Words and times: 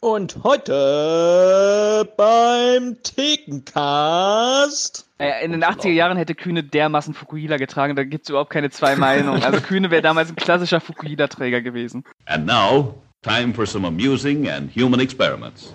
Und 0.00 0.44
heute 0.44 2.08
beim 2.16 3.02
Thekencast. 3.02 5.06
In 5.42 5.50
den 5.50 5.64
80er 5.64 5.88
Jahren 5.90 6.16
hätte 6.16 6.36
Kühne 6.36 6.62
dermaßen 6.62 7.14
Fukuhila 7.14 7.56
getragen, 7.56 7.96
da 7.96 8.04
gibt 8.04 8.22
es 8.22 8.28
überhaupt 8.30 8.50
keine 8.50 8.70
zwei 8.70 8.94
Meinungen. 8.96 9.42
Also 9.42 9.60
Kühne 9.60 9.90
wäre 9.90 10.02
damals 10.02 10.28
ein 10.28 10.36
klassischer 10.36 10.80
Fukuhila-Träger 10.80 11.62
gewesen. 11.62 12.04
And 12.26 12.46
now, 12.46 12.94
time 13.22 13.52
for 13.52 13.66
some 13.66 13.84
amusing 13.88 14.48
and 14.48 14.70
human 14.72 15.00
experiments. 15.00 15.74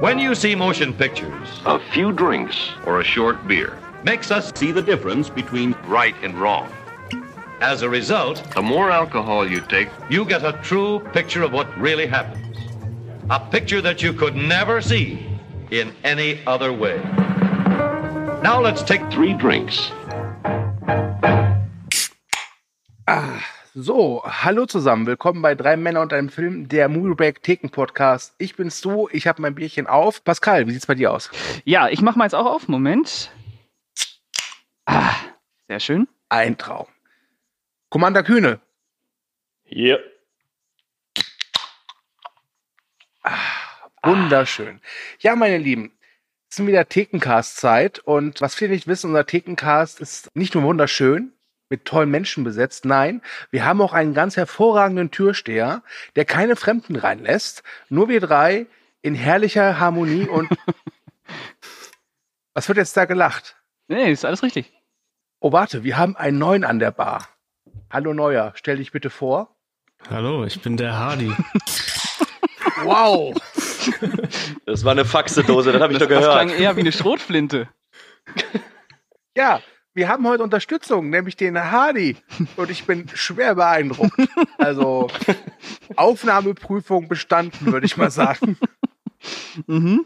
When 0.00 0.18
you 0.18 0.34
see 0.34 0.56
motion 0.56 0.94
pictures, 0.94 1.60
A 1.66 1.78
few 1.92 2.12
drinks 2.12 2.70
or 2.86 3.00
a 3.00 3.04
short 3.04 3.46
beer 3.46 3.72
makes 4.04 4.30
us 4.30 4.50
See 4.54 4.72
the 4.72 4.80
difference 4.82 5.28
between 5.28 5.74
right 5.86 6.14
and 6.24 6.34
wrong. 6.40 6.66
As 7.62 7.82
a 7.82 7.88
result, 7.88 8.42
The 8.56 8.60
more 8.60 8.90
alcohol 8.90 9.48
you 9.48 9.60
take, 9.60 9.88
you 10.10 10.24
get 10.24 10.42
a 10.42 10.52
true 10.64 10.98
picture 11.12 11.44
of 11.44 11.52
what 11.52 11.68
really 11.78 12.08
happens. 12.08 12.58
A 13.30 13.38
picture 13.38 13.80
that 13.80 14.02
you 14.02 14.12
could 14.12 14.34
never 14.34 14.82
see 14.82 15.24
in 15.70 15.94
any 16.02 16.40
other 16.44 16.72
way. 16.72 17.00
Now 18.42 18.60
let's 18.60 18.82
take 18.82 19.00
three 19.12 19.32
drinks. 19.34 19.92
So, 23.76 24.22
hallo 24.24 24.66
zusammen, 24.66 25.06
willkommen 25.06 25.40
bei 25.40 25.54
Drei 25.54 25.76
Männer 25.76 26.00
und 26.00 26.12
einem 26.12 26.30
Film, 26.30 26.68
der 26.68 26.88
Movie 26.88 27.14
Break 27.14 27.44
Theken 27.44 27.70
Podcast. 27.70 28.34
Ich 28.38 28.56
bin's 28.56 28.80
du, 28.80 29.08
ich 29.12 29.28
habe 29.28 29.40
mein 29.40 29.54
Bierchen 29.54 29.86
auf. 29.86 30.24
Pascal, 30.24 30.66
wie 30.66 30.72
sieht's 30.72 30.86
bei 30.86 30.96
dir 30.96 31.12
aus? 31.12 31.30
Ja, 31.64 31.88
ich 31.88 32.02
mache 32.02 32.18
mal 32.18 32.24
jetzt 32.24 32.34
auch 32.34 32.46
auf. 32.46 32.66
Moment. 32.66 33.30
Ah, 34.84 35.14
sehr 35.68 35.78
schön. 35.78 36.08
Ein 36.28 36.58
Traum. 36.58 36.86
Commander 37.92 38.22
Kühne, 38.22 38.58
Hier. 39.64 40.02
wunderschön. 44.02 44.80
Ja, 45.18 45.36
meine 45.36 45.58
Lieben, 45.58 45.92
es 46.48 46.58
ist 46.58 46.66
wieder 46.66 46.88
Thekencast-Zeit 46.88 47.98
und 47.98 48.40
was 48.40 48.54
viele 48.54 48.70
nicht 48.70 48.86
wissen, 48.86 49.08
unser 49.08 49.26
Thekencast 49.26 50.00
ist 50.00 50.34
nicht 50.34 50.54
nur 50.54 50.64
wunderschön, 50.64 51.34
mit 51.68 51.84
tollen 51.84 52.10
Menschen 52.10 52.44
besetzt, 52.44 52.86
nein, 52.86 53.20
wir 53.50 53.66
haben 53.66 53.82
auch 53.82 53.92
einen 53.92 54.14
ganz 54.14 54.38
hervorragenden 54.38 55.10
Türsteher, 55.10 55.82
der 56.16 56.24
keine 56.24 56.56
Fremden 56.56 56.96
reinlässt, 56.96 57.62
nur 57.90 58.08
wir 58.08 58.20
drei 58.20 58.68
in 59.02 59.14
herrlicher 59.14 59.78
Harmonie 59.78 60.26
und 60.26 60.48
was 62.54 62.68
wird 62.68 62.78
jetzt 62.78 62.96
da 62.96 63.04
gelacht? 63.04 63.54
Nee, 63.86 64.10
ist 64.10 64.24
alles 64.24 64.42
richtig. 64.42 64.72
Oh, 65.40 65.52
warte, 65.52 65.84
wir 65.84 65.98
haben 65.98 66.16
einen 66.16 66.38
neuen 66.38 66.64
an 66.64 66.78
der 66.78 66.90
Bar. 66.90 67.28
Hallo 67.92 68.14
Neuer, 68.14 68.52
stell 68.56 68.78
dich 68.78 68.90
bitte 68.90 69.10
vor. 69.10 69.54
Hallo, 70.08 70.44
ich 70.46 70.62
bin 70.62 70.76
der 70.76 70.98
Hardy. 70.98 71.32
Wow. 72.84 73.32
Das 74.66 74.84
war 74.84 74.90
eine 74.92 75.04
Faxedose, 75.04 75.70
das 75.72 75.80
habe 75.80 75.92
ich 75.92 76.00
doch 76.00 76.08
Das 76.08 76.18
gehört. 76.18 76.32
klang 76.32 76.48
eher 76.48 76.74
wie 76.74 76.80
eine 76.80 76.90
Schrotflinte. 76.92 77.68
Ja, 79.36 79.60
wir 79.94 80.08
haben 80.08 80.26
heute 80.26 80.42
Unterstützung, 80.42 81.08
nämlich 81.08 81.36
den 81.36 81.58
Hardy. 81.58 82.16
Und 82.56 82.70
ich 82.70 82.84
bin 82.86 83.08
schwer 83.14 83.54
beeindruckt. 83.54 84.12
Also 84.58 85.08
Aufnahmeprüfung 85.96 87.08
bestanden, 87.08 87.72
würde 87.72 87.86
ich 87.86 87.96
mal 87.96 88.10
sagen. 88.10 88.58
Mhm. 89.66 90.04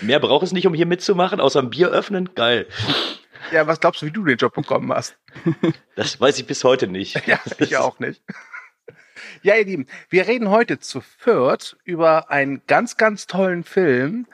Mehr 0.00 0.20
braucht 0.20 0.44
es 0.44 0.52
nicht, 0.52 0.66
um 0.66 0.72
hier 0.74 0.86
mitzumachen, 0.86 1.40
außer 1.40 1.60
ein 1.60 1.70
Bier 1.70 1.88
öffnen. 1.88 2.30
Geil. 2.34 2.66
Ja, 3.52 3.66
was 3.66 3.80
glaubst 3.80 4.02
du, 4.02 4.06
wie 4.06 4.10
du 4.10 4.24
den 4.24 4.36
Job 4.36 4.54
bekommen 4.54 4.92
hast? 4.92 5.16
Das 5.96 6.20
weiß 6.20 6.38
ich 6.38 6.46
bis 6.46 6.64
heute 6.64 6.86
nicht. 6.88 7.14
Ja, 7.26 7.38
ich 7.58 7.76
auch 7.76 7.98
nicht. 7.98 8.22
Ja, 9.42 9.54
ihr 9.56 9.64
Lieben, 9.64 9.86
wir 10.10 10.26
reden 10.26 10.50
heute 10.50 10.80
zu 10.80 11.00
viert 11.00 11.76
über 11.84 12.30
einen 12.30 12.62
ganz, 12.66 12.96
ganz 12.96 13.26
tollen 13.26 13.62
Film, 13.62 14.26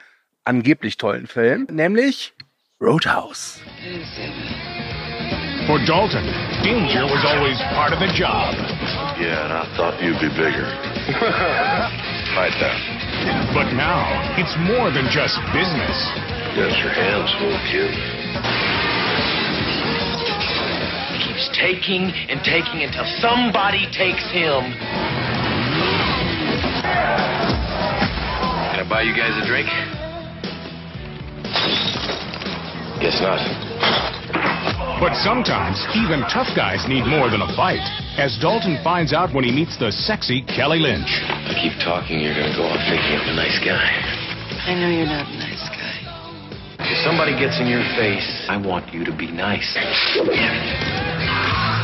angeblich 0.43 0.97
tollen 0.97 1.27
Film, 1.27 1.67
nämlich 1.69 2.33
Roadhouse. 2.79 3.59
For 5.67 5.77
Dalton, 5.85 6.25
danger 6.63 7.05
was 7.05 7.23
always 7.25 7.57
part 7.75 7.93
of 7.93 7.99
the 7.99 8.07
job. 8.17 8.55
Yeah, 9.19 9.45
and 9.45 9.53
I 9.53 9.65
thought 9.77 10.01
you'd 10.01 10.19
be 10.19 10.29
bigger. 10.29 10.65
Fight 12.33 12.57
that. 12.59 13.53
But 13.53 13.71
now, 13.73 14.09
it's 14.37 14.55
more 14.57 14.89
than 14.91 15.05
just 15.11 15.37
business. 15.53 15.97
Got 16.55 16.73
your 16.81 16.89
hands 16.89 17.31
full, 17.37 17.59
kid. 17.69 18.90
Keeps 21.41 21.57
taking 21.57 22.11
and 22.29 22.43
taking 22.43 22.83
until 22.83 23.05
somebody 23.19 23.85
takes 23.91 24.23
him. 24.31 24.61
Can 28.69 28.79
I 28.79 28.85
buy 28.87 29.01
you 29.01 29.15
guys 29.15 29.33
a 29.41 29.45
drink? 29.47 29.67
Guess 33.01 33.21
not. 33.21 33.39
But 34.99 35.15
sometimes, 35.23 35.81
even 35.95 36.21
tough 36.29 36.53
guys 36.55 36.85
need 36.87 37.05
more 37.07 37.31
than 37.31 37.41
a 37.41 37.55
fight, 37.55 37.81
as 38.19 38.37
Dalton 38.39 38.77
finds 38.83 39.13
out 39.13 39.33
when 39.33 39.43
he 39.43 39.51
meets 39.51 39.77
the 39.79 39.91
sexy 39.91 40.43
Kelly 40.43 40.77
Lynch. 40.77 41.09
I 41.25 41.57
keep 41.57 41.73
talking, 41.81 42.19
you're 42.19 42.35
gonna 42.35 42.55
go 42.55 42.65
off 42.69 42.77
thinking 42.85 43.17
I'm 43.17 43.29
a 43.29 43.33
nice 43.33 43.57
guy. 43.65 43.89
I 44.69 44.75
know 44.77 44.89
you're 44.89 45.09
not 45.09 45.25
a 45.25 45.37
nice 45.37 45.69
guy. 45.69 45.81
If 46.91 46.97
somebody 47.05 47.33
gets 47.39 47.59
in 47.59 47.67
your 47.67 47.81
face, 47.95 48.45
I 48.49 48.57
want 48.57 48.93
you 48.93 49.05
to 49.05 49.15
be 49.15 49.31
nice. 49.31 49.77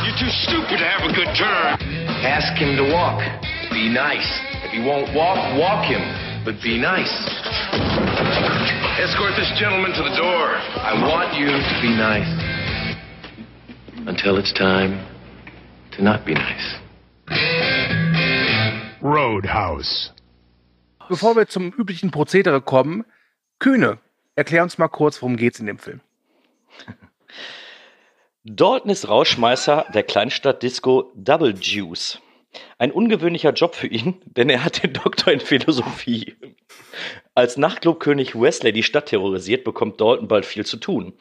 You're 0.08 0.24
too 0.24 0.36
stupid 0.48 0.78
to 0.80 0.88
have 0.88 1.04
a 1.04 1.12
good 1.12 1.28
turn. 1.36 1.76
Ask 2.24 2.56
him 2.56 2.80
to 2.80 2.84
walk. 2.96 3.20
Be 3.70 3.92
nice. 3.92 4.24
If 4.64 4.70
he 4.72 4.80
won't 4.80 5.14
walk, 5.14 5.36
walk 5.60 5.84
him. 5.84 6.00
But 6.46 6.54
be 6.64 6.80
nice. 6.80 7.12
Escort 9.04 9.36
this 9.36 9.52
gentleman 9.60 9.92
to 9.92 10.02
the 10.02 10.16
door. 10.16 10.56
I 10.80 10.96
want 10.96 11.36
you 11.36 11.48
to 11.48 11.80
be 11.82 11.92
nice. 11.92 12.24
Until 14.08 14.38
it's 14.38 14.50
time 14.54 14.96
to 15.92 16.02
not 16.02 16.24
be 16.24 16.32
nice. 16.32 16.78
Roadhouse. 19.02 20.14
Bevor 21.10 21.36
wir 21.36 21.48
zum 21.48 21.70
üblichen 21.76 22.10
Prozedere 22.10 22.62
kommen, 22.62 23.04
Kühne, 23.58 23.98
erklär 24.36 24.62
uns 24.62 24.78
mal 24.78 24.88
kurz, 24.88 25.20
worum 25.20 25.36
geht's 25.36 25.60
in 25.60 25.66
dem 25.66 25.76
Film. 25.76 26.00
Dalton 28.50 28.90
ist 28.90 29.08
Rauschmeißer 29.08 29.86
der 29.92 30.02
Kleinstadt-Disco 30.04 31.12
Double 31.14 31.54
Juice. 31.60 32.18
Ein 32.78 32.92
ungewöhnlicher 32.92 33.52
Job 33.52 33.74
für 33.74 33.88
ihn, 33.88 34.22
denn 34.24 34.48
er 34.48 34.64
hat 34.64 34.82
den 34.82 34.94
Doktor 34.94 35.32
in 35.32 35.40
Philosophie. 35.40 36.34
Als 37.34 37.58
Nachtclubkönig 37.58 38.34
Wesley 38.40 38.72
die 38.72 38.82
Stadt 38.82 39.06
terrorisiert, 39.06 39.64
bekommt 39.64 40.00
Dalton 40.00 40.28
bald 40.28 40.46
viel 40.46 40.64
zu 40.64 40.78
tun. 40.78 41.12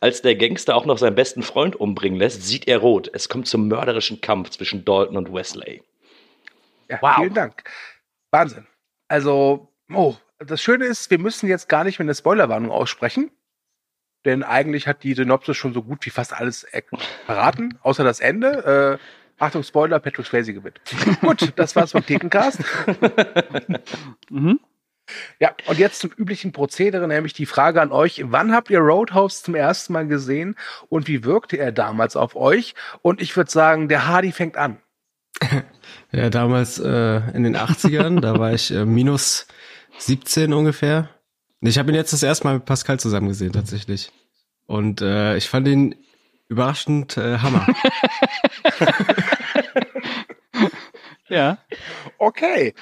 Als 0.00 0.22
der 0.22 0.36
Gangster 0.36 0.76
auch 0.76 0.86
noch 0.86 0.96
seinen 0.98 1.16
besten 1.16 1.42
Freund 1.42 1.74
umbringen 1.74 2.20
lässt, 2.20 2.44
sieht 2.44 2.68
er 2.68 2.78
rot. 2.78 3.10
Es 3.12 3.28
kommt 3.28 3.48
zum 3.48 3.66
mörderischen 3.66 4.20
Kampf 4.20 4.50
zwischen 4.50 4.84
Dalton 4.84 5.16
und 5.16 5.32
Wesley. 5.32 5.82
Ja, 6.88 6.98
Wow. 7.02 7.16
vielen 7.16 7.34
Dank. 7.34 7.64
Wahnsinn. 8.30 8.66
Also, 9.08 9.72
oh, 9.92 10.14
das 10.38 10.62
Schöne 10.62 10.84
ist, 10.84 11.10
wir 11.10 11.18
müssen 11.18 11.48
jetzt 11.48 11.68
gar 11.68 11.82
nicht 11.82 11.98
mehr 11.98 12.06
eine 12.06 12.14
Spoilerwarnung 12.14 12.70
aussprechen. 12.70 13.32
Denn 14.26 14.42
eigentlich 14.42 14.86
hat 14.86 15.02
die 15.04 15.14
Synopsis 15.14 15.56
schon 15.56 15.72
so 15.72 15.82
gut 15.82 16.04
wie 16.04 16.10
fast 16.10 16.34
alles 16.34 16.64
er- 16.64 16.82
verraten, 17.24 17.78
außer 17.82 18.04
das 18.04 18.20
Ende. 18.20 18.98
Äh, 19.00 19.42
Achtung, 19.42 19.62
Spoiler, 19.62 19.98
Patrick 20.00 20.26
Swayze 20.26 20.52
gewinnt. 20.52 20.80
gut, 21.22 21.52
das 21.56 21.74
war's 21.76 21.92
vom 21.92 22.04
Thekencast. 22.04 22.60
Mhm. 24.30 24.60
Ja, 25.38 25.54
und 25.66 25.78
jetzt 25.78 26.00
zum 26.00 26.10
üblichen 26.10 26.50
Prozedere, 26.52 27.06
nämlich 27.06 27.32
die 27.32 27.46
Frage 27.46 27.80
an 27.80 27.92
euch. 27.92 28.22
Wann 28.26 28.52
habt 28.52 28.70
ihr 28.70 28.80
Roadhouse 28.80 29.42
zum 29.42 29.54
ersten 29.54 29.92
Mal 29.92 30.06
gesehen 30.08 30.56
und 30.88 31.06
wie 31.06 31.22
wirkte 31.24 31.56
er 31.58 31.70
damals 31.70 32.16
auf 32.16 32.34
euch? 32.34 32.74
Und 33.02 33.22
ich 33.22 33.36
würde 33.36 33.50
sagen, 33.50 33.88
der 33.88 34.06
Hardy 34.08 34.32
fängt 34.32 34.56
an. 34.56 34.78
Ja, 36.12 36.30
damals 36.30 36.78
äh, 36.78 37.16
in 37.32 37.42
den 37.44 37.56
80ern, 37.56 38.20
da 38.20 38.38
war 38.38 38.52
ich 38.52 38.70
äh, 38.72 38.84
minus 38.84 39.46
17 39.98 40.52
ungefähr. 40.52 41.10
Ich 41.60 41.78
habe 41.78 41.90
ihn 41.90 41.94
jetzt 41.94 42.12
das 42.12 42.22
erste 42.22 42.44
Mal 42.46 42.54
mit 42.54 42.64
Pascal 42.64 42.98
zusammen 42.98 43.28
gesehen, 43.28 43.52
tatsächlich. 43.52 44.10
Und 44.66 45.00
äh, 45.00 45.36
ich 45.36 45.48
fand 45.48 45.68
ihn 45.68 45.94
überraschend 46.48 47.16
äh, 47.16 47.38
Hammer. 47.38 47.66
Ja. 51.28 51.58
Okay. 52.18 52.74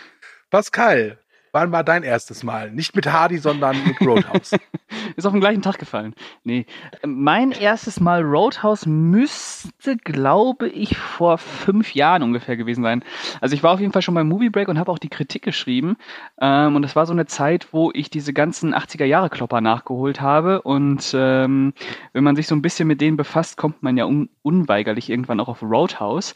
Pascal, 0.50 1.18
wann 1.54 1.70
war 1.70 1.84
dein 1.84 2.02
erstes 2.02 2.42
Mal? 2.42 2.72
Nicht 2.72 2.96
mit 2.96 3.10
Hardy, 3.10 3.38
sondern 3.38 3.76
mit 3.86 4.00
Roadhouse. 4.00 4.56
Ist 5.16 5.24
auf 5.24 5.32
den 5.32 5.40
gleichen 5.40 5.62
Tag 5.62 5.78
gefallen. 5.78 6.14
Nee. 6.42 6.66
Mein 7.06 7.52
erstes 7.52 8.00
Mal 8.00 8.22
Roadhouse 8.22 8.86
müsste, 8.86 9.96
glaube 9.96 10.68
ich, 10.68 10.96
vor 10.98 11.38
fünf 11.38 11.94
Jahren 11.94 12.24
ungefähr 12.24 12.56
gewesen 12.56 12.82
sein. 12.82 13.04
Also 13.40 13.54
ich 13.54 13.62
war 13.62 13.72
auf 13.72 13.80
jeden 13.80 13.92
Fall 13.92 14.02
schon 14.02 14.14
beim 14.14 14.28
Movie 14.28 14.50
Break 14.50 14.66
und 14.66 14.80
habe 14.80 14.90
auch 14.90 14.98
die 14.98 15.08
Kritik 15.08 15.42
geschrieben. 15.42 15.96
Ähm, 16.40 16.74
und 16.74 16.82
das 16.82 16.96
war 16.96 17.06
so 17.06 17.12
eine 17.12 17.26
Zeit, 17.26 17.68
wo 17.72 17.92
ich 17.94 18.10
diese 18.10 18.32
ganzen 18.32 18.74
80er-Jahre-Klopper 18.74 19.60
nachgeholt 19.60 20.20
habe. 20.20 20.60
Und 20.62 21.14
ähm, 21.16 21.72
wenn 22.12 22.24
man 22.24 22.34
sich 22.34 22.48
so 22.48 22.56
ein 22.56 22.62
bisschen 22.62 22.88
mit 22.88 23.00
denen 23.00 23.16
befasst, 23.16 23.56
kommt 23.56 23.80
man 23.82 23.96
ja 23.96 24.06
un 24.06 24.28
unweigerlich 24.42 25.08
irgendwann 25.08 25.38
auch 25.38 25.48
auf 25.48 25.62
Roadhouse. 25.62 26.34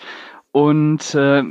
Und 0.53 1.15
äh, 1.15 1.43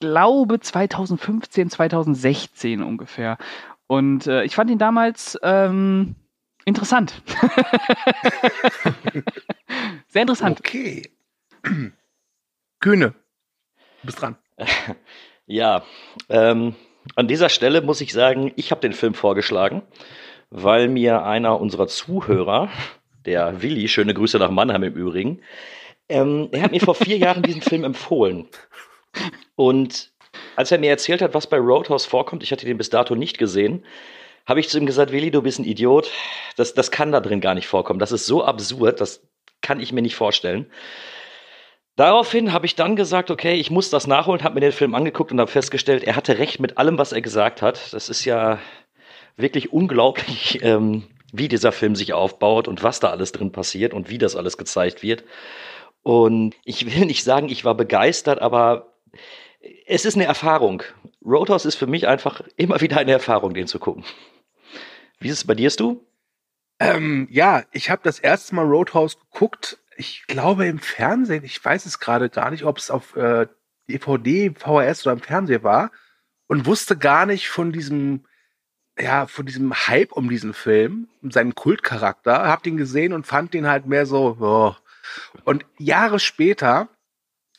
glaube 0.00 0.60
2015, 0.60 1.70
2016 1.70 2.82
ungefähr. 2.82 3.38
Und 3.86 4.26
äh, 4.26 4.44
ich 4.44 4.54
fand 4.54 4.70
ihn 4.70 4.78
damals 4.78 5.38
ähm, 5.42 6.16
interessant. 6.64 7.22
Sehr 10.08 10.22
interessant. 10.22 10.60
Okay. 10.60 11.02
Kühne, 12.80 13.14
du 14.00 14.06
bist 14.06 14.20
dran. 14.20 14.36
Ja, 15.46 15.82
ähm, 16.28 16.76
an 17.16 17.26
dieser 17.26 17.48
Stelle 17.48 17.82
muss 17.82 18.00
ich 18.00 18.12
sagen, 18.12 18.52
ich 18.54 18.70
habe 18.70 18.82
den 18.82 18.92
Film 18.92 19.14
vorgeschlagen, 19.14 19.82
weil 20.50 20.86
mir 20.86 21.24
einer 21.24 21.60
unserer 21.60 21.88
Zuhörer, 21.88 22.68
der 23.26 23.60
Willi, 23.60 23.88
schöne 23.88 24.14
Grüße 24.14 24.38
nach 24.38 24.52
Mannheim 24.52 24.84
im 24.84 24.94
Übrigen, 24.94 25.40
ähm, 26.08 26.50
er 26.52 26.62
hat 26.62 26.70
mir 26.70 26.80
vor 26.80 26.94
vier 26.94 27.16
Jahren 27.18 27.42
diesen 27.42 27.62
Film 27.62 27.82
empfohlen. 27.82 28.46
Und 29.56 30.12
als 30.56 30.70
er 30.72 30.78
mir 30.78 30.90
erzählt 30.90 31.22
hat, 31.22 31.34
was 31.34 31.48
bei 31.48 31.58
Roadhouse 31.58 32.06
vorkommt, 32.06 32.42
ich 32.42 32.52
hatte 32.52 32.66
den 32.66 32.78
bis 32.78 32.90
dato 32.90 33.14
nicht 33.14 33.38
gesehen, 33.38 33.84
habe 34.46 34.60
ich 34.60 34.68
zu 34.68 34.78
ihm 34.78 34.86
gesagt, 34.86 35.12
Willi, 35.12 35.30
du 35.30 35.42
bist 35.42 35.58
ein 35.58 35.64
Idiot. 35.64 36.10
Das, 36.56 36.74
das 36.74 36.90
kann 36.90 37.12
da 37.12 37.20
drin 37.20 37.40
gar 37.40 37.54
nicht 37.54 37.68
vorkommen. 37.68 37.98
Das 38.00 38.12
ist 38.12 38.26
so 38.26 38.44
absurd, 38.44 39.00
das 39.00 39.26
kann 39.60 39.80
ich 39.80 39.92
mir 39.92 40.02
nicht 40.02 40.16
vorstellen. 40.16 40.70
Daraufhin 41.96 42.52
habe 42.52 42.66
ich 42.66 42.76
dann 42.76 42.96
gesagt, 42.96 43.30
okay, 43.30 43.54
ich 43.54 43.70
muss 43.70 43.90
das 43.90 44.06
nachholen, 44.06 44.42
habe 44.42 44.54
mir 44.54 44.60
den 44.60 44.72
Film 44.72 44.94
angeguckt 44.94 45.32
und 45.32 45.40
habe 45.40 45.50
festgestellt, 45.50 46.02
er 46.04 46.16
hatte 46.16 46.38
recht 46.38 46.58
mit 46.58 46.78
allem, 46.78 46.96
was 46.98 47.12
er 47.12 47.20
gesagt 47.20 47.60
hat. 47.60 47.92
Das 47.92 48.08
ist 48.08 48.24
ja 48.24 48.58
wirklich 49.36 49.72
unglaublich, 49.72 50.60
ähm, 50.62 51.04
wie 51.32 51.48
dieser 51.48 51.72
Film 51.72 51.94
sich 51.94 52.12
aufbaut 52.12 52.68
und 52.68 52.82
was 52.82 53.00
da 53.00 53.10
alles 53.10 53.32
drin 53.32 53.52
passiert 53.52 53.92
und 53.92 54.08
wie 54.08 54.18
das 54.18 54.34
alles 54.34 54.56
gezeigt 54.56 55.02
wird. 55.02 55.24
Und 56.02 56.54
ich 56.64 56.86
will 56.94 57.04
nicht 57.04 57.24
sagen, 57.24 57.50
ich 57.50 57.64
war 57.64 57.74
begeistert, 57.74 58.40
aber 58.40 58.89
es 59.86 60.04
ist 60.04 60.14
eine 60.14 60.24
Erfahrung. 60.24 60.82
Roadhouse 61.24 61.66
ist 61.66 61.76
für 61.76 61.86
mich 61.86 62.08
einfach 62.08 62.42
immer 62.56 62.80
wieder 62.80 62.98
eine 62.98 63.12
Erfahrung, 63.12 63.54
den 63.54 63.66
zu 63.66 63.78
gucken. 63.78 64.04
Wie 65.18 65.28
ist 65.28 65.38
es 65.38 65.46
bei 65.46 65.54
dir, 65.54 65.70
du? 65.70 66.06
Ähm, 66.78 67.28
ja, 67.30 67.64
ich 67.72 67.90
habe 67.90 68.00
das 68.02 68.18
erste 68.18 68.54
Mal 68.54 68.64
Roadhouse 68.64 69.18
geguckt. 69.18 69.78
Ich 69.96 70.24
glaube 70.26 70.66
im 70.66 70.78
Fernsehen. 70.78 71.44
Ich 71.44 71.62
weiß 71.62 71.84
es 71.84 72.00
gerade 72.00 72.30
gar 72.30 72.50
nicht, 72.50 72.64
ob 72.64 72.78
es 72.78 72.90
auf 72.90 73.14
äh, 73.16 73.46
DVD, 73.88 74.50
VHS 74.50 75.06
oder 75.06 75.12
im 75.12 75.20
Fernsehen 75.20 75.62
war 75.62 75.90
und 76.46 76.64
wusste 76.64 76.96
gar 76.96 77.26
nicht 77.26 77.48
von 77.48 77.72
diesem 77.72 78.24
ja, 78.98 79.26
von 79.26 79.46
diesem 79.46 79.72
Hype 79.72 80.12
um 80.12 80.28
diesen 80.28 80.52
Film, 80.52 81.08
um 81.22 81.30
seinen 81.30 81.54
Kultcharakter, 81.54 82.46
hab 82.46 82.62
den 82.62 82.76
gesehen 82.76 83.12
und 83.12 83.26
fand 83.26 83.54
den 83.54 83.66
halt 83.66 83.86
mehr 83.86 84.06
so, 84.06 84.36
oh. 84.40 84.74
Und 85.44 85.64
Jahre 85.78 86.18
später 86.18 86.88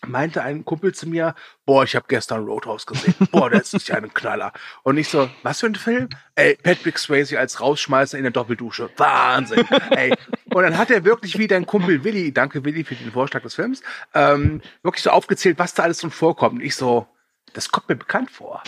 meinte 0.08 0.42
ein 0.42 0.66
Kumpel 0.66 0.94
zu 0.94 1.08
mir, 1.08 1.36
boah, 1.66 1.84
ich 1.84 1.96
habe 1.96 2.06
gestern 2.08 2.46
Roadhouse 2.46 2.86
gesehen. 2.86 3.16
Boah, 3.32 3.50
das 3.50 3.74
ist 3.74 3.88
ja 3.88 3.96
ein 3.96 4.14
Knaller. 4.14 4.52
Und 4.84 4.98
ich 4.98 5.10
so, 5.10 5.30
was 5.44 5.60
für 5.60 5.68
ein 5.68 5.76
Film? 5.76 6.10
Ey, 6.36 6.58
Patrick 6.62 6.98
Swayze 6.98 7.40
als 7.40 7.62
Rausschmeißer 7.62 8.18
in 8.18 8.24
der 8.24 8.32
Doppeldusche. 8.32 8.90
Wahnsinn. 8.98 9.66
Ey. 9.92 10.14
Und 10.54 10.64
dann 10.64 10.78
hat 10.78 10.90
er 10.92 11.06
wirklich 11.06 11.38
wie 11.38 11.48
dein 11.48 11.66
Kumpel 11.66 12.04
Willi, 12.04 12.34
danke 12.34 12.66
Willi 12.66 12.84
für 12.84 12.96
den 12.96 13.12
Vorschlag 13.12 13.42
des 13.44 13.56
Films, 13.56 13.82
ähm, 14.14 14.62
wirklich 14.84 15.04
so 15.04 15.12
aufgezählt, 15.12 15.60
was 15.60 15.74
da 15.74 15.84
alles 15.84 16.00
drin 16.00 16.12
vorkommt. 16.12 16.56
Und 16.56 16.62
ich 16.62 16.76
so, 16.76 17.08
das 17.54 17.72
kommt 17.72 17.90
mir 17.90 17.96
bekannt 17.96 18.32
vor. 18.32 18.64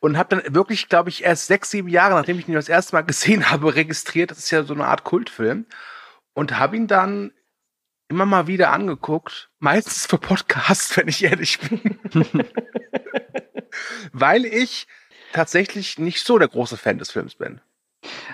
Und 0.00 0.16
habe 0.16 0.36
dann 0.36 0.54
wirklich, 0.54 0.88
glaube 0.88 1.10
ich, 1.10 1.24
erst 1.24 1.46
sechs, 1.46 1.70
sieben 1.70 1.88
Jahre, 1.88 2.14
nachdem 2.14 2.38
ich 2.38 2.48
ihn 2.48 2.54
das 2.54 2.68
erste 2.68 2.94
Mal 2.96 3.02
gesehen 3.02 3.50
habe, 3.50 3.74
registriert, 3.74 4.30
das 4.30 4.38
ist 4.38 4.50
ja 4.50 4.62
so 4.62 4.74
eine 4.74 4.86
Art 4.86 5.04
Kultfilm. 5.04 5.66
Und 6.32 6.58
habe 6.58 6.76
ihn 6.76 6.86
dann 6.86 7.32
immer 8.10 8.26
mal 8.26 8.46
wieder 8.48 8.72
angeguckt, 8.72 9.50
meistens 9.60 10.06
für 10.06 10.18
Podcasts, 10.18 10.96
wenn 10.96 11.08
ich 11.08 11.24
ehrlich 11.24 11.58
bin. 11.60 11.98
Weil 14.12 14.44
ich 14.44 14.86
tatsächlich 15.32 15.98
nicht 15.98 16.24
so 16.24 16.38
der 16.38 16.48
große 16.48 16.76
Fan 16.76 16.98
des 16.98 17.12
Films 17.12 17.36
bin. 17.36 17.60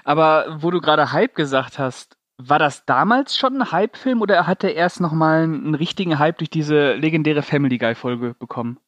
Aber 0.04 0.58
wo 0.62 0.70
du 0.70 0.80
gerade 0.80 1.12
Hype 1.12 1.34
gesagt 1.34 1.78
hast, 1.78 2.16
war 2.38 2.58
das 2.58 2.84
damals 2.86 3.36
schon 3.36 3.60
ein 3.60 3.72
Hype-Film 3.72 4.20
oder 4.20 4.46
hat 4.46 4.64
er 4.64 4.74
erst 4.74 5.00
nochmal 5.00 5.42
einen 5.42 5.74
richtigen 5.74 6.18
Hype 6.18 6.38
durch 6.38 6.50
diese 6.50 6.94
legendäre 6.94 7.42
Family 7.42 7.78
Guy-Folge 7.78 8.34
bekommen? 8.38 8.78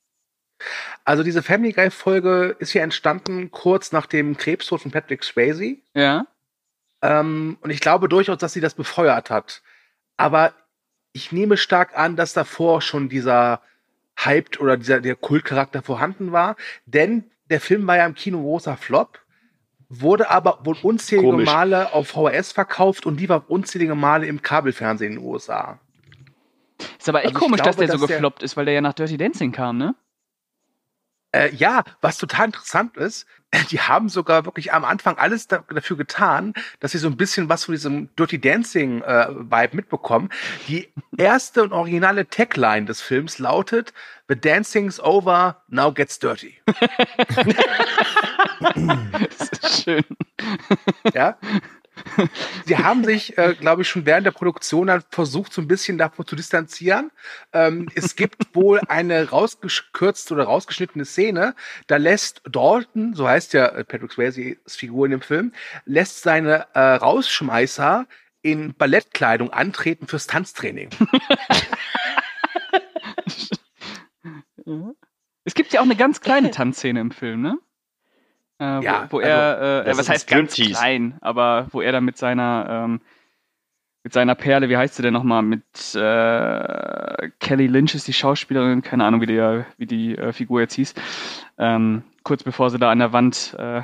Also 1.05 1.23
diese 1.23 1.43
Family 1.43 1.73
Guy-Folge 1.73 2.57
ist 2.59 2.73
ja 2.73 2.83
entstanden 2.83 3.51
kurz 3.51 3.93
nach 3.93 4.07
dem 4.07 4.37
Krebstod 4.37 4.83
von 4.83 4.91
Patrick 4.91 5.23
Swayze. 5.23 5.77
Ja. 5.95 6.27
Ähm, 7.03 7.59
und 7.61 7.71
ich 7.71 7.81
glaube 7.81 8.09
durchaus, 8.09 8.39
dass 8.39 8.53
sie 8.53 8.61
das 8.61 8.75
befeuert 8.75 9.31
hat. 9.31 9.63
Aber 10.17 10.53
ich 11.13 11.33
nehme 11.33 11.57
stark 11.57 11.97
an, 11.99 12.17
dass 12.17 12.33
davor 12.33 12.81
schon 12.83 13.09
dieser 13.09 13.61
Hyped 14.17 14.61
oder 14.61 14.77
dieser 14.77 15.01
der 15.01 15.15
Kultcharakter 15.17 15.83
vorhanden 15.83 16.33
war, 16.33 16.57
denn 16.87 17.25
der 17.51 17.61
Film 17.61 17.87
war 17.87 17.97
ja 17.97 18.07
im 18.07 18.15
Kino 18.15 18.41
großer 18.43 18.77
Flop, 18.77 19.21
wurde 19.89 20.29
aber 20.31 20.59
wohl 20.65 20.77
unzählige 20.83 21.31
Komisch. 21.31 21.47
Male 21.47 21.93
auf 21.95 22.09
VHS 22.09 22.53
verkauft 22.53 23.07
und 23.07 23.19
lief 23.21 23.31
auch 23.31 23.49
unzählige 23.49 23.95
Male 23.95 24.27
im 24.27 24.43
Kabelfernsehen 24.43 25.13
in 25.15 25.19
den 25.21 25.27
USA. 25.27 25.79
Ist 26.99 27.09
aber 27.09 27.21
echt 27.25 27.29
Also 27.35 27.39
komisch, 27.39 27.61
dass 27.63 27.77
glaube, 27.77 27.87
der 27.87 27.97
so 27.97 28.01
dass 28.01 28.07
der- 28.09 28.17
gefloppt 28.19 28.43
ist, 28.43 28.57
weil 28.57 28.67
der 28.67 28.75
ja 28.75 28.81
nach 28.81 28.93
Dirty 28.93 29.17
Dancing 29.17 29.53
kam, 29.53 29.79
ne? 29.79 29.95
Äh, 31.33 31.55
ja, 31.55 31.85
was 32.01 32.19
total 32.19 32.47
interessant 32.47 32.97
ist, 32.97 33.27
die 33.71 33.81
haben 33.81 34.09
sogar 34.09 34.45
wirklich 34.45 34.73
am 34.73 34.85
Anfang 34.85 35.17
alles 35.17 35.47
da, 35.47 35.65
dafür 35.75 35.97
getan, 35.97 36.53
dass 36.81 36.93
sie 36.93 36.99
so 36.99 37.09
ein 37.09 37.17
bisschen 37.17 37.49
was 37.49 37.65
von 37.65 37.75
diesem 37.75 38.15
Dirty 38.17 38.41
Dancing 38.41 39.03
äh, 39.03 39.29
Vibe 39.31 39.77
mitbekommen. 39.77 40.31
Die 40.69 40.89
erste 41.17 41.63
und 41.63 41.73
originale 41.73 42.29
Tagline 42.29 42.87
des 42.87 43.01
Films 43.01 43.39
lautet: 43.39 43.95
The 44.29 44.37
dancing's 44.37 45.01
over, 45.01 45.63
now 45.69 45.93
gets 45.93 46.19
dirty. 46.19 46.59
Das 48.61 49.49
ist 49.51 49.85
schön. 49.85 50.05
Ja. 51.15 51.39
Sie 52.65 52.79
haben 52.79 53.05
sich, 53.05 53.39
äh, 53.39 53.55
glaube 53.59 53.83
ich, 53.83 53.89
schon 53.89 54.07
während 54.07 54.27
der 54.27 54.33
Produktion 54.33 54.89
dann 54.89 55.03
versucht, 55.11 55.53
so 55.53 55.61
ein 55.61 55.69
bisschen 55.69 55.99
davon 55.99 56.27
zu 56.27 56.37
distanzieren. 56.37 57.11
Ähm, 57.53 57.89
es 57.95 58.17
gibt 58.17 58.37
wohl 58.55 58.81
eine 58.89 59.31
rausgekürzte 59.31 60.35
oder 60.35 60.45
rausgeschnittene 60.45 61.05
Szene, 61.05 61.55
da 61.87 61.97
lässt 61.97 62.43
Dalton, 62.51 63.15
so 63.15 63.29
heißt 63.29 63.53
ja 63.55 63.67
äh, 63.67 63.85
Patrick 63.85 64.13
Swayze's 64.13 64.77
Figur 64.77 65.07
in 65.07 65.13
dem 65.13 65.23
Film, 65.23 65.53
lässt 65.85 66.23
seine 66.23 66.67
äh, 66.75 66.81
Rausschmeißer 66.81 68.07
in 68.43 68.75
Ballettkleidung 68.75 69.53
antreten 69.53 70.07
fürs 70.07 70.27
Tanztraining. 70.27 70.91
Es 75.45 75.55
gibt 75.55 75.73
ja 75.73 75.81
auch 75.81 75.85
eine 75.85 75.97
ganz 75.97 76.21
kleine 76.21 76.51
Tanzszene 76.53 77.01
im 77.01 77.11
Film, 77.11 77.41
ne? 77.41 77.59
Äh, 78.61 78.83
Ja, 78.83 79.07
wo, 79.11 79.17
wo 79.17 79.19
also, 79.19 79.29
er, 79.29 79.81
äh, 79.81 79.85
das 79.85 79.99
was 79.99 80.09
heißt 80.09 80.29
ganz 80.29 80.53
Striptease. 80.55 80.79
klein, 80.81 81.17
aber 81.21 81.67
wo 81.71 81.81
er 81.81 81.93
dann 81.93 82.05
mit 82.05 82.17
seiner, 82.17 82.67
ähm, 82.85 83.01
mit 84.05 84.13
seiner 84.13 84.35
Perle, 84.35 84.69
wie 84.69 84.77
heißt 84.77 84.95
sie 84.95 85.03
denn 85.03 85.13
nochmal, 85.13 85.43
mit 85.43 85.65
äh, 85.95 87.31
Kelly 87.41 87.67
Lynch 87.67 87.95
ist 87.95 88.09
die 88.09 88.13
Schauspielerin, 88.13 88.83
keine 88.83 89.05
Ahnung, 89.05 89.21
wie 89.21 89.27
die, 89.27 89.65
wie 89.77 89.87
die 89.87 90.17
äh, 90.17 90.33
Figur 90.33 90.61
jetzt 90.61 90.75
hieß, 90.75 90.95
ähm, 91.59 92.03
kurz 92.23 92.43
bevor 92.43 92.71
sie 92.71 92.79
da 92.79 92.91
an 92.91 92.99
der 93.01 93.13
Wand 93.13 93.55
äh, 93.59 93.83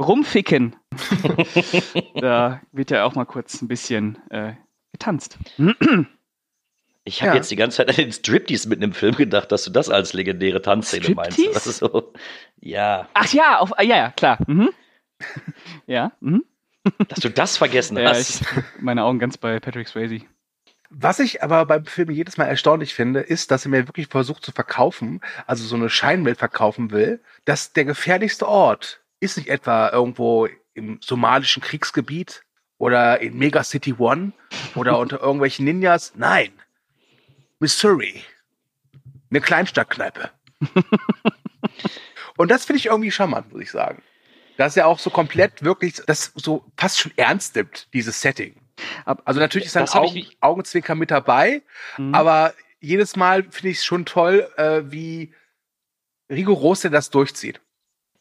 rumficken. 0.00 0.74
da 2.14 2.60
wird 2.72 2.90
ja 2.90 3.04
auch 3.04 3.14
mal 3.14 3.24
kurz 3.26 3.60
ein 3.62 3.68
bisschen 3.68 4.18
äh, 4.30 4.54
getanzt. 4.92 5.38
Ich 7.04 7.20
habe 7.22 7.30
Ja. 7.30 7.36
jetzt 7.36 7.50
die 7.50 7.56
ganze 7.56 7.78
Zeit 7.78 7.88
an 7.88 7.96
den 7.96 8.12
Striptease 8.12 8.68
mitten 8.68 8.82
im 8.82 8.92
Film 8.92 9.16
gedacht, 9.16 9.50
dass 9.50 9.64
du 9.64 9.70
das 9.70 9.88
als 9.90 10.12
legendäre 10.12 10.62
Tanzszene 10.62 11.14
meinst. 11.14 11.32
Striptease? 11.32 11.54
Das 11.54 11.66
ist 11.66 11.78
so, 11.78 12.12
ja, 12.60 13.08
Ach 13.14 13.32
ja, 13.32 13.58
auf, 13.58 13.76
ah, 13.78 13.82
ja, 13.82 13.96
ja, 13.96 14.10
klar. 14.10 14.38
Mhm. 14.46 14.70
ja, 15.86 16.12
mhm. 16.20 16.44
dass 17.08 17.20
du 17.20 17.28
das 17.28 17.56
vergessen 17.56 17.96
ja 17.96 18.10
hast. 18.10 18.42
ich, 18.42 18.46
meine 18.80 19.04
Augen 19.04 19.18
ganz 19.18 19.36
bei 19.36 19.58
Patrick 19.60 19.88
Swayze. 19.88 20.24
Was 20.90 21.20
ich 21.20 21.42
aber 21.42 21.64
beim 21.64 21.86
Film 21.86 22.10
jedes 22.10 22.36
Mal 22.36 22.44
erstaunlich 22.44 22.94
finde, 22.94 23.20
ist, 23.20 23.50
dass 23.50 23.64
er 23.64 23.70
mir 23.70 23.88
wirklich 23.88 24.08
versucht 24.08 24.44
zu 24.44 24.52
verkaufen, 24.52 25.22
also 25.46 25.64
so 25.64 25.74
eine 25.74 25.88
Scheinwelt 25.88 26.38
verkaufen 26.38 26.90
will, 26.90 27.20
dass 27.46 27.72
der 27.72 27.86
gefährlichste 27.86 28.46
Ort 28.46 29.00
ist 29.18 29.38
nicht 29.38 29.48
etwa 29.48 29.90
irgendwo 29.90 30.48
im 30.74 30.98
somalischen 31.00 31.62
Kriegsgebiet 31.62 32.42
oder 32.76 33.20
in 33.20 33.38
Mega 33.38 33.64
City 33.64 33.94
One 33.98 34.32
oder 34.74 34.98
unter 34.98 35.20
irgendwelchen 35.20 35.64
Ninjas. 35.64 36.12
Nein. 36.16 36.50
Missouri. 37.62 38.22
Eine 39.30 39.40
Kleinstadtkneipe. 39.40 40.30
Und 42.36 42.50
das 42.50 42.64
finde 42.64 42.78
ich 42.78 42.86
irgendwie 42.86 43.10
charmant, 43.10 43.52
muss 43.52 43.62
ich 43.62 43.70
sagen. 43.70 44.02
Dass 44.56 44.76
er 44.76 44.86
auch 44.88 44.98
so 44.98 45.10
komplett 45.10 45.62
wirklich, 45.62 45.94
das 46.06 46.32
so 46.34 46.64
fast 46.76 46.98
schon 46.98 47.12
ernst 47.16 47.54
nimmt, 47.56 47.88
dieses 47.94 48.20
Setting. 48.20 48.56
Also 49.24 49.38
natürlich 49.38 49.66
ist 49.68 49.76
ein 49.76 49.86
hab 49.86 50.04
ich 50.04 50.10
Augen, 50.10 50.26
Augenzwinker 50.40 50.94
mit 50.94 51.10
dabei, 51.10 51.62
Mhm. 51.98 52.14
aber 52.14 52.52
jedes 52.80 53.14
Mal 53.16 53.44
finde 53.44 53.68
ich 53.68 53.78
es 53.78 53.84
schon 53.84 54.04
toll, 54.06 54.50
äh, 54.56 54.82
wie 54.86 55.32
rigoros 56.28 56.82
er 56.84 56.90
das 56.90 57.10
durchzieht. 57.10 57.60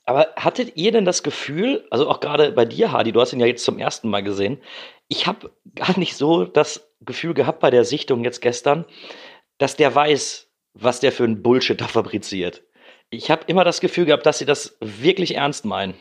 Aber 0.05 0.27
hattet 0.35 0.75
ihr 0.77 0.91
denn 0.91 1.05
das 1.05 1.23
Gefühl, 1.23 1.87
also 1.89 2.07
auch 2.09 2.19
gerade 2.19 2.51
bei 2.51 2.65
dir, 2.65 2.91
Hardy, 2.91 3.11
du 3.11 3.21
hast 3.21 3.33
ihn 3.33 3.39
ja 3.39 3.47
jetzt 3.47 3.65
zum 3.65 3.79
ersten 3.79 4.09
Mal 4.09 4.21
gesehen, 4.23 4.61
ich 5.07 5.25
habe 5.25 5.51
gar 5.75 5.97
nicht 5.97 6.15
so 6.15 6.45
das 6.45 6.87
Gefühl 7.01 7.33
gehabt 7.33 7.59
bei 7.59 7.69
der 7.71 7.85
Sichtung 7.85 8.23
jetzt 8.23 8.41
gestern, 8.41 8.85
dass 9.61 9.75
der 9.75 9.93
weiß, 9.93 10.47
was 10.73 10.99
der 10.99 11.11
für 11.11 11.23
ein 11.23 11.43
Bullshit 11.43 11.79
da 11.79 11.87
fabriziert. 11.87 12.63
Ich 13.11 13.29
habe 13.29 13.43
immer 13.45 13.63
das 13.63 13.79
Gefühl 13.79 14.05
gehabt, 14.05 14.25
dass 14.25 14.39
sie 14.39 14.45
das 14.45 14.77
wirklich 14.79 15.35
ernst 15.35 15.65
meinen. 15.65 15.93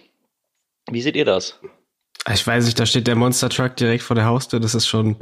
Wie 0.91 1.03
seht 1.03 1.17
ihr 1.17 1.27
das? 1.27 1.61
Ich 2.33 2.47
weiß 2.47 2.65
nicht, 2.65 2.79
da 2.79 2.87
steht 2.87 3.07
der 3.07 3.17
Monster 3.17 3.51
Truck 3.51 3.77
direkt 3.77 4.03
vor 4.03 4.15
der 4.15 4.25
Haustür. 4.25 4.61
Das 4.61 4.75
ist 4.75 4.87
schon, 4.87 5.17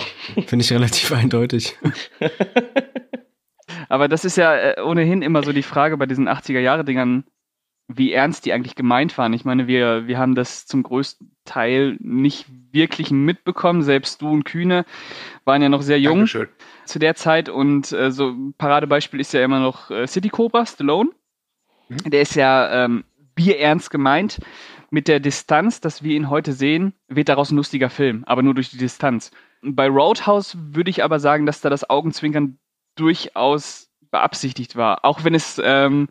finde 0.46 0.64
ich, 0.64 0.72
relativ 0.72 1.10
eindeutig. 1.10 1.76
Aber 3.88 4.06
das 4.06 4.24
ist 4.24 4.36
ja 4.36 4.54
äh, 4.54 4.82
ohnehin 4.82 5.22
immer 5.22 5.42
so 5.42 5.52
die 5.52 5.62
Frage 5.62 5.96
bei 5.96 6.06
diesen 6.06 6.28
80er-Jahre-Dingern, 6.28 7.24
wie 7.88 8.12
ernst 8.12 8.44
die 8.44 8.52
eigentlich 8.52 8.74
gemeint 8.74 9.16
waren. 9.16 9.32
Ich 9.32 9.46
meine, 9.46 9.66
wir, 9.66 10.06
wir 10.06 10.18
haben 10.18 10.34
das 10.34 10.66
zum 10.66 10.82
größten 10.82 11.34
Teil 11.46 11.96
nicht 12.00 12.46
wirklich 12.70 13.10
mitbekommen. 13.10 13.82
Selbst 13.82 14.20
du 14.20 14.28
und 14.28 14.44
Kühne 14.44 14.84
waren 15.44 15.62
ja 15.62 15.70
noch 15.70 15.80
sehr 15.80 15.98
jung 15.98 16.18
Dankeschön. 16.18 16.48
zu 16.84 16.98
der 16.98 17.14
Zeit. 17.14 17.48
Und 17.48 17.90
äh, 17.92 18.12
so 18.12 18.28
ein 18.28 18.54
Paradebeispiel 18.58 19.20
ist 19.20 19.32
ja 19.32 19.42
immer 19.42 19.60
noch 19.60 19.90
äh, 19.90 20.06
City 20.06 20.28
Cobra, 20.28 20.66
Stallone. 20.66 21.10
Mhm. 21.88 22.10
Der 22.10 22.20
ist 22.20 22.34
ja 22.34 22.84
ähm, 22.84 23.04
bierernst 23.34 23.90
gemeint. 23.90 24.38
Mit 24.90 25.08
der 25.08 25.20
Distanz, 25.20 25.80
dass 25.80 26.02
wir 26.02 26.14
ihn 26.14 26.30
heute 26.30 26.52
sehen, 26.52 26.94
wird 27.08 27.28
daraus 27.28 27.50
ein 27.50 27.56
lustiger 27.56 27.90
Film, 27.90 28.24
aber 28.24 28.42
nur 28.42 28.54
durch 28.54 28.70
die 28.70 28.78
Distanz. 28.78 29.30
Bei 29.62 29.86
Roadhouse 29.86 30.56
würde 30.58 30.90
ich 30.90 31.04
aber 31.04 31.20
sagen, 31.20 31.44
dass 31.44 31.60
da 31.60 31.68
das 31.68 31.88
Augenzwinkern 31.88 32.58
durchaus 32.96 33.90
beabsichtigt 34.10 34.76
war. 34.76 35.04
Auch 35.04 35.24
wenn 35.24 35.34
es 35.34 35.60
ähm, 35.62 36.08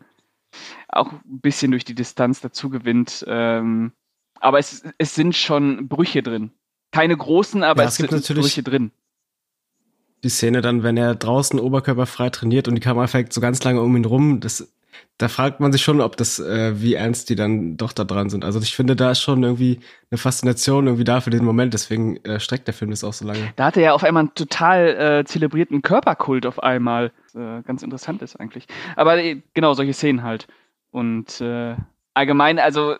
auch 0.88 1.12
ein 1.12 1.40
bisschen 1.40 1.70
durch 1.70 1.84
die 1.84 1.94
Distanz 1.94 2.40
dazu 2.40 2.70
gewinnt. 2.70 3.24
Ähm, 3.28 3.92
aber 4.40 4.58
es, 4.58 4.82
es 4.98 5.14
sind 5.14 5.34
schon 5.36 5.88
Brüche 5.88 6.22
drin. 6.22 6.52
Keine 6.92 7.16
großen, 7.16 7.62
aber 7.62 7.82
Ja, 7.82 7.88
es, 7.88 7.94
es 7.94 7.98
gibt 7.98 8.10
sind 8.10 8.20
natürlich- 8.22 8.44
Brüche 8.54 8.62
drin. 8.62 8.90
Die 10.24 10.30
Szene 10.30 10.62
dann, 10.62 10.82
wenn 10.82 10.96
er 10.96 11.14
draußen 11.14 11.60
oberkörperfrei 11.60 12.30
trainiert 12.30 12.66
und 12.66 12.74
die 12.74 12.80
Kamera 12.80 13.06
fällt 13.06 13.32
so 13.32 13.40
ganz 13.40 13.62
lange 13.62 13.80
um 13.82 13.96
ihn 13.96 14.04
rum, 14.04 14.40
das, 14.40 14.72
da 15.18 15.26
fragt 15.26 15.58
man 15.58 15.72
sich 15.72 15.82
schon, 15.82 16.00
ob 16.00 16.16
das, 16.16 16.38
äh, 16.38 16.80
wie 16.80 16.94
ernst 16.94 17.28
die 17.28 17.34
dann 17.34 17.76
doch 17.76 17.92
da 17.92 18.04
dran 18.04 18.30
sind. 18.30 18.44
Also 18.44 18.60
ich 18.60 18.76
finde, 18.76 18.94
da 18.94 19.10
ist 19.10 19.20
schon 19.20 19.42
irgendwie 19.42 19.80
eine 20.10 20.18
Faszination 20.18 20.86
irgendwie 20.86 21.04
da 21.04 21.20
für 21.20 21.30
den 21.30 21.44
Moment, 21.44 21.74
deswegen 21.74 22.16
äh, 22.24 22.38
streckt 22.38 22.68
der 22.68 22.74
Film 22.74 22.92
das 22.92 23.02
auch 23.02 23.12
so 23.12 23.26
lange. 23.26 23.52
Da 23.56 23.66
hat 23.66 23.76
er 23.76 23.82
ja 23.82 23.92
auf 23.92 24.04
einmal 24.04 24.22
einen 24.22 24.34
total 24.34 25.20
äh, 25.20 25.24
zelebrierten 25.24 25.82
Körperkult 25.82 26.46
auf 26.46 26.62
einmal. 26.62 27.12
Äh, 27.34 27.62
ganz 27.62 27.82
interessant 27.82 28.22
ist 28.22 28.36
eigentlich. 28.36 28.66
Aber 28.94 29.18
äh, 29.18 29.42
genau, 29.54 29.74
solche 29.74 29.92
Szenen 29.92 30.22
halt. 30.22 30.46
Und 30.92 31.40
äh, 31.40 31.74
allgemein, 32.14 32.60
also 32.60 32.96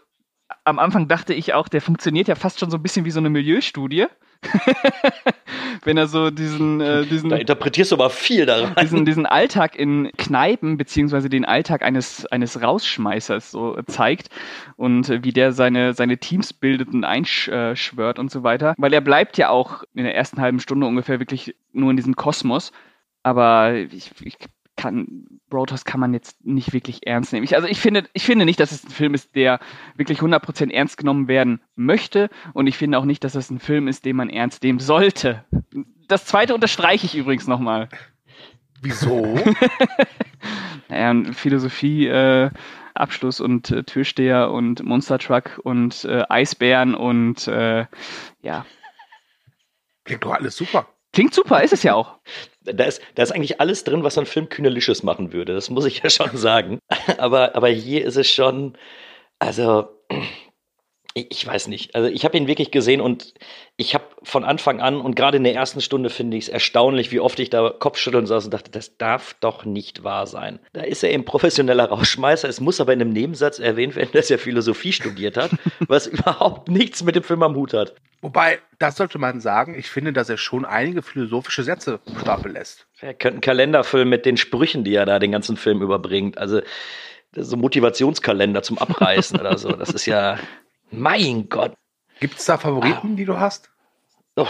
am 0.65 0.79
Anfang 0.79 1.09
dachte 1.09 1.35
ich 1.35 1.55
auch, 1.55 1.69
der 1.69 1.81
funktioniert 1.81 2.29
ja 2.29 2.35
fast 2.35 2.59
schon 2.59 2.71
so 2.71 2.79
ein 2.79 2.83
bisschen 2.83 3.05
wie 3.05 3.11
so 3.11 3.21
eine 3.21 3.31
Milieustudie. 3.31 4.07
Wenn 5.85 5.97
er 5.97 6.07
so 6.07 6.31
diesen, 6.31 6.81
äh, 6.81 7.05
diesen 7.05 7.31
Da 7.31 7.37
interpretierst 7.37 7.93
du 7.93 7.97
aber 7.97 8.11
viel 8.11 8.47
da 8.47 8.65
rein. 8.65 8.75
diesen, 8.81 9.05
diesen 9.05 9.27
Alltag 9.27 9.77
in 9.77 10.11
Kneipen, 10.17 10.77
beziehungsweise 10.77 11.29
den 11.29 11.45
Alltag 11.45 11.83
eines, 11.83 12.27
eines 12.27 12.63
Rausschmeißers 12.63 13.51
so 13.51 13.81
zeigt 13.87 14.29
und 14.77 15.09
äh, 15.09 15.25
wie 15.25 15.33
der 15.33 15.53
seine, 15.53 15.95
seine 15.95 16.19
Teams 16.19 16.53
bildet 16.53 16.89
und 16.89 17.05
einschwört 17.05 18.19
und 18.19 18.31
so 18.31 18.43
weiter. 18.43 18.75
Weil 18.79 18.93
er 18.93 19.01
bleibt 19.01 19.39
ja 19.39 19.49
auch 19.51 19.83
in 19.95 20.05
der 20.05 20.15
ersten 20.15 20.41
halben 20.41 20.61
Stunde 20.61 20.87
ungefähr 20.87 21.21
wirklich 21.21 21.55
nur 21.73 21.91
in 21.91 21.97
diesem 21.97 22.17
Kosmos. 22.17 22.73
Aber 23.23 23.75
ich, 23.75 24.13
ich 24.21 24.39
kann, 24.79 25.27
Roadhouse 25.53 25.85
kann 25.85 26.01
man 26.01 26.15
jetzt 26.15 26.43
nicht 26.47 26.73
wirklich 26.73 27.07
ernst 27.07 27.35
nehmen. 27.35 27.45
Ich, 27.45 27.55
also 27.55 27.69
ich 27.69 27.81
finde, 27.81 28.05
ich 28.15 28.23
finde 28.23 28.47
nicht, 28.47 28.59
dass 28.61 28.73
es 28.73 28.85
ein 28.85 28.91
Film 28.91 29.13
ist, 29.13 29.35
der 29.35 29.61
wirklich 29.97 30.21
100% 30.21 30.73
ernst 30.73 30.97
genommen 30.97 31.29
werden 31.29 31.61
möchte. 31.77 32.31
Und 32.55 32.67
ich 32.67 32.79
finde 32.79 32.99
auch 32.99 33.05
nicht, 33.05 33.23
dass 33.25 33.35
es 33.35 33.51
ein 33.51 33.61
Film 33.61 33.89
ist, 33.89 34.07
den 34.07 34.17
man 34.17 34.31
ernst 34.31 34.63
nehmen 34.63 34.79
sollte. 34.79 35.45
Das 36.07 36.25
zweite 36.25 36.55
unterstreiche 36.55 37.05
ich 37.05 37.15
übrigens 37.15 37.47
nochmal. 37.47 37.91
Wieso? 38.81 39.39
Naja, 40.89 41.33
Philosophie, 41.35 42.07
äh, 42.07 42.51
Abschluss 42.95 43.41
und 43.41 43.71
äh, 43.71 43.85
Türsteher 43.85 44.51
und 44.51 44.83
Monster 44.83 45.19
Truck 45.19 45.61
und 45.63 46.05
äh, 46.05 46.25
Eisbären 46.29 46.95
und 46.95 47.47
äh, 47.47 47.87
ja. 48.41 48.67
Klingt 50.05 50.25
doch 50.25 50.33
alles 50.33 50.57
super. 50.57 50.87
Klingt 51.13 51.35
super, 51.35 51.63
ist 51.63 51.73
es 51.73 51.83
ja 51.83 51.95
auch. 51.95 52.19
Da 52.71 52.85
ist, 52.85 53.01
da 53.15 53.23
ist 53.23 53.33
eigentlich 53.33 53.63
alles 53.63 53.83
drin, 53.83 54.05
was 54.05 54.19
ein 54.19 54.27
Film 54.27 54.51
Kühnelisches 54.51 55.03
machen 55.03 55.33
würde. 55.33 55.55
Das 55.55 55.71
muss 55.71 55.87
ich 55.87 56.03
ja 56.03 56.11
schon 56.11 56.37
sagen. 56.37 56.81
Aber, 57.17 57.55
aber 57.55 57.69
hier 57.69 58.05
ist 58.05 58.17
es 58.17 58.31
schon, 58.31 58.77
also, 59.39 59.89
ich, 61.29 61.47
weiß 61.47 61.69
nicht. 61.69 61.95
Also, 61.95 62.09
ich 62.09 62.25
habe 62.25 62.37
ihn 62.37 62.47
wirklich 62.47 62.71
gesehen 62.71 63.01
und 63.01 63.35
ich 63.77 63.95
habe 63.95 64.05
von 64.23 64.45
Anfang 64.45 64.81
an 64.81 65.01
und 65.01 65.15
gerade 65.17 65.37
in 65.37 65.45
der 65.45 65.55
ersten 65.55 65.81
Stunde 65.81 66.11
finde 66.11 66.37
ich 66.37 66.45
es 66.45 66.49
erstaunlich, 66.49 67.13
wie 67.13 67.21
oft 67.21 67.39
ich 67.39 67.51
da 67.51 67.71
Kopfschütteln 67.71 68.27
saß 68.27 68.47
und 68.47 68.55
dachte, 68.55 68.71
das 68.71 68.97
darf 68.97 69.35
doch 69.41 69.65
nicht 69.65 70.05
wahr 70.05 70.27
sein. 70.27 70.59
Da 70.73 70.83
ist 70.83 71.03
er 71.03 71.11
eben 71.11 71.25
professioneller 71.25 71.89
Rauschmeißer. 71.89 72.49
Es 72.49 72.61
muss 72.61 72.81
aber 72.81 72.93
in 72.93 73.01
einem 73.01 73.13
Nebensatz 73.13 73.59
erwähnt 73.59 73.97
werden, 73.97 74.11
dass 74.13 74.31
er 74.31 74.39
Philosophie 74.39 74.93
studiert 74.93 75.37
hat, 75.37 75.51
was 75.89 76.07
überhaupt 76.07 76.69
nichts 76.69 77.03
mit 77.03 77.17
dem 77.17 77.23
Film 77.23 77.43
am 77.43 77.55
Hut 77.55 77.73
hat. 77.73 77.95
Wobei, 78.21 78.59
das 78.79 78.97
sollte 78.97 79.19
man 79.19 79.41
sagen, 79.41 79.79
ich 79.79 79.89
finde, 79.89 80.13
dass 80.13 80.29
er 80.29 80.39
schon 80.39 80.65
einige 80.65 81.03
philosophische 81.03 81.63
Sätze 81.63 82.01
stapeln 82.21 82.55
lässt. 82.55 82.87
Er 83.01 83.15
könnte 83.15 83.35
einen 83.35 83.41
Kalender 83.43 83.85
füllen 83.85 84.09
mit 84.09 84.27
den 84.27 84.37
Sprüchen, 84.37 84.83
die 84.83 84.95
er 84.95 85.07
da 85.07 85.21
den 85.21 85.31
ganzen 85.31 85.57
Film 85.57 85.83
überbringt. 85.83 86.37
Also 86.37 86.61
so 87.37 87.57
Motivationskalender 87.57 88.63
zum 88.63 88.79
Abreißen 88.79 89.39
oder 89.39 89.57
so. 89.59 89.71
Das 89.73 89.91
ist 89.91 90.07
ja, 90.07 90.39
mein 90.91 91.49
Gott. 91.49 91.75
Gibt 92.21 92.39
es 92.39 92.45
da 92.47 92.59
Favoriten, 92.59 93.17
die 93.17 93.25
du 93.25 93.39
hast? 93.39 93.71
Oh, 94.37 94.47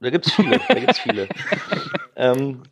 da 0.00 0.10
gibt's 0.10 0.32
viele, 0.32 0.58
da 0.68 0.74
gibt's 0.74 0.98
viele. 0.98 1.28
ähm, 2.16 2.62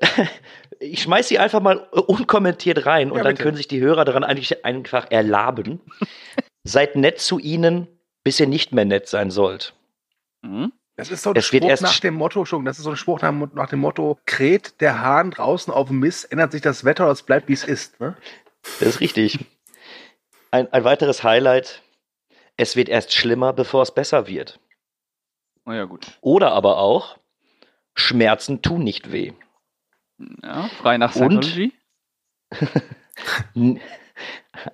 ich 0.80 1.02
schmeiß 1.02 1.28
sie 1.28 1.38
einfach 1.38 1.60
mal 1.60 1.78
unkommentiert 1.78 2.86
rein 2.86 3.10
und 3.10 3.18
Ja, 3.18 3.24
dann 3.24 3.32
bitte. 3.34 3.42
können 3.42 3.56
sich 3.56 3.68
die 3.68 3.80
Hörer 3.80 4.04
daran 4.04 4.24
eigentlich 4.24 4.64
einfach 4.64 5.10
erlaben. 5.10 5.80
Seid 6.64 6.94
nett 6.96 7.20
zu 7.20 7.38
ihnen, 7.38 7.88
bis 8.22 8.38
ihr 8.38 8.46
nicht 8.46 8.72
mehr 8.72 8.84
nett 8.84 9.08
sein 9.08 9.30
sollt. 9.30 9.74
Mhm. 10.42 10.72
Das 10.96 11.10
ist 11.10 11.22
so 11.22 11.30
ein 11.30 11.36
Es 11.36 11.50
wird 11.52 11.62
Spruch 11.62 11.70
erst- 11.70 11.82
nach 11.82 11.98
dem 12.00 12.14
Motto, 12.14 12.44
schon, 12.44 12.64
das 12.66 12.78
ist 12.78 12.84
so 12.84 12.90
ein 12.90 12.96
Spruch 12.96 13.22
nach, 13.22 13.32
nach 13.54 13.68
dem 13.70 13.78
Motto, 13.80 14.18
kräht 14.26 14.80
der 14.82 15.00
Hahn 15.00 15.30
draußen 15.30 15.72
auf 15.72 15.88
dem 15.88 15.98
Mist, 16.00 16.30
ändert 16.30 16.52
sich 16.52 16.60
das 16.60 16.84
Wetter 16.84 17.04
oder 17.04 17.12
es 17.12 17.22
bleibt, 17.22 17.48
wie 17.48 17.54
es 17.54 17.64
ist. 17.64 17.98
Ne? 18.00 18.16
Das 18.80 18.88
ist 18.88 19.00
richtig. 19.00 19.38
Ein, 20.50 20.70
ein 20.72 20.84
weiteres 20.84 21.24
Highlight. 21.24 21.82
Es 22.60 22.76
wird 22.76 22.90
erst 22.90 23.14
schlimmer, 23.14 23.54
bevor 23.54 23.80
es 23.82 23.94
besser 23.94 24.26
wird. 24.26 24.60
Oh 25.64 25.72
ja, 25.72 25.84
gut. 25.86 26.18
Oder 26.20 26.52
aber 26.52 26.76
auch, 26.76 27.18
Schmerzen 27.94 28.60
tun 28.60 28.84
nicht 28.84 29.12
weh. 29.12 29.32
Ja, 30.42 30.68
frei 30.68 30.98
nach 30.98 31.16
Und? 31.16 31.42
Scientology. 31.42 31.72
N- 33.54 33.80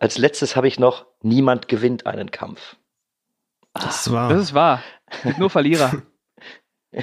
Als 0.01 0.19
letztes 0.19 0.57
habe 0.57 0.67
ich 0.67 0.81
noch, 0.81 1.07
niemand 1.23 1.69
gewinnt 1.69 2.07
einen 2.07 2.33
Kampf. 2.33 2.75
Das 3.73 4.11
war. 4.11 4.31
Das 4.31 4.41
ist 4.43 4.55
wahr. 4.55 4.83
Nur 5.39 5.49
Verlierer. 5.51 6.03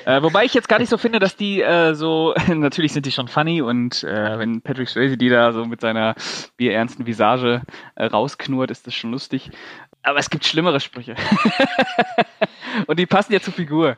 äh, 0.06 0.22
wobei 0.24 0.46
ich 0.46 0.54
jetzt 0.54 0.68
gar 0.68 0.80
nicht 0.80 0.90
so 0.90 0.98
finde, 0.98 1.20
dass 1.20 1.36
die 1.36 1.62
äh, 1.62 1.94
so, 1.94 2.34
natürlich 2.48 2.94
sind 2.94 3.06
die 3.06 3.12
schon 3.12 3.28
funny 3.28 3.62
und 3.62 4.04
äh, 4.04 4.40
wenn 4.40 4.62
Patrick 4.62 4.90
Swayze 4.90 5.18
die 5.18 5.30
da 5.30 5.54
so 5.54 5.66
mit 5.66 5.82
seiner 5.82 6.16
bierernsten 6.58 7.06
Visage 7.06 7.62
äh, 7.96 8.06
rausknurrt, 8.06 8.72
ist 8.72 8.88
das 8.88 8.94
schon 8.94 9.12
lustig. 9.12 9.52
Aber 10.02 10.20
es 10.20 10.30
gibt 10.30 10.46
schlimmere 10.46 10.80
Sprüche. 10.80 11.16
und 12.88 13.00
die 13.00 13.06
passen 13.06 13.34
ja 13.34 13.40
zur 13.40 13.54
Figur. 13.54 13.98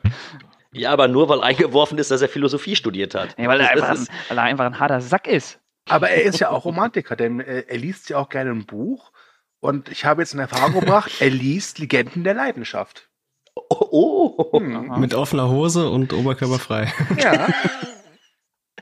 Ja, 0.72 0.92
aber 0.92 1.08
nur 1.08 1.28
weil 1.28 1.42
eingeworfen 1.42 1.98
ist, 1.98 2.10
dass 2.10 2.20
er 2.20 2.28
Philosophie 2.28 2.76
studiert 2.76 3.14
hat. 3.14 3.36
Nee, 3.38 3.48
weil, 3.48 3.60
er 3.60 3.70
einfach, 3.70 3.90
ein, 3.90 4.06
weil 4.28 4.38
er 4.38 4.44
einfach 4.44 4.66
ein 4.66 4.78
harter 4.78 5.00
Sack 5.00 5.26
ist. 5.26 5.58
Aber 5.88 6.10
er 6.10 6.22
ist 6.22 6.38
ja 6.38 6.50
auch 6.50 6.64
Romantiker, 6.64 7.16
denn 7.16 7.40
äh, 7.40 7.64
er 7.66 7.78
liest 7.78 8.10
ja 8.10 8.18
auch 8.18 8.28
gerne 8.28 8.50
ein 8.50 8.66
Buch. 8.66 9.12
Und 9.60 9.88
ich 9.88 10.04
habe 10.04 10.22
jetzt 10.22 10.34
in 10.34 10.40
Erfahrung 10.40 10.78
gebracht, 10.78 11.12
er 11.20 11.30
liest 11.30 11.78
Legenden 11.78 12.24
der 12.24 12.34
Leidenschaft. 12.34 13.08
Oh, 13.56 14.48
oh. 14.52 14.60
Hm. 14.60 15.00
Mit 15.00 15.14
offener 15.14 15.50
Hose 15.50 15.90
und 15.90 16.12
oberkörperfrei. 16.12 16.92
Ja. 17.18 17.48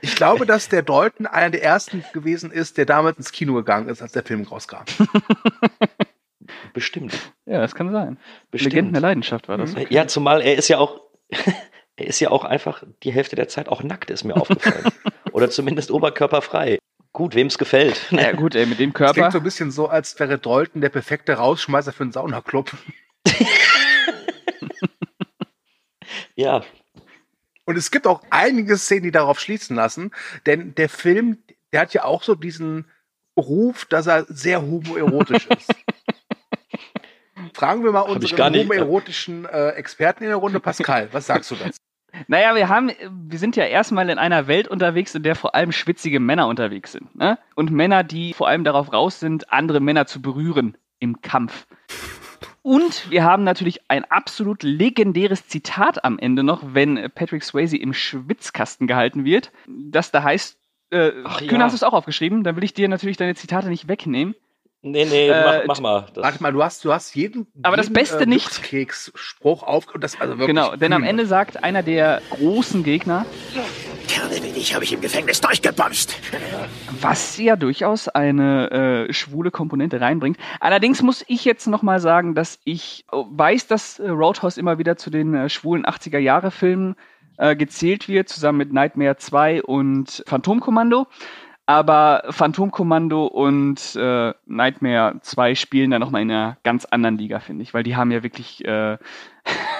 Ich 0.01 0.15
glaube, 0.15 0.45
dass 0.45 0.69
der 0.69 0.83
Dalton 0.83 1.25
einer 1.25 1.49
der 1.49 1.63
ersten 1.63 2.03
gewesen 2.13 2.51
ist, 2.51 2.77
der 2.77 2.85
damals 2.85 3.17
ins 3.17 3.31
Kino 3.31 3.53
gegangen 3.55 3.89
ist, 3.89 4.01
als 4.01 4.11
der 4.11 4.23
Film 4.23 4.43
rauskam. 4.43 4.83
bestimmt. 6.73 7.17
Ja, 7.45 7.59
das 7.59 7.73
kann 7.73 7.91
sein. 7.91 8.19
bestimmt. 8.51 8.73
Legenden 8.73 8.93
der 8.93 9.01
Leidenschaft 9.01 9.47
war 9.47 9.57
das. 9.57 9.73
Ja, 9.89 10.05
zumal 10.05 10.41
er 10.41 10.57
ist 10.57 10.67
ja 10.67 10.77
auch, 10.77 11.01
er 11.95 12.05
ist 12.05 12.19
ja 12.19 12.29
auch 12.29 12.43
einfach 12.43 12.83
die 13.03 13.11
Hälfte 13.13 13.35
der 13.35 13.47
Zeit 13.47 13.69
auch 13.69 13.81
nackt, 13.81 14.11
ist 14.11 14.25
mir 14.25 14.35
aufgefallen. 14.35 14.91
Oder 15.31 15.49
zumindest 15.49 15.89
oberkörperfrei. 15.89 16.77
Gut, 17.13 17.33
wem 17.33 17.47
es 17.47 17.57
gefällt. 17.57 18.11
Ja, 18.11 18.33
gut, 18.33 18.53
ey, 18.55 18.65
mit 18.65 18.79
dem 18.79 18.91
Das 18.91 19.13
klingt 19.13 19.15
Körper. 19.15 19.31
so 19.31 19.37
ein 19.37 19.43
bisschen 19.43 19.71
so, 19.71 19.87
als 19.87 20.19
wäre 20.19 20.37
Dalton 20.37 20.81
der 20.81 20.89
perfekte 20.89 21.33
Rausschmeißer 21.33 21.93
für 21.93 22.03
einen 22.03 22.11
Saunaclub. 22.11 22.73
Ja, 26.35 26.63
Und 27.65 27.77
es 27.77 27.91
gibt 27.91 28.07
auch 28.07 28.21
einige 28.29 28.77
Szenen, 28.77 29.03
die 29.03 29.11
darauf 29.11 29.39
schließen 29.39 29.75
lassen, 29.75 30.11
denn 30.45 30.75
der 30.75 30.89
Film, 30.89 31.39
der 31.71 31.81
hat 31.81 31.93
ja 31.93 32.03
auch 32.03 32.23
so 32.23 32.35
diesen 32.35 32.85
Ruf, 33.37 33.85
dass 33.85 34.07
er 34.07 34.25
sehr 34.27 34.61
homoerotisch 34.61 35.47
ist. 35.47 35.73
Fragen 37.53 37.83
wir 37.83 37.91
mal 37.91 38.01
unseren 38.01 38.53
homoerotischen 38.53 39.45
äh, 39.45 39.69
Experten 39.69 40.23
in 40.23 40.29
der 40.29 40.37
Runde, 40.37 40.59
Pascal, 40.59 41.09
was 41.11 41.27
sagst 41.27 41.51
du 41.51 41.55
dazu? 41.55 41.79
Naja, 42.27 42.55
wir 42.55 42.69
haben, 42.69 42.91
wir 43.11 43.39
sind 43.39 43.55
ja 43.55 43.65
erstmal 43.65 44.09
in 44.09 44.17
einer 44.17 44.47
Welt 44.47 44.67
unterwegs, 44.67 45.15
in 45.15 45.23
der 45.23 45.35
vor 45.35 45.53
allem 45.53 45.71
schwitzige 45.71 46.19
Männer 46.19 46.47
unterwegs 46.47 46.93
sind. 46.93 47.13
Ne? 47.15 47.37
Und 47.55 47.71
Männer, 47.71 48.03
die 48.03 48.33
vor 48.33 48.47
allem 48.47 48.63
darauf 48.63 48.93
raus 48.93 49.19
sind, 49.19 49.51
andere 49.51 49.81
Männer 49.81 50.05
zu 50.05 50.21
berühren 50.21 50.77
im 50.99 51.21
Kampf. 51.21 51.67
Und 52.65 53.11
wir 53.11 53.23
haben 53.23 53.43
natürlich 53.43 53.81
ein 53.89 54.05
absolut 54.05 54.63
legendäres 54.63 55.47
Zitat 55.47 56.03
am 56.03 56.17
Ende 56.17 56.41
noch, 56.41 56.73
wenn 56.73 57.11
Patrick 57.13 57.43
Swayze 57.43 57.77
im 57.77 57.93
Schwitzkasten 57.93 58.87
gehalten 58.87 59.23
wird. 59.23 59.51
Das 59.67 60.09
da 60.09 60.23
heißt, 60.23 60.57
äh, 60.89 61.11
Ach 61.25 61.41
ja. 61.41 61.47
Kühn, 61.47 61.61
hast 61.61 61.73
du 61.73 61.75
es 61.75 61.83
auch 61.83 61.93
aufgeschrieben? 61.93 62.43
Dann 62.43 62.55
will 62.55 62.63
ich 62.63 62.73
dir 62.73 62.87
natürlich 62.89 63.17
deine 63.17 63.35
Zitate 63.35 63.67
nicht 63.67 63.87
wegnehmen. 63.87 64.33
Nee, 64.81 65.05
nee, 65.05 65.29
Äh, 65.29 65.43
mach, 65.43 65.67
mach 65.67 65.79
mal. 65.79 66.05
Das, 66.15 66.23
Warte 66.23 66.41
mal, 66.41 66.53
du 66.53 66.63
hast, 66.63 66.83
du 66.83 66.91
hast 66.91 67.15
jeden, 67.15 67.45
Aber 67.61 67.77
das 67.77 67.85
jeden, 67.85 67.97
äh, 67.97 67.99
Beste 67.99 68.25
nicht. 68.25 68.63
Keks-Spruch 68.63 69.61
auf, 69.61 69.85
das, 69.99 70.19
also 70.19 70.39
wirklich 70.39 70.47
Genau, 70.47 70.75
denn 70.75 70.91
am. 70.91 71.03
Ende 71.03 71.27
sagt 71.27 71.63
einer 71.63 71.83
der 71.83 72.23
großen 72.31 72.83
Gegner, 72.83 73.27
Kerle 74.05 74.43
wie 74.43 74.51
dich 74.51 74.73
habe 74.73 74.83
ich 74.83 74.93
im 74.93 75.01
Gefängnis 75.01 75.41
durchgebomst. 75.41 76.15
was 77.01 77.37
ja 77.37 77.55
durchaus 77.55 78.07
eine 78.07 79.07
äh, 79.09 79.13
schwule 79.13 79.51
Komponente 79.51 80.01
reinbringt. 80.01 80.37
Allerdings 80.59 81.01
muss 81.01 81.23
ich 81.27 81.45
jetzt 81.45 81.67
nochmal 81.67 81.99
sagen, 81.99 82.35
dass 82.35 82.59
ich 82.63 83.05
äh, 83.11 83.17
weiß, 83.17 83.67
dass 83.67 83.99
äh, 83.99 84.09
Roadhouse 84.09 84.57
immer 84.57 84.77
wieder 84.77 84.97
zu 84.97 85.09
den 85.09 85.33
äh, 85.33 85.49
schwulen 85.49 85.85
80er-Jahre-Filmen 85.85 86.95
äh, 87.37 87.55
gezählt 87.55 88.07
wird, 88.07 88.29
zusammen 88.29 88.59
mit 88.59 88.73
Nightmare 88.73 89.17
2 89.17 89.63
und 89.63 90.23
Phantomkommando. 90.25 91.07
Aber 91.67 92.23
Phantomkommando 92.29 93.25
und 93.25 93.95
äh, 93.95 94.33
Nightmare 94.45 95.19
2 95.21 95.55
spielen 95.55 95.89
da 95.91 95.97
nochmal 95.97 96.21
in 96.21 96.29
einer 96.29 96.57
ganz 96.63 96.85
anderen 96.85 97.17
Liga, 97.17 97.39
finde 97.39 97.63
ich, 97.63 97.73
weil 97.73 97.83
die 97.83 97.95
haben 97.95 98.11
ja 98.11 98.21
wirklich, 98.21 98.63
äh, 98.65 98.97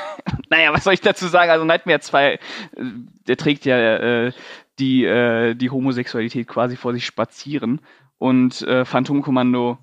naja, 0.56 0.74
was 0.74 0.86
soll 0.86 0.94
ich 0.94 1.02
dazu 1.02 1.28
sagen? 1.28 1.52
Also 1.52 1.66
Nightmare 1.66 2.00
2, 2.00 2.34
äh, 2.34 2.40
der 3.28 3.38
trägt 3.38 3.66
ja 3.66 3.78
äh, 3.78 4.32
die, 4.80 5.04
äh, 5.04 5.54
die 5.56 5.70
Homosexualität 5.70 6.48
quasi 6.48 6.78
vor 6.78 6.94
sich 6.94 7.06
spazieren 7.06 7.82
und 8.18 8.62
äh, 8.62 8.86
Phantomkommando 8.86 9.78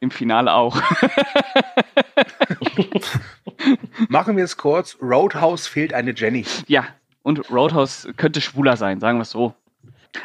im 0.00 0.10
Finale 0.10 0.54
auch. 0.54 0.80
Machen 4.08 4.36
wir 4.36 4.44
es 4.44 4.56
kurz. 4.56 4.96
Roadhouse 5.00 5.66
fehlt 5.66 5.92
eine 5.94 6.12
Jenny. 6.14 6.44
ja, 6.66 6.86
und 7.22 7.50
Roadhouse 7.50 8.08
könnte 8.16 8.40
schwuler 8.40 8.76
sein, 8.76 8.98
sagen 8.98 9.18
wir 9.18 9.22
es 9.22 9.30
so. 9.30 9.54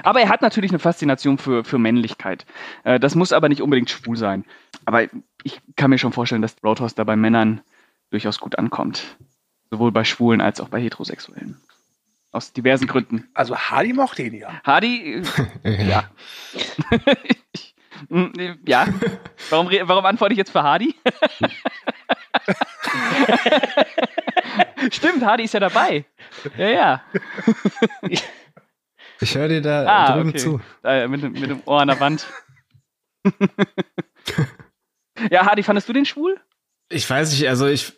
Aber 0.04 0.20
er 0.20 0.30
hat 0.30 0.42
natürlich 0.42 0.72
eine 0.72 0.80
Faszination 0.80 1.38
für, 1.38 1.64
für 1.64 1.78
Männlichkeit. 1.78 2.46
Äh, 2.84 3.00
das 3.00 3.16
muss 3.16 3.34
aber 3.34 3.50
nicht 3.50 3.62
unbedingt 3.62 3.90
schwul 3.90 4.18
sein. 4.18 4.46
Aber 4.86 5.04
ich 5.44 5.62
kann 5.76 5.90
mir 5.90 5.98
schon 5.98 6.14
vorstellen, 6.14 6.42
dass 6.42 6.56
Roadhouse 6.64 6.96
da 6.96 7.04
bei 7.04 7.16
Männern 7.16 7.62
durchaus 8.10 8.40
gut 8.40 8.58
ankommt. 8.58 9.18
Sowohl 9.70 9.92
bei 9.92 10.04
Schwulen 10.04 10.42
als 10.42 10.60
auch 10.62 10.70
bei 10.70 10.80
Heterosexuellen. 10.82 11.60
Aus 12.32 12.54
diversen 12.54 12.88
Gründen. 12.88 13.28
Also 13.34 13.58
Hardy 13.58 13.94
mochte 13.94 14.24
ihn 14.24 14.34
ja. 14.36 14.62
Hardy, 14.64 15.22
ja. 15.64 16.10
Ich- 17.54 17.76
ja. 18.66 18.88
Warum, 19.50 19.70
warum 19.84 20.06
antworte 20.06 20.34
ich 20.34 20.38
jetzt 20.38 20.52
für 20.52 20.62
Hardy? 20.64 20.94
Stimmt, 24.92 25.24
Hardy 25.26 25.44
ist 25.44 25.54
ja 25.54 25.60
dabei. 25.60 26.06
Ja, 26.58 26.68
ja. 26.70 27.02
Ich 29.20 29.36
höre 29.36 29.48
dir 29.48 29.62
da 29.62 29.86
Ah, 29.86 30.14
drüben 30.16 30.30
okay. 30.30 30.38
zu. 30.38 30.62
Äh, 30.84 31.08
mit, 31.08 31.24
dem- 31.24 31.34
mit 31.34 31.50
dem 31.50 31.62
Ohr 31.66 31.82
an 31.82 31.88
der 31.88 32.00
Wand. 32.00 32.28
ja, 35.32 35.46
Hardy, 35.46 35.64
fandest 35.64 35.90
du 35.90 35.94
den 35.94 36.06
schwul? 36.06 36.40
Ich 36.90 37.10
weiß 37.10 37.32
nicht, 37.32 37.48
also 37.50 37.68
ich, 37.68 37.94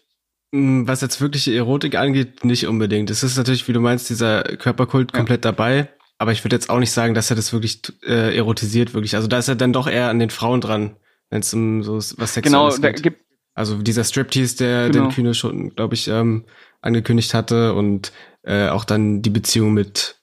was 0.51 1.01
jetzt 1.01 1.21
wirkliche 1.21 1.53
Erotik 1.55 1.95
angeht, 1.95 2.43
nicht 2.43 2.65
unbedingt. 2.67 3.09
Es 3.11 3.23
ist 3.23 3.37
natürlich, 3.37 3.67
wie 3.67 3.73
du 3.73 3.79
meinst, 3.81 4.09
dieser 4.09 4.43
Körperkult 4.43 5.13
komplett 5.13 5.45
dabei. 5.45 5.89
Aber 6.17 6.31
ich 6.33 6.43
würde 6.43 6.55
jetzt 6.55 6.69
auch 6.69 6.79
nicht 6.79 6.91
sagen, 6.91 7.13
dass 7.13 7.29
er 7.29 7.35
das 7.37 7.53
wirklich 7.53 7.81
äh, 8.05 8.35
erotisiert, 8.35 8.93
wirklich. 8.93 9.15
Also 9.15 9.27
da 9.27 9.37
ist 9.37 9.47
er 9.47 9.55
dann 9.55 9.71
doch 9.73 9.87
eher 9.87 10.09
an 10.09 10.19
den 10.19 10.29
Frauen 10.31 10.59
dran, 10.59 10.97
wenn 11.29 11.39
es 11.41 11.53
um 11.53 11.81
so 11.83 11.95
was 11.95 12.09
Genau, 12.15 12.69
Sexuelles 12.69 12.81
da 12.81 12.91
geht. 12.91 13.03
gibt 13.03 13.21
Also 13.53 13.77
dieser 13.81 14.03
Striptease, 14.03 14.57
der 14.57 14.89
Genau. 14.89 15.05
den 15.05 15.13
Kühne 15.13 15.33
schon, 15.33 15.69
glaube 15.75 15.93
ich, 15.93 16.07
ähm, 16.09 16.43
angekündigt 16.81 17.33
hatte 17.33 17.73
und 17.73 18.11
äh, 18.43 18.67
auch 18.67 18.83
dann 18.83 19.21
die 19.21 19.29
Beziehung 19.29 19.73
mit, 19.73 20.17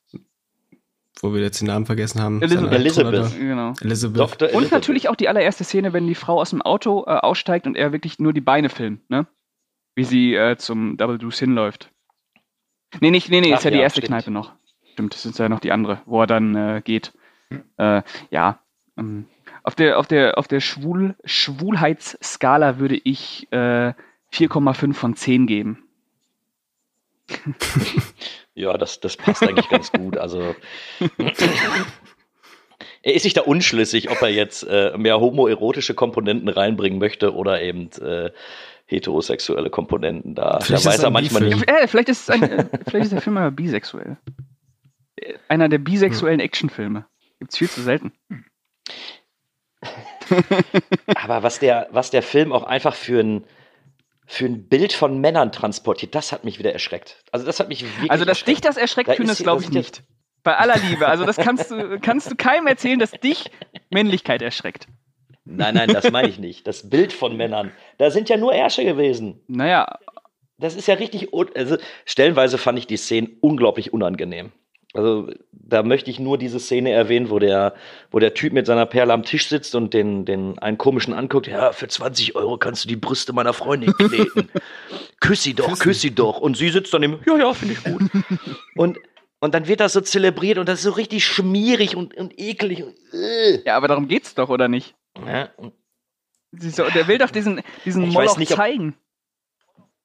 wo 1.22 1.32
wir 1.32 1.40
jetzt 1.40 1.60
den 1.60 1.68
Namen 1.68 1.86
vergessen 1.86 2.20
haben. 2.20 2.42
Elizabeth. 2.42 2.72
Elizabeth. 2.72 3.38
Genau. 3.38 3.72
Elizabeth. 3.80 4.18
Dr. 4.20 4.48
Und 4.48 4.54
Elizabeth. 4.54 4.70
natürlich 4.72 5.08
auch 5.08 5.16
die 5.16 5.28
allererste 5.28 5.64
Szene, 5.64 5.92
wenn 5.94 6.06
die 6.06 6.14
Frau 6.14 6.40
aus 6.40 6.50
dem 6.50 6.60
Auto 6.60 7.04
äh, 7.06 7.10
aussteigt 7.12 7.66
und 7.66 7.74
er 7.76 7.92
wirklich 7.92 8.18
nur 8.18 8.32
die 8.34 8.40
Beine 8.42 8.68
filmt, 8.68 9.08
ne? 9.08 9.26
Wie 9.96 10.04
sie 10.04 10.34
äh, 10.34 10.56
zum 10.56 10.96
Double 10.96 11.18
Deuce 11.18 11.40
hinläuft. 11.40 11.90
Nee, 13.00 13.10
nicht, 13.10 13.28
nee, 13.30 13.40
nee, 13.40 13.52
Ach 13.52 13.58
ist 13.58 13.64
ja, 13.64 13.70
die 13.72 13.78
ja, 13.78 13.82
erste 13.82 14.00
stimmt. 14.00 14.12
Kneipe 14.12 14.30
noch. 14.30 14.52
Stimmt, 14.92 15.14
das 15.14 15.26
ist 15.26 15.38
ja 15.38 15.48
noch 15.48 15.58
die 15.58 15.72
andere, 15.72 16.02
wo 16.06 16.20
er 16.20 16.28
dann 16.28 16.54
äh, 16.54 16.82
geht. 16.84 17.12
Äh, 17.78 18.02
ja. 18.30 18.60
Ähm, 18.96 19.26
auf 19.64 19.74
der, 19.74 19.98
auf 19.98 20.06
der, 20.06 20.38
auf 20.38 20.46
der 20.46 20.60
Schwul 20.60 21.16
Schwulheitsskala 21.24 22.78
würde 22.78 23.00
ich 23.02 23.48
äh, 23.50 23.92
4,5 24.32 24.94
von 24.94 25.16
10 25.16 25.46
geben. 25.48 25.82
Ja, 28.56 28.78
das, 28.78 29.00
das 29.00 29.18
passt 29.18 29.42
eigentlich 29.42 29.68
ganz 29.68 29.92
gut. 29.92 30.16
Also 30.16 30.56
er 33.02 33.14
ist 33.14 33.24
sich 33.24 33.34
da 33.34 33.42
unschlüssig, 33.42 34.10
ob 34.10 34.22
er 34.22 34.30
jetzt 34.30 34.62
äh, 34.62 34.96
mehr 34.96 35.20
homoerotische 35.20 35.92
Komponenten 35.92 36.48
reinbringen 36.48 36.98
möchte 36.98 37.34
oder 37.34 37.60
eben 37.60 37.90
äh, 38.00 38.30
heterosexuelle 38.86 39.70
Komponenten. 39.70 40.34
Da, 40.34 40.50
da 40.52 40.60
Vielleicht 40.60 40.80
ist 40.82 40.86
weiß 40.86 40.98
es 40.98 41.02
er 41.04 41.10
manchmal 41.10 41.42
nicht. 41.42 41.68
Äh, 41.68 41.86
vielleicht, 41.88 42.08
ist 42.08 42.22
es 42.22 42.30
ein, 42.30 42.42
äh, 42.42 42.66
vielleicht 42.88 43.04
ist 43.06 43.12
der 43.12 43.20
Film 43.20 43.36
aber 43.36 43.50
bisexuell. 43.50 44.16
Äh, 45.16 45.34
Einer 45.48 45.68
der 45.68 45.78
bisexuellen 45.78 46.40
Actionfilme. 46.40 47.06
Gibt's 47.38 47.58
viel 47.58 47.68
zu 47.68 47.82
selten. 47.82 48.12
Aber 51.14 51.42
was 51.42 51.58
der, 51.58 51.88
was 51.90 52.10
der 52.10 52.22
Film 52.22 52.52
auch 52.52 52.64
einfach 52.64 52.94
für 52.94 53.20
ein, 53.20 53.44
für 54.26 54.46
ein 54.46 54.68
Bild 54.68 54.92
von 54.92 55.20
Männern 55.20 55.52
transportiert, 55.52 56.14
das 56.14 56.32
hat 56.32 56.44
mich 56.44 56.58
wieder 56.58 56.72
erschreckt. 56.72 57.22
Also 57.32 57.46
das 57.46 57.60
hat 57.60 57.68
mich 57.68 57.84
wirklich 57.84 58.10
Also, 58.10 58.24
dass 58.24 58.38
erschreckt. 58.38 58.48
dich 58.58 58.60
das 58.62 58.76
erschreckt, 58.76 59.08
Da 59.08 59.14
Kühn, 59.14 59.24
ist 59.24 59.30
das 59.32 59.38
hier- 59.38 59.44
glaube 59.44 59.62
ich 59.62 59.70
nicht. 59.70 60.02
Bei 60.42 60.56
aller 60.56 60.76
Liebe. 60.78 61.08
Also, 61.08 61.24
das 61.24 61.36
kannst 61.36 61.72
du, 61.72 61.98
kannst 62.00 62.30
du 62.30 62.36
keinem 62.36 62.68
erzählen, 62.68 63.00
dass 63.00 63.10
dich 63.10 63.50
Männlichkeit 63.90 64.42
erschreckt. 64.42 64.86
Nein, 65.46 65.74
nein, 65.74 65.88
das 65.88 66.10
meine 66.10 66.28
ich 66.28 66.38
nicht. 66.38 66.66
Das 66.66 66.90
Bild 66.90 67.12
von 67.12 67.36
Männern. 67.38 67.72
Da 67.98 68.10
sind 68.10 68.28
ja 68.28 68.36
nur 68.36 68.52
Ärsche 68.52 68.84
gewesen. 68.84 69.40
Naja, 69.46 69.98
Das 70.58 70.74
ist 70.74 70.88
ja 70.88 70.94
richtig, 70.94 71.28
also 71.54 71.76
stellenweise 72.04 72.58
fand 72.58 72.78
ich 72.78 72.86
die 72.86 72.96
Szenen 72.96 73.36
unglaublich 73.40 73.92
unangenehm. 73.92 74.52
Also 74.94 75.28
da 75.52 75.82
möchte 75.82 76.10
ich 76.10 76.18
nur 76.18 76.38
diese 76.38 76.58
Szene 76.58 76.90
erwähnen, 76.90 77.28
wo 77.28 77.38
der, 77.38 77.74
wo 78.10 78.18
der 78.18 78.34
Typ 78.34 78.52
mit 78.52 78.66
seiner 78.66 78.86
Perle 78.86 79.12
am 79.12 79.24
Tisch 79.24 79.48
sitzt 79.48 79.74
und 79.74 79.92
den, 79.92 80.24
den 80.24 80.58
einen 80.58 80.78
komischen 80.78 81.12
anguckt. 81.12 81.46
Ja, 81.48 81.72
für 81.72 81.86
20 81.86 82.34
Euro 82.34 82.56
kannst 82.56 82.84
du 82.84 82.88
die 82.88 82.96
Brüste 82.96 83.32
meiner 83.32 83.52
Freundin 83.52 83.92
kneten. 83.92 84.48
küss 85.20 85.42
sie 85.42 85.54
doch, 85.54 85.78
küss 85.78 86.00
sie 86.00 86.14
doch. 86.14 86.40
Und 86.40 86.56
sie 86.56 86.70
sitzt 86.70 86.94
dann 86.94 87.02
im, 87.02 87.18
ja, 87.26 87.36
ja, 87.36 87.52
finde 87.52 87.74
ich 87.74 87.84
gut. 87.84 88.02
und, 88.76 88.98
und 89.40 89.54
dann 89.54 89.68
wird 89.68 89.80
das 89.80 89.92
so 89.92 90.00
zelebriert 90.00 90.56
und 90.58 90.68
das 90.68 90.78
ist 90.78 90.84
so 90.84 90.92
richtig 90.92 91.24
schmierig 91.26 91.94
und, 91.94 92.16
und 92.16 92.38
eklig. 92.38 92.82
Und, 92.82 92.94
äh. 93.12 93.62
ja, 93.66 93.76
aber 93.76 93.88
darum 93.88 94.08
geht's 94.08 94.34
doch, 94.34 94.48
oder 94.48 94.68
nicht? 94.68 94.94
Ja, 95.24 95.48
und 95.56 95.72
Siehst 96.58 96.78
du, 96.78 96.84
Der 96.84 97.08
will 97.08 97.18
doch 97.18 97.30
diesen, 97.30 97.60
diesen 97.84 98.04
Ich 98.04 98.14
weiß 98.14 98.14
Moloch 98.14 98.38
nicht, 98.38 98.52
zeigen. 98.52 98.94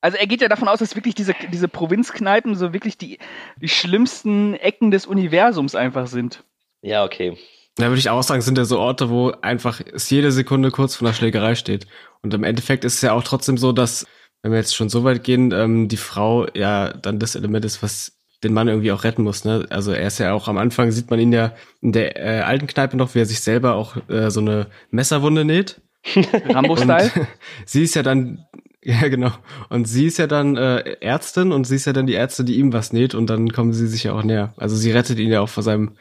Also 0.02 0.17
er 0.17 0.26
geht 0.26 0.41
ja 0.41 0.47
davon 0.47 0.67
aus, 0.67 0.80
dass 0.80 0.95
wirklich 0.95 1.15
diese, 1.15 1.36
diese 1.52 1.67
Provinzkneipen 1.67 2.56
so 2.56 2.74
wirklich 2.74 2.97
die, 2.97 3.19
die 3.58 3.69
schlimmsten 3.69 4.56
Ecken 4.56 4.89
des 4.89 5.06
Universums 5.06 5.76
einfach 5.76 6.08
sind. 6.08 6.43
ja, 6.82 7.04
okay. 7.04 7.38
Da 7.76 7.88
würde 7.88 8.00
ich 8.00 8.10
auch 8.10 8.21
sagen, 8.21 8.41
sind 8.41 8.58
ja 8.58 8.65
so 8.65 8.80
Orte, 8.80 9.10
wo 9.10 9.32
einfach 9.41 9.80
es 9.80 10.10
jede 10.10 10.34
Sekunde 10.34 10.71
kurz 10.71 10.95
vor 10.95 11.08
einer 11.08 11.15
Schlägerei 11.15 11.56
steht. 11.56 11.88
Und 12.21 12.34
im 12.34 12.43
Endeffekt 12.43 12.84
ist 12.84 12.95
es 12.95 13.02
ja 13.02 13.13
auch 13.13 13.24
trotzdem 13.24 13.58
so, 13.58 13.71
dass, 13.71 14.06
wenn 14.41 14.52
wir 14.52 14.60
jetzt 14.60 14.76
schon 14.76 14.89
so 14.89 15.06
weit 15.06 15.24
gehen, 15.24 15.54
ähm, 15.54 15.88
die 15.88 15.95
Frau 15.95 16.47
ja 16.54 16.91
dann 16.91 17.17
das 17.17 17.36
Element 17.36 17.63
ist, 17.63 17.82
was 17.82 18.21
den 18.43 18.54
Mann 18.54 18.67
irgendwie 18.67 18.91
auch 18.91 19.04
retten 19.04 19.23
muss. 19.23 19.45
Ne? 19.45 19.65
Also 19.69 19.91
er 19.91 20.08
ist 20.08 20.19
ja 20.19 20.34
auch 20.34 20.47
am 20.47 20.58
Anfang, 20.58 20.91
sieht 20.91 21.10
man 21.10 21.19
ihn 21.19 21.32
ja 21.32 21.54
in 21.82 21.91
der 21.91 22.17
äh, 22.17 22.41
alten 22.41 22.67
Kneipe 22.67 22.97
noch, 22.97 23.13
wie 23.15 23.19
er 23.19 23.25
sich 23.25 23.41
selber 23.41 23.75
auch 23.75 23.97
äh, 24.10 24.30
so 24.32 24.39
eine 24.39 24.67
Messerwunde 24.89 25.45
näht. 25.45 25.82
Rambo-Style. 26.49 27.12
Sie 27.65 27.84
ist 27.84 27.95
ja 27.95 28.04
dann, 28.04 28.45
ja 28.84 29.08
genau, 29.08 29.32
und 29.69 29.88
sie 29.88 30.08
ist 30.08 30.17
ja 30.17 30.25
dann 30.25 30.58
äh, 30.58 30.95
Ärztin 31.01 31.51
und 31.51 31.65
sie 31.65 31.75
ist 31.75 31.86
ja 31.86 31.93
dann 31.93 32.08
die 32.08 32.15
Ärztin, 32.15 32.47
die 32.47 32.58
ihm 32.58 32.73
was 32.73 32.91
näht 32.93 33.13
und 33.13 33.30
dann 33.30 33.51
kommen 33.51 33.73
sie 33.73 33.86
sich 33.88 34.06
ja 34.06 34.13
auch 34.13 34.23
näher. 34.23 34.54
Also 34.58 34.75
sie 34.75 34.91
rettet 34.91 35.19
ihn 35.19 35.30
ja 35.30 35.41
auch 35.41 35.49
vor 35.49 35.62
seinem 35.62 35.97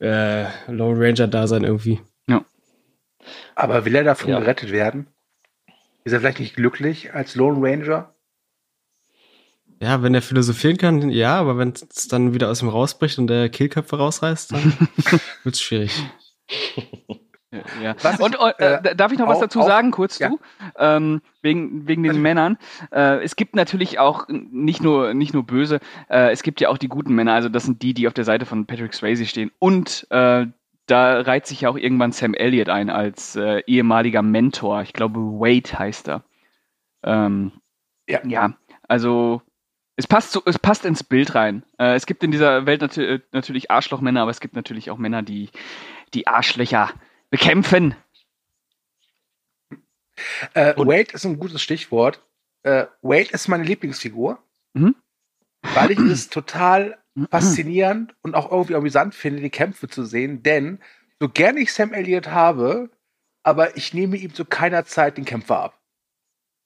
äh, 0.00 0.44
Lone 0.70 1.00
Ranger-Dasein 1.00 1.64
irgendwie. 1.64 2.00
Aber 3.54 3.84
will 3.84 3.94
er 3.94 4.04
davon 4.04 4.30
Ja. 4.30 4.38
gerettet 4.40 4.72
werden? 4.72 5.06
Ist 6.04 6.12
er 6.12 6.20
vielleicht 6.20 6.40
nicht 6.40 6.56
glücklich 6.56 7.12
als 7.14 7.34
Lone 7.34 7.58
Ranger? 7.60 8.14
Ja, 9.82 10.02
wenn 10.02 10.14
er 10.14 10.20
philosophieren 10.22 10.76
kann, 10.76 11.08
ja, 11.10 11.36
aber 11.38 11.56
wenn 11.56 11.70
es 11.70 12.06
dann 12.08 12.34
wieder 12.34 12.50
aus 12.50 12.60
ihm 12.62 12.68
rausbricht 12.68 13.18
und 13.18 13.28
der 13.28 13.48
Killköpfe 13.48 13.96
rausreißt, 13.96 14.52
dann 14.52 14.74
wird's 15.42 15.60
schwierig. 15.62 15.92
Ja. 17.82 17.96
Was 18.02 18.14
ich, 18.14 18.20
Und 18.20 18.36
äh, 18.60 18.74
äh, 18.74 18.94
darf 18.94 19.10
ich 19.10 19.18
noch 19.18 19.26
was 19.26 19.38
auch- 19.38 19.42
dazu 19.42 19.60
auch- 19.60 19.66
sagen, 19.66 19.90
kurz 19.90 20.18
ja. 20.20 20.28
du? 20.28 20.38
Ähm, 20.78 21.20
wegen, 21.42 21.88
wegen 21.88 22.02
den 22.04 22.22
Männern. 22.22 22.58
Äh, 22.92 23.24
es 23.24 23.34
gibt 23.34 23.56
natürlich 23.56 23.98
auch 23.98 24.28
nicht 24.28 24.82
nur, 24.82 25.14
nicht 25.14 25.34
nur 25.34 25.44
böse, 25.44 25.80
äh, 26.08 26.30
es 26.30 26.42
gibt 26.44 26.60
ja 26.60 26.68
auch 26.68 26.78
die 26.78 26.86
guten 26.88 27.14
Männer, 27.14 27.32
also 27.34 27.48
das 27.48 27.64
sind 27.64 27.82
die, 27.82 27.92
die 27.92 28.06
auf 28.06 28.14
der 28.14 28.24
Seite 28.24 28.46
von 28.46 28.66
Patrick 28.66 28.94
Swayze 28.94 29.26
stehen. 29.26 29.50
Und 29.58 30.06
äh, 30.10 30.46
da 30.86 31.20
reiht 31.20 31.46
sich 31.46 31.62
ja 31.62 31.70
auch 31.70 31.76
irgendwann 31.76 32.12
Sam 32.12 32.34
Elliott 32.34 32.68
ein 32.68 32.88
als 32.90 33.34
äh, 33.34 33.62
ehemaliger 33.66 34.22
Mentor. 34.22 34.82
Ich 34.82 34.92
glaube, 34.92 35.18
Wade 35.20 35.76
heißt 35.78 36.08
er. 36.08 36.22
Ähm, 37.02 37.52
Ja. 38.08 38.20
ja, 38.26 38.54
also 38.86 39.42
es 40.00 40.06
passt, 40.06 40.32
so, 40.32 40.42
es 40.46 40.58
passt 40.58 40.84
ins 40.84 41.04
Bild 41.04 41.34
rein. 41.34 41.62
Äh, 41.78 41.94
es 41.94 42.06
gibt 42.06 42.22
in 42.24 42.30
dieser 42.30 42.66
Welt 42.66 42.80
natü 42.80 43.02
äh, 43.02 43.20
natürlich 43.32 43.70
Arschlochmänner, 43.70 44.22
aber 44.22 44.30
es 44.30 44.40
gibt 44.40 44.54
natürlich 44.56 44.90
auch 44.90 44.98
Männer, 44.98 45.22
die 45.22 45.50
die 46.14 46.26
Arschlöcher 46.26 46.90
bekämpfen. 47.30 47.94
Äh, 50.54 50.74
Wade 50.76 51.12
ist 51.12 51.24
ein 51.24 51.38
gutes 51.38 51.62
Stichwort. 51.62 52.22
Äh, 52.62 52.86
Wade 53.02 53.30
ist 53.30 53.48
meine 53.48 53.64
Lieblingsfigur, 53.64 54.38
Mhm. 54.74 54.94
weil 55.74 55.90
ich 55.90 55.98
es 55.98 56.28
total 56.28 56.98
faszinierend 57.30 58.14
und 58.22 58.34
auch 58.34 58.50
irgendwie 58.50 58.74
amüsant 58.74 59.14
finde, 59.14 59.42
die 59.42 59.50
Kämpfe 59.50 59.88
zu 59.88 60.04
sehen. 60.04 60.42
Denn 60.42 60.78
so 61.20 61.28
gern 61.28 61.56
ich 61.56 61.72
Sam 61.72 61.92
Elliott 61.92 62.28
habe, 62.28 62.90
aber 63.42 63.76
ich 63.76 63.92
nehme 63.94 64.16
ihm 64.16 64.32
zu 64.34 64.44
keiner 64.44 64.84
Zeit 64.84 65.16
den 65.16 65.24
Kämpfer 65.24 65.60
ab. 65.60 65.80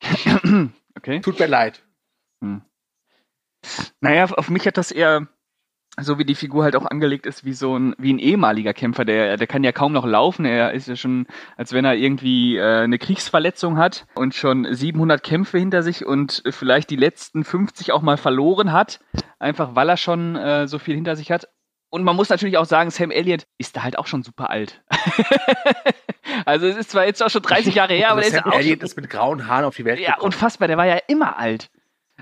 Okay. 0.97 1.21
Tut 1.21 1.41
mir 1.41 1.49
leid. 1.49 1.83
Naja, 4.01 4.25
auf 4.25 4.51
mich 4.51 4.67
hat 4.67 4.77
das 4.77 4.91
eher, 4.91 5.29
so 6.01 6.19
wie 6.19 6.25
die 6.25 6.35
Figur 6.35 6.65
halt 6.65 6.77
auch 6.77 6.87
angelegt 6.87 7.27
ist, 7.27 7.45
wie 7.45 7.53
so 7.53 7.79
ein, 7.79 7.95
wie 7.99 8.13
ein 8.13 8.19
ehemaliger 8.19 8.75
Kämpfer. 8.75 9.05
Der, 9.05 9.37
der 9.37 9.47
kann 9.47 9.65
ja 9.65 9.73
kaum 9.73 9.93
noch 9.93 10.07
laufen. 10.07 10.45
Er 10.45 10.73
ist 10.73 10.89
ja 10.89 10.97
schon, 10.97 11.27
als 11.57 11.73
wenn 11.73 11.85
er 11.85 11.95
irgendwie 11.95 12.57
äh, 12.57 12.83
eine 12.83 12.99
Kriegsverletzung 12.99 13.77
hat 13.79 14.07
und 14.15 14.35
schon 14.35 14.67
700 14.69 15.23
Kämpfe 15.23 15.59
hinter 15.59 15.83
sich 15.83 16.05
und 16.05 16.43
vielleicht 16.51 16.91
die 16.91 16.97
letzten 16.97 17.45
50 17.45 17.93
auch 17.93 18.03
mal 18.03 18.17
verloren 18.17 18.73
hat. 18.73 19.01
Einfach 19.39 19.75
weil 19.75 19.89
er 19.89 19.97
schon 19.97 20.37
äh, 20.37 20.67
so 20.67 20.79
viel 20.79 20.95
hinter 20.95 21.17
sich 21.17 21.31
hat. 21.31 21.49
Und 21.95 22.03
man 22.03 22.17
muss 22.17 22.29
natürlich 22.29 22.59
auch 22.59 22.65
sagen, 22.65 22.91
Sam 22.91 23.13
Elliott 23.13 23.47
ist 23.57 23.77
da 23.77 23.85
halt 23.85 23.97
auch 23.97 24.09
schon 24.09 24.25
super 24.25 24.51
alt. 24.51 24.83
also 26.45 26.67
es 26.67 26.77
ist 26.77 26.91
zwar 26.91 27.07
jetzt 27.07 27.23
auch 27.23 27.31
schon 27.31 27.43
30 27.43 27.73
Jahre 27.73 27.95
her, 27.95 28.09
aber 28.11 28.19
Also 28.19 28.31
der 28.31 28.39
ist 28.41 28.45
Sam 28.45 28.53
auch 28.53 28.59
Elliott 28.59 28.83
ist 28.83 28.97
mit 28.97 29.09
grauen 29.09 29.47
Haaren 29.47 29.65
auf 29.65 29.77
die 29.77 29.85
Welt 29.85 30.01
ja, 30.01 30.15
gekommen. 30.15 30.33
unfassbar, 30.33 30.67
der 30.67 30.77
war 30.77 30.87
ja 30.87 30.99
immer 31.07 31.39
alt. 31.39 31.71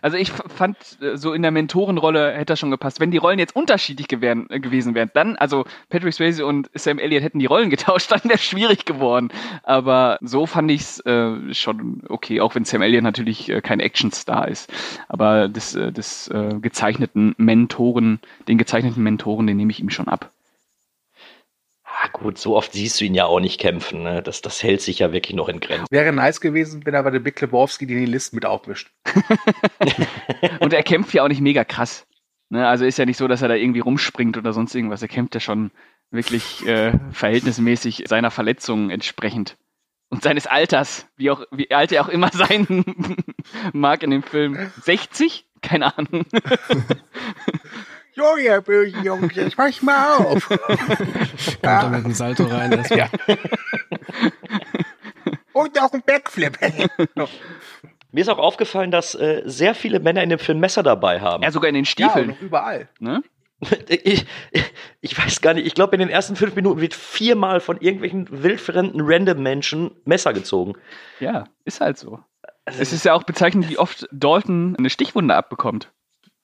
Also 0.02 0.16
ich 0.16 0.30
fand, 0.30 0.76
äh, 1.00 1.16
so 1.16 1.32
in 1.32 1.42
der 1.42 1.52
Mentorenrolle 1.52 2.32
hätte 2.32 2.52
er 2.52 2.56
schon 2.56 2.70
gepasst. 2.70 3.00
Wenn 3.00 3.10
die 3.10 3.18
Rollen 3.18 3.38
jetzt 3.38 3.56
unterschiedlich 3.56 4.08
gewähren, 4.08 4.50
äh, 4.50 4.60
gewesen 4.60 4.94
wären, 4.94 5.10
dann, 5.14 5.36
also 5.36 5.64
Patrick 5.88 6.12
Swayze 6.12 6.44
und 6.44 6.70
Sam 6.74 6.98
Elliott 6.98 7.22
hätten 7.22 7.38
die 7.38 7.46
Rollen 7.46 7.70
getauscht, 7.76 8.10
dann 8.10 8.24
wäre 8.24 8.34
es 8.34 8.44
schwierig 8.44 8.84
geworden. 8.84 9.30
Aber 9.62 10.18
so 10.20 10.44
fand 10.46 10.70
ich 10.70 10.82
es 10.82 11.00
äh, 11.06 11.54
schon 11.54 12.02
okay, 12.08 12.40
auch 12.40 12.54
wenn 12.54 12.64
Sam 12.64 12.82
Elliott 12.82 13.04
natürlich 13.04 13.48
äh, 13.48 13.60
kein 13.62 13.80
Actionstar 13.80 14.48
ist. 14.48 14.70
Aber 15.08 15.48
das, 15.48 15.74
äh, 15.74 15.92
das 15.92 16.28
äh, 16.28 16.58
gezeichneten 16.60 17.34
Mentoren, 17.38 18.18
den 18.48 18.58
gezeichneten 18.58 19.02
Mentoren, 19.02 19.46
den 19.46 19.56
nehme 19.56 19.70
ich 19.70 19.80
ihm 19.80 19.90
schon 19.90 20.08
ab. 20.08 20.30
Gut, 22.12 22.38
so 22.38 22.56
oft 22.56 22.72
siehst 22.72 23.00
du 23.00 23.04
ihn 23.04 23.14
ja 23.14 23.26
auch 23.26 23.40
nicht 23.40 23.60
kämpfen. 23.60 24.02
Ne? 24.02 24.22
Das, 24.22 24.42
das 24.42 24.62
hält 24.62 24.80
sich 24.80 24.98
ja 25.00 25.12
wirklich 25.12 25.36
noch 25.36 25.48
in 25.48 25.60
Grenzen. 25.60 25.86
Wäre 25.90 26.12
nice 26.12 26.40
gewesen, 26.40 26.84
wenn 26.84 26.94
er 26.94 27.02
bei 27.02 27.10
der 27.10 27.20
Big 27.20 27.40
Lebowski 27.40 27.86
die 27.86 28.04
Listen 28.06 28.36
mit 28.36 28.44
aufmischt. 28.44 28.90
Und 30.60 30.72
er 30.72 30.82
kämpft 30.82 31.14
ja 31.14 31.22
auch 31.24 31.28
nicht 31.28 31.40
mega 31.40 31.64
krass. 31.64 32.06
Ne? 32.48 32.66
Also 32.66 32.84
ist 32.84 32.98
ja 32.98 33.06
nicht 33.06 33.16
so, 33.16 33.28
dass 33.28 33.42
er 33.42 33.48
da 33.48 33.54
irgendwie 33.54 33.80
rumspringt 33.80 34.36
oder 34.36 34.52
sonst 34.52 34.74
irgendwas. 34.74 35.02
Er 35.02 35.08
kämpft 35.08 35.34
ja 35.34 35.40
schon 35.40 35.70
wirklich 36.10 36.66
äh, 36.66 36.92
verhältnismäßig 37.12 38.04
seiner 38.06 38.30
Verletzung 38.30 38.90
entsprechend. 38.90 39.56
Und 40.10 40.22
seines 40.22 40.46
Alters, 40.46 41.08
wie, 41.16 41.30
auch, 41.30 41.42
wie 41.50 41.70
alt 41.70 41.90
er 41.90 42.04
auch 42.04 42.10
immer 42.10 42.28
sein 42.32 42.84
mag 43.72 44.02
in 44.02 44.10
dem 44.10 44.22
Film. 44.22 44.70
60? 44.82 45.46
Keine 45.62 45.96
Ahnung. 45.96 46.26
Jo, 48.14 48.36
ihr 48.36 48.60
bösen 48.60 49.02
Jungs, 49.04 49.34
jetzt 49.34 49.56
mach 49.56 49.68
ich 49.68 49.82
mal 49.82 50.16
auf. 50.16 50.48
Kommt 50.48 51.62
da 51.62 51.88
mit 51.88 52.04
dem 52.04 52.12
Salto 52.12 52.44
rein 52.44 52.72
erstmal. 52.72 52.98
Ja. 52.98 53.08
Und 55.54 55.80
auch 55.80 55.92
ein 55.92 56.02
Backflip. 56.04 56.58
Mir 58.10 58.20
ist 58.20 58.28
auch 58.28 58.38
aufgefallen, 58.38 58.90
dass 58.90 59.14
äh, 59.14 59.42
sehr 59.46 59.74
viele 59.74 60.00
Männer 60.00 60.22
in 60.22 60.28
dem 60.28 60.38
Film 60.38 60.60
Messer 60.60 60.82
dabei 60.82 61.20
haben. 61.20 61.42
Ja, 61.42 61.50
sogar 61.50 61.68
in 61.68 61.74
den 61.74 61.84
ja, 61.84 61.90
Stiefeln. 61.90 62.30
und 62.30 62.36
noch 62.36 62.40
überall. 62.42 62.88
ne? 63.00 63.22
Ich, 63.88 64.26
ich 65.00 65.16
weiß 65.16 65.40
gar 65.40 65.54
nicht, 65.54 65.66
ich 65.66 65.74
glaube, 65.74 65.94
in 65.94 66.00
den 66.00 66.08
ersten 66.08 66.34
fünf 66.34 66.56
Minuten 66.56 66.80
wird 66.80 66.94
viermal 66.94 67.60
von 67.60 67.80
irgendwelchen 67.80 68.26
wildfremden 68.42 69.00
Random-Menschen 69.00 69.92
Messer 70.04 70.32
gezogen. 70.32 70.74
ja, 71.20 71.44
ist 71.64 71.80
halt 71.80 71.96
so. 71.96 72.18
Es 72.64 72.92
ist 72.92 73.04
ja 73.04 73.14
auch 73.14 73.22
bezeichnend, 73.22 73.68
wie 73.68 73.78
oft 73.78 74.08
Dalton 74.10 74.74
eine 74.76 74.90
Stichwunde 74.90 75.34
abbekommt. 75.36 75.92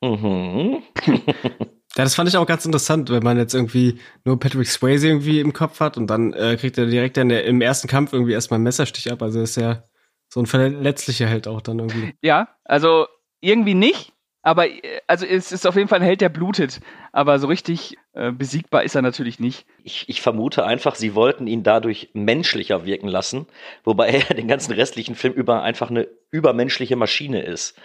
Mhm. 0.03 0.83
Ja, 1.97 2.05
das 2.05 2.15
fand 2.15 2.29
ich 2.29 2.37
auch 2.37 2.47
ganz 2.47 2.65
interessant, 2.65 3.11
wenn 3.11 3.25
man 3.25 3.39
jetzt 3.39 3.55
irgendwie 3.55 3.99
nur 4.25 4.39
Patrick 4.39 4.69
Swayze 4.69 5.09
irgendwie 5.09 5.41
im 5.41 5.53
Kopf 5.53 5.81
hat 5.81 5.97
und 5.97 6.07
dann 6.07 6.33
äh, 6.33 6.57
kriegt 6.57 6.79
er 6.79 6.87
direkt 6.87 7.17
in 7.17 7.29
der, 7.29 7.45
im 7.45 7.61
ersten 7.61 7.89
Kampf 7.89 8.13
irgendwie 8.13 8.35
erstmal 8.35 8.59
einen 8.59 8.65
Messerstich 8.65 9.11
ab. 9.11 9.21
Also 9.21 9.41
ist 9.41 9.57
ja 9.57 9.83
so 10.29 10.39
ein 10.39 10.47
verletzlicher 10.47 11.27
Held 11.27 11.49
auch 11.49 11.61
dann 11.61 11.81
irgendwie. 11.81 12.15
Ja, 12.23 12.49
also 12.65 13.07
irgendwie 13.41 13.75
nicht, 13.75 14.13
aber 14.43 14.69
äh, 14.69 15.01
also 15.07 15.27
es 15.27 15.51
ist 15.51 15.67
auf 15.67 15.77
jeden 15.77 15.89
Fall 15.89 16.01
ein 16.01 16.05
Held, 16.05 16.21
der 16.21 16.29
blutet. 16.29 16.81
Aber 17.13 17.39
so 17.39 17.49
richtig 17.49 17.97
äh, 18.13 18.31
besiegbar 18.31 18.85
ist 18.85 18.95
er 18.95 19.03
natürlich 19.03 19.41
nicht. 19.41 19.67
Ich, 19.83 20.09
ich 20.09 20.21
vermute 20.21 20.65
einfach, 20.65 20.95
sie 20.95 21.15
wollten 21.15 21.47
ihn 21.47 21.63
dadurch 21.63 22.11
menschlicher 22.13 22.87
wirken 22.87 23.09
lassen, 23.09 23.47
wobei 23.85 24.09
er 24.29 24.35
den 24.35 24.49
ganzen 24.49 24.73
restlichen 24.73 25.15
Film 25.15 25.35
über 25.35 25.63
einfach 25.63 25.91
eine 25.91 26.07
übermenschliche 26.31 26.97
Maschine 26.97 27.43
ist. 27.43 27.77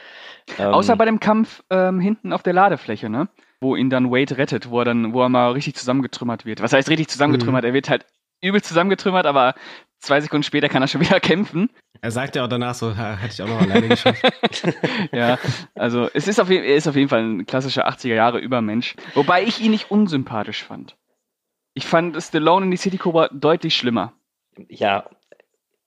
Ähm, 0.57 0.73
Außer 0.73 0.95
bei 0.95 1.05
dem 1.05 1.19
Kampf 1.19 1.63
ähm, 1.69 1.99
hinten 1.99 2.33
auf 2.33 2.43
der 2.43 2.53
Ladefläche, 2.53 3.09
ne? 3.09 3.29
Wo 3.61 3.75
ihn 3.75 3.89
dann 3.89 4.11
Wade 4.11 4.37
rettet, 4.37 4.69
wo 4.69 4.79
er 4.79 4.85
dann, 4.85 5.13
wo 5.13 5.21
er 5.21 5.29
mal 5.29 5.51
richtig 5.51 5.75
zusammengetrümmert 5.75 6.45
wird. 6.45 6.61
Was 6.61 6.73
heißt 6.73 6.89
richtig 6.89 7.07
zusammengetrümmert? 7.07 7.63
Er 7.63 7.73
wird 7.73 7.89
halt 7.89 8.05
übel 8.41 8.61
zusammengetrümmert, 8.61 9.25
aber 9.25 9.55
zwei 9.99 10.19
Sekunden 10.19 10.43
später 10.43 10.67
kann 10.67 10.81
er 10.81 10.87
schon 10.89 11.01
wieder 11.05 11.19
kämpfen. 11.21 11.69
Er 12.01 12.11
sagt 12.11 12.35
ja 12.35 12.43
auch 12.43 12.49
danach 12.49 12.75
so, 12.75 12.97
"Ha, 12.97 13.15
hätte 13.15 13.33
ich 13.33 13.41
auch 13.41 13.47
noch 13.47 13.61
alleine 13.61 13.87
geschafft. 13.87 14.21
Ja, 15.13 15.37
also 15.75 16.09
es 16.13 16.27
ist 16.27 16.39
auf, 16.41 16.49
er 16.49 16.75
ist 16.75 16.87
auf 16.87 16.95
jeden 16.97 17.07
Fall 17.07 17.21
ein 17.23 17.45
klassischer 17.45 17.87
80er 17.87 18.13
Jahre 18.15 18.39
Übermensch. 18.39 18.95
Wobei 19.13 19.43
ich 19.43 19.61
ihn 19.61 19.71
nicht 19.71 19.89
unsympathisch 19.91 20.63
fand. 20.63 20.97
Ich 21.73 21.85
fand 21.87 22.21
Stallone 22.21 22.65
in 22.65 22.71
die 22.71 22.77
City 22.77 22.97
Cobra 22.97 23.29
deutlich 23.31 23.75
schlimmer. 23.77 24.13
ja, 24.67 25.05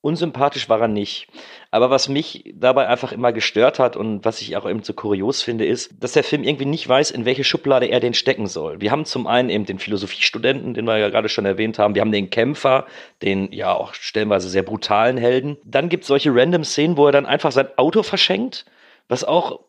unsympathisch 0.06 0.68
war 0.68 0.80
er 0.80 0.88
nicht. 0.88 1.26
Aber 1.72 1.90
was 1.90 2.08
mich 2.08 2.54
dabei 2.54 2.86
einfach 2.86 3.10
immer 3.10 3.32
gestört 3.32 3.80
hat 3.80 3.96
und 3.96 4.24
was 4.24 4.40
ich 4.40 4.56
auch 4.56 4.68
eben 4.68 4.82
so 4.82 4.94
kurios 4.94 5.42
finde, 5.42 5.66
ist, 5.66 5.92
dass 6.00 6.12
der 6.12 6.22
Film 6.22 6.44
irgendwie 6.44 6.64
nicht 6.64 6.88
weiß, 6.88 7.10
in 7.10 7.24
welche 7.24 7.42
Schublade 7.42 7.86
er 7.86 7.98
den 7.98 8.14
stecken 8.14 8.46
soll. 8.46 8.80
Wir 8.80 8.92
haben 8.92 9.04
zum 9.04 9.26
einen 9.26 9.50
eben 9.50 9.66
den 9.66 9.80
Philosophiestudenten, 9.80 10.74
den 10.74 10.84
wir 10.84 10.96
ja 10.96 11.10
gerade 11.10 11.28
schon 11.28 11.44
erwähnt 11.44 11.80
haben. 11.80 11.96
Wir 11.96 12.02
haben 12.02 12.12
den 12.12 12.30
Kämpfer, 12.30 12.86
den 13.20 13.52
ja 13.52 13.74
auch 13.74 13.94
stellenweise 13.94 14.48
sehr 14.48 14.62
brutalen 14.62 15.16
Helden. 15.18 15.58
Dann 15.64 15.88
gibt 15.88 16.04
es 16.04 16.08
solche 16.08 16.32
random 16.32 16.62
Szenen, 16.62 16.96
wo 16.96 17.06
er 17.06 17.12
dann 17.12 17.26
einfach 17.26 17.50
sein 17.50 17.68
Auto 17.76 18.04
verschenkt, 18.04 18.64
was 19.08 19.24
auch 19.24 19.60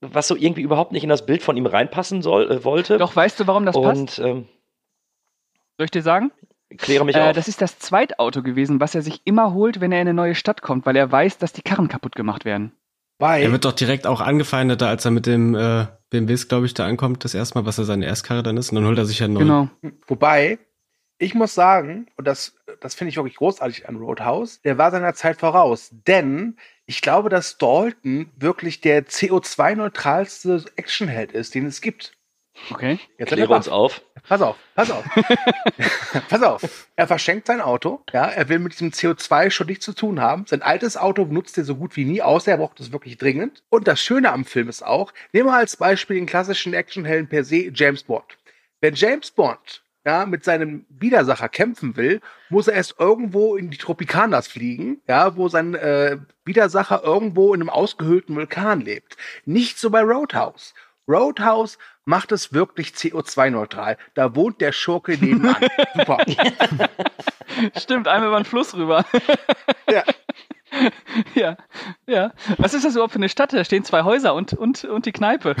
was 0.00 0.26
so 0.26 0.34
irgendwie 0.34 0.62
überhaupt 0.62 0.90
nicht 0.90 1.04
in 1.04 1.10
das 1.10 1.26
Bild 1.26 1.44
von 1.44 1.56
ihm 1.56 1.66
reinpassen 1.66 2.22
soll, 2.22 2.50
äh, 2.50 2.64
wollte. 2.64 2.98
Doch, 2.98 3.14
weißt 3.14 3.38
du, 3.38 3.46
warum 3.46 3.64
das 3.66 3.80
passt? 3.80 4.18
und 4.18 4.26
ähm, 4.26 4.48
Soll 5.76 5.84
ich 5.84 5.90
dir 5.92 6.02
sagen? 6.02 6.32
Kläre 6.78 7.04
mich 7.04 7.16
Äh, 7.16 7.20
auf. 7.20 7.32
das 7.36 7.48
ist 7.48 7.60
das 7.60 7.78
Zweitauto 7.78 8.42
gewesen, 8.42 8.80
was 8.80 8.94
er 8.94 9.02
sich 9.02 9.20
immer 9.24 9.52
holt, 9.52 9.80
wenn 9.80 9.92
er 9.92 10.00
in 10.02 10.08
eine 10.08 10.14
neue 10.14 10.34
Stadt 10.34 10.62
kommt, 10.62 10.86
weil 10.86 10.96
er 10.96 11.10
weiß, 11.10 11.38
dass 11.38 11.52
die 11.52 11.62
Karren 11.62 11.88
kaputt 11.88 12.14
gemacht 12.14 12.44
werden. 12.44 12.72
Weil, 13.18 13.42
Er 13.42 13.52
wird 13.52 13.64
doch 13.64 13.72
direkt 13.72 14.06
auch 14.06 14.20
angefeindet, 14.20 14.80
da, 14.80 14.88
als 14.88 15.04
er 15.04 15.10
mit 15.12 15.26
dem 15.26 15.54
äh, 15.54 15.86
BMWs, 16.10 16.48
glaube 16.48 16.66
ich, 16.66 16.74
da 16.74 16.86
ankommt, 16.86 17.24
das 17.24 17.34
erste 17.34 17.56
Mal, 17.58 17.66
was 17.66 17.78
er 17.78 17.84
seine 17.84 18.04
Erstkarre 18.06 18.42
dann 18.42 18.56
ist. 18.56 18.70
Und 18.70 18.76
dann 18.76 18.86
holt 18.86 18.98
er 18.98 19.04
sich 19.04 19.20
ja 19.20 19.26
einen 19.26 19.34
neuen. 19.34 19.46
Genau. 19.46 19.68
wobei, 20.08 20.58
ich 21.18 21.34
muss 21.34 21.54
sagen, 21.54 22.06
und 22.16 22.26
das, 22.26 22.56
das 22.80 22.94
finde 22.96 23.10
ich 23.10 23.16
wirklich 23.16 23.36
großartig 23.36 23.88
an 23.88 23.96
Roadhouse, 23.96 24.60
der 24.62 24.76
war 24.76 24.90
seiner 24.90 25.14
Zeit 25.14 25.38
voraus. 25.38 25.90
Denn 26.06 26.56
ich 26.86 27.00
glaube, 27.00 27.28
dass 27.28 27.58
Dalton 27.58 28.28
wirklich 28.36 28.80
der 28.80 29.06
CO2-neutralste 29.06 30.64
Actionheld 30.76 31.32
ist, 31.32 31.54
den 31.54 31.66
es 31.66 31.80
gibt. 31.80 32.12
Okay. 32.70 32.98
Jetzt 33.18 33.34
baff. 33.34 33.50
uns 33.50 33.68
auf. 33.68 34.02
Pass 34.28 34.40
auf, 34.40 34.56
pass 34.74 34.90
auf. 34.90 35.04
pass 36.28 36.42
auf. 36.42 36.88
Er 36.94 37.06
verschenkt 37.06 37.46
sein 37.46 37.60
Auto. 37.60 38.02
Ja, 38.12 38.26
er 38.26 38.48
will 38.48 38.60
mit 38.60 38.72
diesem 38.72 38.90
CO2 38.90 39.50
schon 39.50 39.66
nichts 39.66 39.84
zu 39.84 39.94
tun 39.94 40.20
haben. 40.20 40.46
Sein 40.46 40.62
altes 40.62 40.96
Auto 40.96 41.24
benutzt 41.24 41.58
er 41.58 41.64
so 41.64 41.76
gut 41.76 41.96
wie 41.96 42.04
nie, 42.04 42.22
außer 42.22 42.52
er 42.52 42.58
braucht 42.58 42.78
es 42.80 42.92
wirklich 42.92 43.18
dringend. 43.18 43.62
Und 43.68 43.88
das 43.88 44.00
Schöne 44.00 44.30
am 44.30 44.44
Film 44.44 44.68
ist 44.68 44.84
auch, 44.84 45.12
nehmen 45.32 45.48
wir 45.48 45.56
als 45.56 45.76
Beispiel 45.76 46.16
den 46.16 46.26
klassischen 46.26 46.74
Actionhelden 46.74 47.28
per 47.28 47.44
se, 47.44 47.70
James 47.74 48.04
Bond. 48.04 48.38
Wenn 48.80 48.94
James 48.94 49.30
Bond 49.30 49.82
ja, 50.04 50.26
mit 50.26 50.44
seinem 50.44 50.84
Widersacher 50.88 51.48
kämpfen 51.48 51.96
will, 51.96 52.20
muss 52.48 52.68
er 52.68 52.74
erst 52.74 52.96
irgendwo 52.98 53.56
in 53.56 53.70
die 53.70 53.76
Tropikanas 53.76 54.48
fliegen, 54.48 55.00
ja, 55.08 55.36
wo 55.36 55.48
sein 55.48 55.74
äh, 55.74 56.18
Widersacher 56.44 57.02
irgendwo 57.04 57.54
in 57.54 57.60
einem 57.60 57.70
ausgehöhlten 57.70 58.34
Vulkan 58.34 58.80
lebt. 58.80 59.16
Nicht 59.44 59.78
so 59.78 59.90
bei 59.90 60.02
Roadhouse. 60.02 60.74
Roadhouse 61.08 61.78
macht 62.04 62.32
es 62.32 62.52
wirklich 62.52 62.88
CO2-neutral. 62.88 63.96
Da 64.14 64.34
wohnt 64.34 64.60
der 64.60 64.72
Schurke 64.72 65.12
nebenan. 65.12 65.56
Super. 65.94 66.18
Stimmt, 67.76 68.08
einmal 68.08 68.28
über 68.28 68.40
den 68.40 68.44
Fluss 68.44 68.74
rüber. 68.74 69.04
Ja. 69.90 70.04
Ja, 71.34 71.58
ja. 72.06 72.32
Was 72.56 72.72
ist 72.72 72.86
das 72.86 72.94
überhaupt 72.94 73.12
für 73.12 73.18
eine 73.18 73.28
Stadt? 73.28 73.52
Da 73.52 73.62
stehen 73.62 73.84
zwei 73.84 74.04
Häuser 74.04 74.34
und, 74.34 74.54
und, 74.54 74.84
und 74.84 75.04
die 75.04 75.12
Kneipe. 75.12 75.54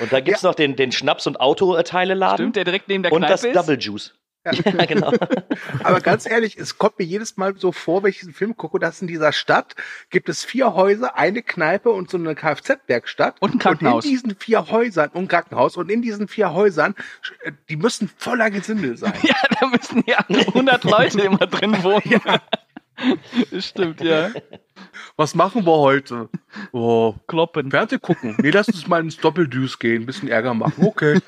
Und 0.00 0.10
da 0.10 0.20
gibt's 0.20 0.42
noch 0.42 0.54
den, 0.54 0.74
den 0.74 0.90
Schnaps- 0.90 1.26
und 1.26 1.38
Autoteileladen. 1.38 2.36
Stimmt, 2.36 2.56
der 2.56 2.64
direkt 2.64 2.88
neben 2.88 3.02
der 3.02 3.12
und 3.12 3.20
Kneipe 3.20 3.32
das 3.32 3.44
ist. 3.44 3.54
Double 3.54 3.78
Juice. 3.78 4.14
Ja, 4.52 4.84
genau. 4.84 5.12
Aber 5.84 6.00
ganz 6.00 6.26
ehrlich, 6.26 6.58
es 6.58 6.76
kommt 6.76 6.98
mir 6.98 7.04
jedes 7.04 7.36
Mal 7.36 7.56
so 7.56 7.72
vor, 7.72 8.02
wenn 8.02 8.10
ich 8.10 8.18
diesen 8.18 8.34
Film 8.34 8.56
gucke, 8.56 8.78
dass 8.78 9.00
in 9.00 9.08
dieser 9.08 9.32
Stadt 9.32 9.74
gibt 10.10 10.28
es 10.28 10.44
vier 10.44 10.74
Häuser, 10.74 11.16
eine 11.16 11.42
Kneipe 11.42 11.90
und 11.90 12.10
so 12.10 12.18
eine 12.18 12.34
Kfz-Werkstatt. 12.34 13.40
Und 13.40 13.54
ein 13.54 13.58
Krankenhaus. 13.58 14.04
Und 14.04 14.10
in 14.10 14.16
diesen 14.16 14.36
vier 14.36 14.70
Häusern, 14.70 15.10
und 15.10 15.22
ein 15.22 15.28
Krankenhaus, 15.28 15.76
und 15.76 15.90
in 15.90 16.02
diesen 16.02 16.28
vier 16.28 16.52
Häusern, 16.52 16.94
die 17.68 17.76
müssen 17.76 18.10
voller 18.16 18.50
Gesindel 18.50 18.96
sein. 18.98 19.14
Ja, 19.22 19.36
da 19.60 19.66
müssen 19.66 20.04
ja 20.06 20.18
100 20.28 20.84
Leute 20.84 21.22
immer 21.22 21.46
drin 21.46 21.82
wohnen. 21.82 22.20
Stimmt, 23.58 24.00
ja. 24.02 24.30
Was 25.16 25.34
machen 25.34 25.66
wir 25.66 25.78
heute? 25.78 26.28
Oh, 26.72 27.14
Kloppen. 27.26 27.70
Fernseh 27.70 27.98
gucken. 27.98 28.36
Nee, 28.40 28.50
lass 28.50 28.68
uns 28.68 28.86
mal 28.86 29.00
ins 29.00 29.16
Doppeldüs 29.16 29.78
gehen, 29.78 30.02
ein 30.02 30.06
bisschen 30.06 30.28
Ärger 30.28 30.54
machen. 30.54 30.84
Okay. 30.84 31.20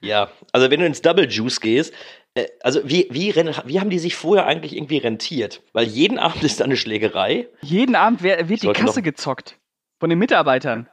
Ja, 0.00 0.30
also 0.52 0.70
wenn 0.70 0.80
du 0.80 0.86
ins 0.86 1.02
Double 1.02 1.28
Juice 1.28 1.60
gehst, 1.60 1.92
äh, 2.34 2.46
also 2.62 2.80
wie, 2.84 3.08
wie, 3.10 3.34
wie 3.34 3.80
haben 3.80 3.90
die 3.90 3.98
sich 3.98 4.16
vorher 4.16 4.46
eigentlich 4.46 4.74
irgendwie 4.74 4.98
rentiert? 4.98 5.62
Weil 5.72 5.86
jeden 5.86 6.18
Abend 6.18 6.42
ist 6.42 6.60
da 6.60 6.64
eine 6.64 6.76
Schlägerei. 6.76 7.48
Jeden 7.62 7.94
Abend 7.94 8.22
wird 8.22 8.48
die 8.48 8.56
Sollte 8.56 8.80
Kasse 8.80 9.02
gezockt. 9.02 9.58
Von 9.98 10.10
den 10.10 10.18
Mitarbeitern. 10.18 10.88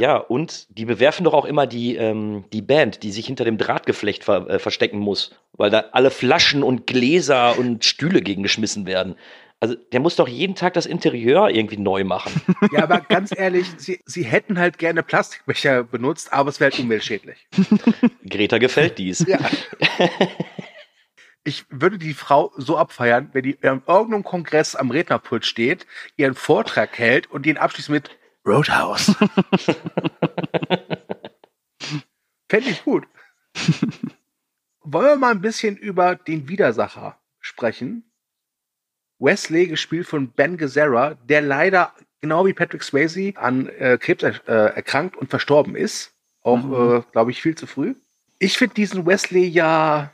Ja. 0.00 0.16
und 0.16 0.76
die 0.76 0.86
bewerfen 0.86 1.22
doch 1.22 1.34
auch 1.34 1.44
immer 1.44 1.68
die, 1.68 1.94
ähm, 1.94 2.46
die 2.52 2.62
Band, 2.62 3.04
die 3.04 3.12
sich 3.12 3.26
hinter 3.26 3.44
dem 3.44 3.58
Drahtgeflecht 3.58 4.24
ver 4.24 4.50
äh, 4.50 4.58
verstecken 4.58 4.98
muss, 4.98 5.36
weil 5.52 5.70
da 5.70 5.84
alle 5.92 6.10
Flaschen 6.10 6.64
und 6.64 6.88
Gläser 6.88 7.56
und 7.56 7.84
Stühle 7.84 8.20
gegengeschmissen 8.20 8.86
werden. 8.86 9.14
Also 9.64 9.76
der 9.76 10.00
muss 10.00 10.14
doch 10.14 10.28
jeden 10.28 10.54
Tag 10.56 10.74
das 10.74 10.84
Interieur 10.84 11.48
irgendwie 11.48 11.78
neu 11.78 12.04
machen. 12.04 12.42
Ja, 12.70 12.82
aber 12.82 13.00
ganz 13.00 13.30
ehrlich, 13.34 13.66
sie, 13.78 13.98
sie 14.04 14.24
hätten 14.24 14.58
halt 14.58 14.76
gerne 14.76 15.02
Plastikbecher 15.02 15.84
benutzt, 15.84 16.34
aber 16.34 16.50
es 16.50 16.60
wäre 16.60 16.70
halt 16.70 16.78
umweltschädlich. 16.80 17.48
Greta 18.28 18.58
gefällt 18.58 18.98
dies. 18.98 19.24
Ja. 19.26 19.38
Ich 21.44 21.64
würde 21.70 21.96
die 21.96 22.12
Frau 22.12 22.52
so 22.58 22.76
abfeiern, 22.76 23.30
wenn 23.32 23.44
die 23.44 23.52
in 23.52 23.82
irgendeinem 23.86 24.22
Kongress 24.22 24.74
am 24.74 24.90
Rednerpult 24.90 25.46
steht, 25.46 25.86
ihren 26.18 26.34
Vortrag 26.34 26.98
hält 26.98 27.30
und 27.30 27.46
den 27.46 27.56
abschließt 27.56 27.88
mit 27.88 28.10
Roadhouse. 28.46 29.14
Fände 32.50 32.68
ich 32.68 32.84
gut. 32.84 33.06
Wollen 34.80 35.06
wir 35.06 35.16
mal 35.16 35.30
ein 35.30 35.40
bisschen 35.40 35.78
über 35.78 36.16
den 36.16 36.48
Widersacher 36.48 37.18
sprechen? 37.40 38.10
Wesley, 39.24 39.66
gespielt 39.66 40.06
von 40.06 40.28
Ben 40.28 40.56
Gazzara, 40.56 41.14
der 41.28 41.40
leider, 41.42 41.92
genau 42.20 42.46
wie 42.46 42.52
Patrick 42.52 42.82
Swayze, 42.82 43.32
an 43.36 43.68
äh, 43.68 43.98
Krebs 43.98 44.22
er, 44.22 44.34
äh, 44.48 44.74
erkrankt 44.76 45.16
und 45.16 45.30
verstorben 45.30 45.76
ist. 45.76 46.12
Auch, 46.42 46.62
Mhm. 46.62 46.96
äh, 46.98 47.02
glaube 47.12 47.30
ich, 47.30 47.40
viel 47.42 47.54
zu 47.54 47.66
früh. 47.66 47.94
Ich 48.38 48.58
finde 48.58 48.74
diesen 48.74 49.06
Wesley 49.06 49.46
ja, 49.46 50.10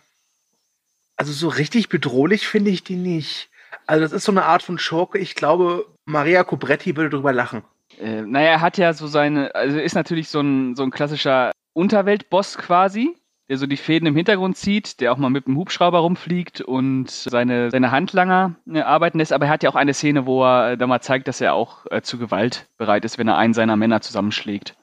also 1.17 1.33
so 1.33 1.49
richtig 1.49 1.89
bedrohlich 1.89 2.47
finde 2.47 2.71
ich 2.71 2.85
die 2.85 2.97
nicht. 2.97 3.49
Also 3.87 4.03
das 4.03 4.13
ist 4.13 4.25
so 4.25 4.33
eine 4.33 4.45
Art 4.45 4.63
von 4.63 4.79
Schurke. 4.79 5.19
Ich 5.19 5.35
glaube, 5.35 5.87
Maria 6.05 6.45
Cobretti 6.45 6.97
würde 6.97 7.11
drüber 7.11 7.33
lachen. 7.33 7.63
Äh, 8.01 8.23
naja, 8.23 8.51
er 8.51 8.61
hat 8.61 8.79
ja 8.79 8.93
so 8.93 9.07
seine, 9.09 9.55
also 9.55 9.79
ist 9.79 9.95
natürlich 9.95 10.29
so 10.29 10.41
ein, 10.41 10.77
so 10.77 10.83
ein 10.85 10.91
klassischer 10.91 11.51
Unterweltboss 11.73 12.57
quasi, 12.59 13.17
der 13.51 13.59
so 13.59 13.67
die 13.67 13.77
Fäden 13.77 14.07
im 14.07 14.15
Hintergrund 14.15 14.57
zieht, 14.57 15.01
der 15.01 15.13
auch 15.13 15.17
mal 15.17 15.29
mit 15.29 15.47
dem 15.49 15.57
Hubschrauber 15.57 15.99
rumfliegt 15.99 16.61
und 16.61 17.11
seine, 17.11 17.71
seine 17.73 17.91
Handlanger 17.91 18.55
äh, 18.73 18.81
arbeiten 18.81 19.19
lässt. 19.19 19.33
Aber 19.33 19.47
er 19.47 19.51
hat 19.51 19.65
ja 19.65 19.71
auch 19.71 19.75
eine 19.75 19.93
Szene, 19.93 20.25
wo 20.25 20.45
er 20.45 20.73
äh, 20.73 20.77
da 20.79 20.87
mal 20.87 21.01
zeigt, 21.01 21.27
dass 21.27 21.41
er 21.41 21.55
auch 21.55 21.85
äh, 21.91 22.01
zu 22.01 22.17
Gewalt 22.17 22.69
bereit 22.79 23.05
ist, 23.05 23.19
wenn 23.19 23.27
er 23.27 23.37
einen 23.37 23.53
seiner 23.53 23.77
Männer 23.77 24.01
zusammenschlägt. 24.01 24.77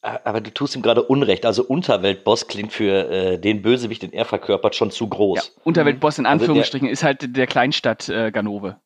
Aber 0.00 0.40
du 0.40 0.54
tust 0.54 0.74
ihm 0.76 0.82
gerade 0.82 1.02
Unrecht. 1.02 1.44
Also 1.44 1.64
Unterweltboss 1.64 2.46
klingt 2.46 2.72
für 2.72 3.10
äh, 3.10 3.38
den 3.38 3.60
Bösewicht, 3.60 4.02
den 4.02 4.12
er 4.12 4.24
verkörpert, 4.24 4.74
schon 4.74 4.90
zu 4.90 5.08
groß. 5.08 5.36
Ja, 5.56 5.62
Unterweltboss 5.64 6.18
in 6.18 6.24
Also 6.26 6.38
der- 6.38 6.48
Anführungsstrichen 6.48 6.88
ist 6.88 7.02
halt 7.04 7.36
der 7.36 7.46
Kleinstadt 7.46 8.08
äh, 8.08 8.30
Ganove. 8.30 8.76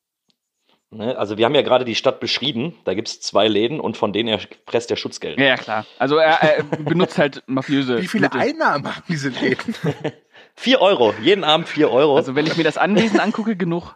Ne? 0.90 1.16
Also 1.16 1.38
wir 1.38 1.44
haben 1.44 1.54
ja 1.54 1.62
gerade 1.62 1.84
die 1.84 1.94
Stadt 1.94 2.18
beschrieben. 2.20 2.76
Da 2.84 2.94
gibt 2.94 3.08
es 3.08 3.20
zwei 3.20 3.46
Läden 3.48 3.78
und 3.80 3.96
von 3.96 4.12
denen 4.12 4.28
er 4.28 4.40
presst 4.66 4.90
der 4.90 4.96
Schutzgeld. 4.96 5.38
Ja, 5.38 5.56
klar. 5.56 5.86
Also 5.98 6.16
er, 6.16 6.42
er 6.42 6.62
benutzt 6.64 7.16
halt 7.18 7.42
mafiöse 7.46 8.02
Wie 8.02 8.08
viele 8.08 8.24
Mittel. 8.26 8.40
Einnahmen 8.40 8.86
haben 8.96 9.02
diese 9.08 9.28
Läden? 9.28 9.74
Vier 10.56 10.80
Euro, 10.80 11.14
jeden 11.22 11.44
Abend 11.44 11.68
vier 11.68 11.90
Euro. 11.90 12.16
Also 12.16 12.34
wenn 12.34 12.46
ich 12.46 12.56
mir 12.56 12.64
das 12.64 12.76
Anwesen 12.76 13.18
angucke, 13.20 13.56
genug. 13.56 13.94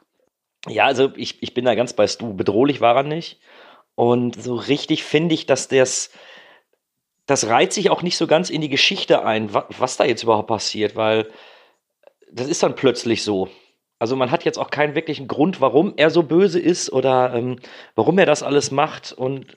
Ja, 0.67 0.87
also 0.87 1.11
ich, 1.17 1.43
ich 1.43 1.53
bin 1.53 1.65
da 1.67 1.75
ganz 1.75 1.93
bei 1.93 2.07
Stu. 2.07 2.33
Bedrohlich 2.35 2.81
war 2.81 2.97
er 2.97 3.03
nicht. 3.03 3.39
Und 3.97 4.41
so 4.43 4.55
richtig 4.55 5.05
finde 5.05 5.35
ich, 5.35 5.45
dass 5.47 5.69
das, 5.69 6.11
das 7.27 7.49
reiht 7.49 7.73
sich 7.75 7.91
auch 7.91 8.03
nicht 8.03 8.17
so 8.17 8.27
ganz 8.27 8.49
in 8.51 8.61
die 8.63 8.69
Geschichte 8.71 9.25
ein, 9.27 9.53
wa- 9.53 9.67
was 9.77 9.97
da 9.99 10.05
jetzt 10.05 10.23
überhaupt 10.23 10.49
passiert, 10.49 10.97
weil 10.97 11.29
das 12.33 12.49
ist 12.49 12.63
dann 12.63 12.77
plötzlich 12.77 13.23
so. 13.25 13.49
Also 14.05 14.17
man 14.17 14.31
hat 14.31 14.45
jetzt 14.45 14.59
auch 14.59 14.69
keinen 14.69 14.95
wirklichen 14.95 15.29
Grund, 15.29 15.63
warum 15.63 15.95
er 15.97 16.11
so 16.11 16.23
böse 16.25 16.61
ist 16.61 16.93
oder 16.93 17.33
ähm, 17.33 17.57
warum 17.95 18.19
er 18.19 18.27
das 18.27 18.43
alles 18.43 18.71
macht. 18.71 19.13
Und 19.13 19.57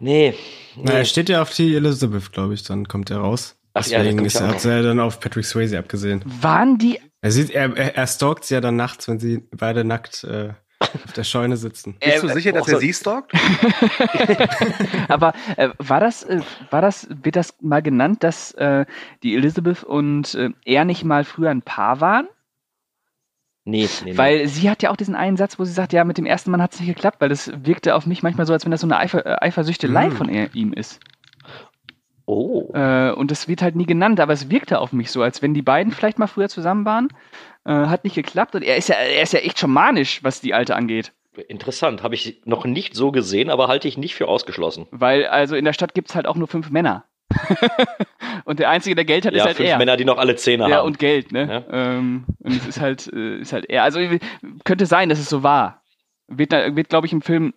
nee, 0.00 0.34
Na, 0.74 0.90
er 0.94 0.98
nee. 0.98 1.04
steht 1.04 1.28
ja 1.28 1.40
auf 1.40 1.54
die 1.54 1.76
Elizabeth, 1.76 2.32
glaube 2.32 2.54
ich, 2.54 2.64
dann 2.64 2.88
kommt 2.88 3.10
er 3.10 3.18
raus. 3.18 3.54
Ach 3.72 3.86
ja, 3.86 3.98
Deswegen 3.98 4.16
kommt 4.16 4.26
ist, 4.26 4.40
ja 4.40 4.48
hat 4.48 4.64
er 4.64 4.82
dann 4.82 4.98
auf 4.98 5.20
Patrick 5.20 5.44
Swayze 5.44 5.78
abgesehen. 5.78 6.20
Waren 6.24 6.78
die 6.78 6.98
Er 7.20 7.30
sieht, 7.30 7.50
er, 7.50 7.76
er, 7.76 8.06
stalkt 8.08 8.44
sie 8.44 8.54
ja 8.54 8.60
dann 8.60 8.74
nachts, 8.74 9.06
wenn 9.06 9.20
sie 9.20 9.44
beide 9.52 9.84
nackt 9.84 10.24
äh, 10.24 10.48
auf 10.80 11.12
der 11.14 11.22
Scheune 11.22 11.56
sitzen. 11.56 11.94
Bist 12.00 12.24
du 12.24 12.26
Äh, 12.26 12.32
sicher, 12.34 12.50
dass 12.50 12.62
auch 12.64 12.68
er 12.68 12.74
so- 12.74 12.80
sie 12.80 12.92
stalkt? 12.92 13.30
Aber 15.08 15.32
äh, 15.56 15.68
war 15.78 16.00
das, 16.00 16.24
äh, 16.24 16.40
war 16.70 16.82
das, 16.82 17.06
wird 17.22 17.36
das 17.36 17.54
mal 17.60 17.82
genannt, 17.82 18.24
dass 18.24 18.50
äh, 18.54 18.84
die 19.22 19.36
Elizabeth 19.36 19.84
und 19.84 20.34
äh, 20.34 20.50
er 20.64 20.84
nicht 20.84 21.04
mal 21.04 21.22
früher 21.22 21.50
ein 21.50 21.62
Paar 21.62 22.00
waren? 22.00 22.26
Nee, 23.64 23.88
nee, 24.04 24.10
nee. 24.12 24.18
Weil 24.18 24.46
sie 24.48 24.70
hat 24.70 24.82
ja 24.82 24.90
auch 24.90 24.96
diesen 24.96 25.14
einen 25.14 25.36
Satz, 25.36 25.58
wo 25.58 25.64
sie 25.64 25.72
sagt, 25.72 25.92
ja, 25.92 26.04
mit 26.04 26.18
dem 26.18 26.26
ersten 26.26 26.50
Mann 26.50 26.62
hat 26.62 26.74
es 26.74 26.80
nicht 26.80 26.88
geklappt, 26.94 27.20
weil 27.20 27.28
das 27.28 27.50
wirkte 27.64 27.94
auf 27.94 28.06
mich 28.06 28.22
manchmal 28.22 28.46
so, 28.46 28.52
als 28.52 28.64
wenn 28.64 28.70
das 28.70 28.80
so 28.80 28.86
eine 28.86 28.98
Eifer, 28.98 29.24
äh, 29.24 29.36
Eifersüchtelei 29.46 30.08
Mm. 30.08 30.12
von 30.12 30.28
er, 30.28 30.54
ihm 30.54 30.72
ist. 30.72 31.00
oh. 32.26 32.72
Äh, 32.74 33.12
und 33.12 33.30
das 33.30 33.48
wird 33.48 33.62
halt 33.62 33.76
nie 33.76 33.86
genannt, 33.86 34.20
aber 34.20 34.32
es 34.32 34.50
wirkte 34.50 34.80
auf 34.80 34.92
mich 34.92 35.10
so, 35.10 35.22
als 35.22 35.42
wenn 35.42 35.54
die 35.54 35.62
beiden 35.62 35.92
vielleicht 35.92 36.18
mal 36.18 36.26
früher 36.26 36.48
zusammen 36.48 36.84
waren. 36.84 37.08
Äh, 37.66 37.72
hat 37.72 38.04
nicht 38.04 38.14
geklappt 38.14 38.54
und 38.54 38.62
er 38.62 38.76
ist 38.76 38.88
ja, 38.88 38.96
er 38.96 39.22
ist 39.22 39.32
ja 39.32 39.40
echt 39.40 39.58
schon 39.58 39.70
manisch, 39.70 40.22
was 40.22 40.40
die 40.40 40.52
Alte 40.54 40.76
angeht. 40.76 41.12
Interessant, 41.48 42.02
habe 42.02 42.14
ich 42.14 42.42
noch 42.44 42.64
nicht 42.64 42.94
so 42.94 43.10
gesehen, 43.10 43.50
aber 43.50 43.66
halte 43.68 43.88
ich 43.88 43.98
nicht 43.98 44.14
für 44.14 44.28
ausgeschlossen. 44.28 44.86
Weil 44.90 45.26
also 45.26 45.56
in 45.56 45.64
der 45.64 45.72
Stadt 45.72 45.94
gibt 45.94 46.10
es 46.10 46.14
halt 46.14 46.26
auch 46.26 46.36
nur 46.36 46.46
fünf 46.46 46.70
Männer. 46.70 47.04
und 48.44 48.58
der 48.58 48.70
Einzige, 48.70 48.94
der 48.94 49.04
Geld 49.04 49.26
hat, 49.26 49.32
ist 49.32 49.38
Ja, 49.38 49.44
halt 49.46 49.56
fünf 49.56 49.68
er. 49.68 49.78
Männer, 49.78 49.96
die 49.96 50.04
noch 50.04 50.18
alle 50.18 50.36
Zähne 50.36 50.68
Ja, 50.68 50.78
haben. 50.78 50.86
und 50.86 50.98
Geld, 50.98 51.32
ne? 51.32 51.64
Ja. 51.70 51.96
Ähm, 51.96 52.24
und 52.40 52.52
es 52.56 52.66
ist 52.66 52.80
halt, 52.80 53.12
äh, 53.12 53.38
ist 53.38 53.52
halt 53.52 53.66
eher. 53.68 53.82
Also 53.82 54.00
könnte 54.64 54.86
sein, 54.86 55.08
dass 55.08 55.18
es 55.18 55.28
so 55.28 55.42
war. 55.42 55.82
Wird, 56.28 56.52
wird 56.52 56.88
glaube 56.88 57.06
ich, 57.06 57.12
im 57.12 57.20
Film 57.22 57.52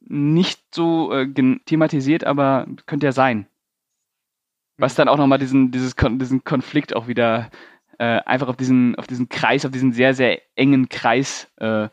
nicht 0.00 0.60
so 0.74 1.12
äh, 1.12 1.26
thematisiert, 1.64 2.24
aber 2.24 2.66
könnte 2.86 3.06
ja 3.06 3.12
sein. 3.12 3.46
Was 4.78 4.94
dann 4.94 5.08
auch 5.08 5.16
nochmal 5.16 5.38
diesen, 5.38 5.70
dieses 5.70 5.96
Kon 5.96 6.18
diesen 6.18 6.44
Konflikt 6.44 6.94
auch 6.94 7.08
wieder 7.08 7.50
äh, 7.98 8.20
einfach 8.26 8.48
auf 8.48 8.56
diesen, 8.56 8.94
auf 8.96 9.06
diesen 9.06 9.30
Kreis, 9.30 9.64
auf 9.64 9.72
diesen 9.72 9.92
sehr, 9.92 10.12
sehr 10.12 10.42
engen 10.54 10.90
Kreis 10.90 11.50
äh, 11.56 11.88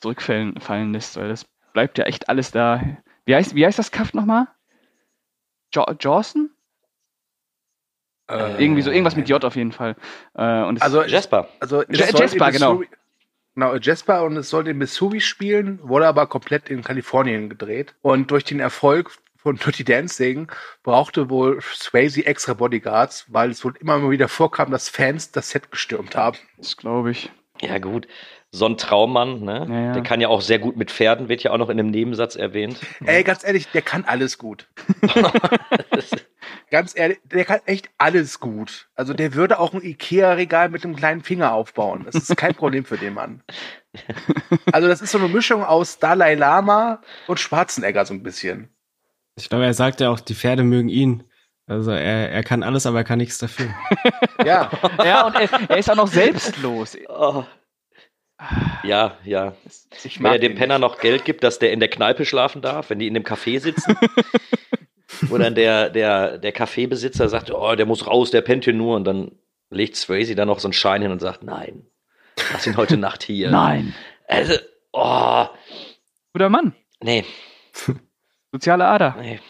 zurückfallen 0.00 0.60
fallen 0.60 0.92
lässt, 0.92 1.16
weil 1.16 1.28
das 1.28 1.44
bleibt 1.72 1.98
ja 1.98 2.04
echt 2.06 2.28
alles 2.28 2.50
da. 2.50 2.82
Wie 3.26 3.34
heißt, 3.36 3.54
wie 3.54 3.64
heißt 3.64 3.78
das 3.78 3.92
Kaff 3.92 4.12
nochmal? 4.14 4.48
Jo 5.72 5.86
Jawson? 5.98 6.50
Äh, 8.30 8.62
Irgendwie 8.62 8.82
so, 8.82 8.90
irgendwas 8.90 9.16
mit 9.16 9.28
J 9.28 9.44
auf 9.44 9.56
jeden 9.56 9.72
Fall. 9.72 9.96
Äh, 10.34 10.62
und 10.62 10.76
es, 10.76 10.82
Also, 10.82 11.02
Jasper. 11.02 11.48
also 11.58 11.82
Jasper, 11.88 12.52
genau. 12.52 12.82
Genau, 13.56 13.74
Jasper 13.76 14.22
und 14.22 14.36
es 14.36 14.48
sollte 14.48 14.70
in 14.70 14.78
Missouri 14.78 15.20
spielen, 15.20 15.80
wurde 15.82 16.06
aber 16.06 16.28
komplett 16.28 16.70
in 16.70 16.82
Kalifornien 16.84 17.48
gedreht. 17.50 17.94
Und 18.00 18.30
durch 18.30 18.44
den 18.44 18.60
Erfolg 18.60 19.10
von 19.36 19.56
Dirty 19.56 19.82
Dancing 19.82 20.48
brauchte 20.84 21.28
wohl 21.30 21.60
Swayze 21.60 22.24
extra 22.24 22.54
Bodyguards, 22.54 23.26
weil 23.28 23.50
es 23.50 23.64
wohl 23.64 23.74
immer 23.80 23.98
mal 23.98 24.10
wieder 24.10 24.28
vorkam, 24.28 24.70
dass 24.70 24.88
Fans 24.88 25.32
das 25.32 25.50
Set 25.50 25.72
gestürmt 25.72 26.16
haben. 26.16 26.38
das 26.58 26.76
glaube 26.76 27.10
ich. 27.10 27.30
Ja, 27.60 27.78
gut. 27.78 28.06
So 28.52 28.66
ein 28.66 28.76
Traummann, 28.76 29.42
ne? 29.42 29.66
Ja, 29.68 29.80
ja. 29.80 29.92
Der 29.92 30.02
kann 30.02 30.20
ja 30.20 30.26
auch 30.26 30.40
sehr 30.40 30.58
gut 30.58 30.76
mit 30.76 30.90
Pferden, 30.90 31.28
wird 31.28 31.44
ja 31.44 31.52
auch 31.52 31.58
noch 31.58 31.68
in 31.68 31.78
einem 31.78 31.90
Nebensatz 31.90 32.34
erwähnt. 32.34 32.80
Ey, 33.04 33.22
ganz 33.22 33.44
ehrlich, 33.44 33.68
der 33.68 33.82
kann 33.82 34.04
alles 34.04 34.38
gut. 34.38 34.66
ganz 36.70 36.96
ehrlich, 36.96 37.20
der 37.24 37.44
kann 37.44 37.60
echt 37.66 37.90
alles 37.98 38.40
gut. 38.40 38.88
Also 38.96 39.14
der 39.14 39.34
würde 39.34 39.60
auch 39.60 39.72
ein 39.72 39.82
Ikea-Regal 39.82 40.68
mit 40.68 40.84
einem 40.84 40.96
kleinen 40.96 41.22
Finger 41.22 41.52
aufbauen. 41.52 42.02
Das 42.04 42.16
ist 42.16 42.36
kein 42.36 42.56
Problem 42.56 42.84
für 42.84 42.98
den 42.98 43.14
Mann. 43.14 43.42
Also 44.72 44.86
das 44.86 45.00
ist 45.02 45.10
so 45.10 45.18
eine 45.18 45.26
Mischung 45.26 45.64
aus 45.64 45.98
Dalai 45.98 46.36
Lama 46.36 47.02
und 47.26 47.40
Schwarzenegger 47.40 48.06
so 48.06 48.14
ein 48.14 48.22
bisschen. 48.22 48.68
Ich 49.34 49.48
glaube, 49.48 49.64
er 49.64 49.74
sagt 49.74 50.00
ja 50.00 50.10
auch, 50.10 50.20
die 50.20 50.36
Pferde 50.36 50.62
mögen 50.62 50.88
ihn. 50.88 51.24
Also 51.66 51.90
er, 51.90 52.30
er 52.30 52.42
kann 52.44 52.62
alles, 52.62 52.86
aber 52.86 52.98
er 52.98 53.04
kann 53.04 53.18
nichts 53.18 53.38
dafür. 53.38 53.68
Ja, 54.44 54.70
Ja, 55.04 55.26
und 55.26 55.34
er, 55.34 55.48
er 55.68 55.78
ist 55.78 55.90
auch 55.90 55.96
noch 55.96 56.06
selbstlos. 56.06 56.96
Oh. 57.08 57.44
Ja, 58.82 59.18
ja. 59.24 59.54
Wenn 60.18 60.32
er 60.32 60.38
dem 60.38 60.54
Penner 60.54 60.78
noch 60.78 60.98
Geld 60.98 61.24
gibt, 61.24 61.44
dass 61.44 61.58
der 61.58 61.72
in 61.72 61.80
der 61.80 61.90
Kneipe 61.90 62.24
schlafen 62.24 62.62
darf, 62.62 62.90
wenn 62.90 62.98
die 62.98 63.06
in 63.06 63.14
dem 63.14 63.24
Café 63.24 63.60
sitzen. 63.60 63.96
Wo 65.22 65.36
dann 65.36 65.54
der, 65.54 65.90
der, 65.90 66.38
der 66.38 66.52
Kaffeebesitzer 66.52 67.28
sagt, 67.28 67.50
oh, 67.50 67.74
der 67.74 67.84
muss 67.84 68.06
raus, 68.06 68.30
der 68.30 68.40
pennt 68.40 68.64
hier 68.64 68.72
nur. 68.72 68.96
Und 68.96 69.04
dann 69.04 69.32
legt 69.68 69.96
Swayze 69.96 70.34
da 70.34 70.46
noch 70.46 70.60
so 70.60 70.68
einen 70.68 70.72
Schein 70.72 71.02
hin 71.02 71.10
und 71.10 71.20
sagt, 71.20 71.42
nein, 71.42 71.86
lass 72.52 72.66
ihn 72.66 72.76
heute 72.76 72.96
Nacht 72.96 73.22
hier. 73.22 73.50
Nein. 73.50 73.94
Also, 74.26 74.54
oh, 74.92 75.46
Guter 76.32 76.48
Mann. 76.48 76.74
nee, 77.02 77.24
Soziale 78.52 78.86
Ader. 78.86 79.16
nee. 79.20 79.40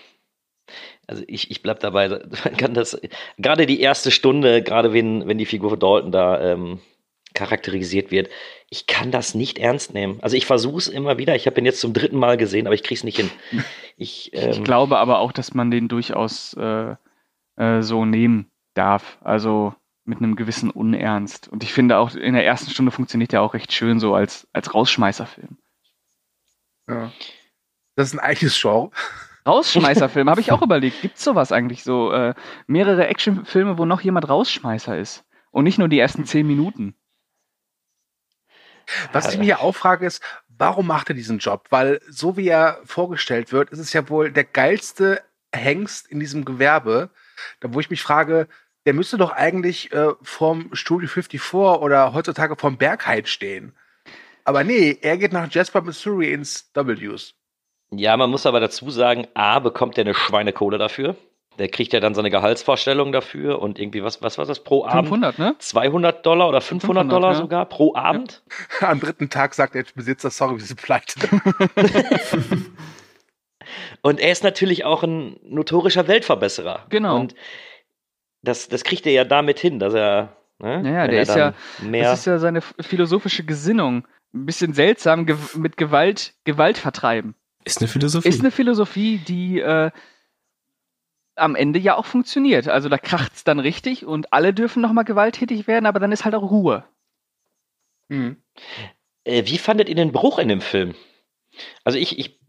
Also 1.06 1.24
ich, 1.26 1.50
ich 1.50 1.62
bleib 1.62 1.80
dabei, 1.80 2.08
man 2.08 2.56
kann 2.56 2.72
das, 2.72 3.00
gerade 3.36 3.66
die 3.66 3.80
erste 3.80 4.12
Stunde, 4.12 4.62
gerade 4.62 4.92
wenn, 4.92 5.26
wenn 5.26 5.38
die 5.38 5.46
Figur 5.46 5.70
von 5.70 5.80
Dalton 5.80 6.12
da 6.12 6.40
ähm, 6.52 6.80
charakterisiert 7.34 8.10
wird, 8.10 8.30
ich 8.68 8.86
kann 8.86 9.10
das 9.10 9.34
nicht 9.34 9.58
ernst 9.58 9.94
nehmen. 9.94 10.18
Also 10.22 10.36
ich 10.36 10.46
versuche 10.46 10.78
es 10.78 10.88
immer 10.88 11.18
wieder, 11.18 11.34
ich 11.36 11.46
habe 11.46 11.60
ihn 11.60 11.66
jetzt 11.66 11.80
zum 11.80 11.92
dritten 11.92 12.18
Mal 12.18 12.36
gesehen, 12.36 12.66
aber 12.66 12.74
ich 12.74 12.82
krieg's 12.82 13.04
nicht 13.04 13.16
hin. 13.16 13.30
Ich, 14.02 14.30
ähm, 14.32 14.52
Ich 14.52 14.64
glaube 14.64 14.96
aber 14.96 15.18
auch, 15.18 15.30
dass 15.30 15.52
man 15.52 15.70
den 15.70 15.86
durchaus 15.88 16.54
äh, 16.54 16.94
äh, 17.56 17.82
so 17.82 18.06
nehmen 18.06 18.50
darf. 18.72 19.18
Also 19.20 19.74
mit 20.04 20.18
einem 20.18 20.36
gewissen 20.36 20.70
Unernst. 20.70 21.48
Und 21.48 21.62
ich 21.62 21.72
finde 21.72 21.98
auch, 21.98 22.14
in 22.14 22.34
der 22.34 22.44
ersten 22.44 22.70
Stunde 22.70 22.92
funktioniert 22.92 23.32
der 23.32 23.42
auch 23.42 23.54
recht 23.54 23.72
schön 23.72 24.00
so 24.00 24.14
als, 24.14 24.48
als 24.52 24.74
Rausschmeißerfilm. 24.74 25.58
Ja. 26.88 27.12
Das 27.94 28.08
ist 28.08 28.14
ein 28.14 28.20
eigenes 28.20 28.60
Genre. 28.60 28.90
Rausschmeißerfilm, 29.46 30.28
habe 30.28 30.40
ich 30.40 30.52
auch 30.52 30.62
überlegt. 30.62 31.00
Gibt 31.00 31.16
es 31.16 31.24
sowas 31.24 31.52
eigentlich 31.52 31.82
so? 31.82 32.12
Äh, 32.12 32.34
mehrere 32.66 33.06
Actionfilme, 33.06 33.78
wo 33.78 33.84
noch 33.84 34.02
jemand 34.02 34.28
Rausschmeißer 34.28 34.98
ist. 34.98 35.24
Und 35.50 35.64
nicht 35.64 35.78
nur 35.78 35.88
die 35.88 35.98
ersten 35.98 36.24
zehn 36.24 36.46
Minuten. 36.46 36.94
Was 39.12 39.32
ich 39.32 39.38
mich 39.38 39.48
ja 39.48 39.58
auch 39.58 39.74
frage, 39.74 40.06
ist, 40.06 40.22
warum 40.48 40.86
macht 40.86 41.08
er 41.08 41.14
diesen 41.14 41.38
Job? 41.38 41.66
Weil 41.70 42.00
so 42.08 42.36
wie 42.36 42.48
er 42.48 42.80
vorgestellt 42.84 43.52
wird, 43.52 43.70
ist 43.70 43.78
es 43.78 43.92
ja 43.92 44.08
wohl 44.08 44.30
der 44.30 44.44
geilste 44.44 45.22
Hengst 45.54 46.06
in 46.08 46.20
diesem 46.20 46.44
Gewerbe. 46.44 47.10
Da 47.60 47.72
wo 47.74 47.80
ich 47.80 47.90
mich 47.90 48.02
frage, 48.02 48.46
der 48.86 48.94
müsste 48.94 49.18
doch 49.18 49.32
eigentlich 49.32 49.92
äh, 49.92 50.12
vorm 50.22 50.70
Studio 50.72 51.08
54 51.08 51.54
oder 51.54 52.12
heutzutage 52.12 52.56
vorm 52.56 52.76
Berghain 52.76 53.26
stehen. 53.26 53.74
Aber 54.44 54.64
nee, 54.64 54.98
er 55.00 55.18
geht 55.18 55.32
nach 55.32 55.50
Jasper, 55.50 55.82
Missouri 55.82 56.32
ins 56.32 56.70
W's. 56.74 57.34
Ja, 57.92 58.16
man 58.16 58.30
muss 58.30 58.46
aber 58.46 58.60
dazu 58.60 58.90
sagen, 58.90 59.26
A, 59.34 59.58
bekommt 59.58 59.98
er 59.98 60.02
eine 60.02 60.14
Schweinekohle 60.14 60.78
dafür. 60.78 61.16
Der 61.60 61.68
kriegt 61.68 61.92
ja 61.92 62.00
dann 62.00 62.14
seine 62.14 62.30
Gehaltsvorstellung 62.30 63.12
dafür 63.12 63.60
und 63.60 63.78
irgendwie, 63.78 64.02
was, 64.02 64.22
was 64.22 64.38
war 64.38 64.46
das 64.46 64.64
pro 64.64 64.86
Abend? 64.86 65.08
500, 65.10 65.38
ne? 65.38 65.54
200 65.58 66.24
Dollar 66.24 66.48
oder 66.48 66.62
500, 66.62 67.02
500, 67.04 67.12
Dollar 67.12 67.32
ja. 67.32 67.38
sogar 67.38 67.66
pro 67.66 67.94
Abend? 67.94 68.42
Am 68.80 68.98
dritten 68.98 69.28
Tag 69.28 69.54
sagt 69.54 69.74
der 69.74 69.84
Besitzer, 69.94 70.30
sorry, 70.30 70.56
wir 70.56 70.64
sind 70.64 70.80
pleite. 70.80 71.20
Und 74.00 74.20
er 74.20 74.32
ist 74.32 74.42
natürlich 74.42 74.86
auch 74.86 75.02
ein 75.02 75.36
notorischer 75.44 76.08
Weltverbesserer. 76.08 76.86
Genau. 76.88 77.20
Und 77.20 77.34
das, 78.42 78.68
das 78.68 78.82
kriegt 78.82 79.04
er 79.04 79.12
ja 79.12 79.24
damit 79.24 79.58
hin, 79.58 79.78
dass 79.78 79.92
er. 79.92 80.36
Ne, 80.58 80.82
Naja, 80.82 81.02
wenn 81.02 81.10
der 81.10 81.18
er 81.18 81.22
ist 81.22 81.36
ja, 81.36 81.54
mehr. 81.82 82.04
das 82.04 82.20
ist 82.20 82.24
ja 82.24 82.38
seine 82.38 82.62
philosophische 82.62 83.44
Gesinnung. 83.44 84.06
Ein 84.32 84.46
bisschen 84.46 84.72
seltsam, 84.72 85.26
gew 85.26 85.36
mit 85.56 85.76
Gewalt, 85.76 86.32
Gewalt 86.44 86.78
vertreiben. 86.78 87.34
Ist 87.64 87.80
eine 87.80 87.88
Philosophie. 87.88 88.28
Ist 88.28 88.40
eine 88.40 88.50
Philosophie, 88.50 89.18
die 89.18 89.60
äh, 89.60 89.90
am 91.36 91.54
Ende 91.54 91.78
ja 91.78 91.96
auch 91.96 92.06
funktioniert. 92.06 92.68
Also 92.68 92.88
da 92.88 92.98
kracht's 92.98 93.44
dann 93.44 93.60
richtig 93.60 94.04
und 94.04 94.32
alle 94.32 94.52
dürfen 94.52 94.82
nochmal 94.82 95.04
gewalttätig 95.04 95.66
werden, 95.66 95.86
aber 95.86 96.00
dann 96.00 96.12
ist 96.12 96.24
halt 96.24 96.34
auch 96.34 96.50
Ruhe. 96.50 96.84
Hm. 98.08 98.36
Äh, 99.24 99.44
wie 99.46 99.58
fandet 99.58 99.88
ihr 99.88 99.94
den 99.94 100.12
Bruch 100.12 100.38
in 100.38 100.48
dem 100.48 100.60
Film? 100.60 100.94
Also 101.84 101.98
ich, 101.98 102.18
ich 102.18 102.40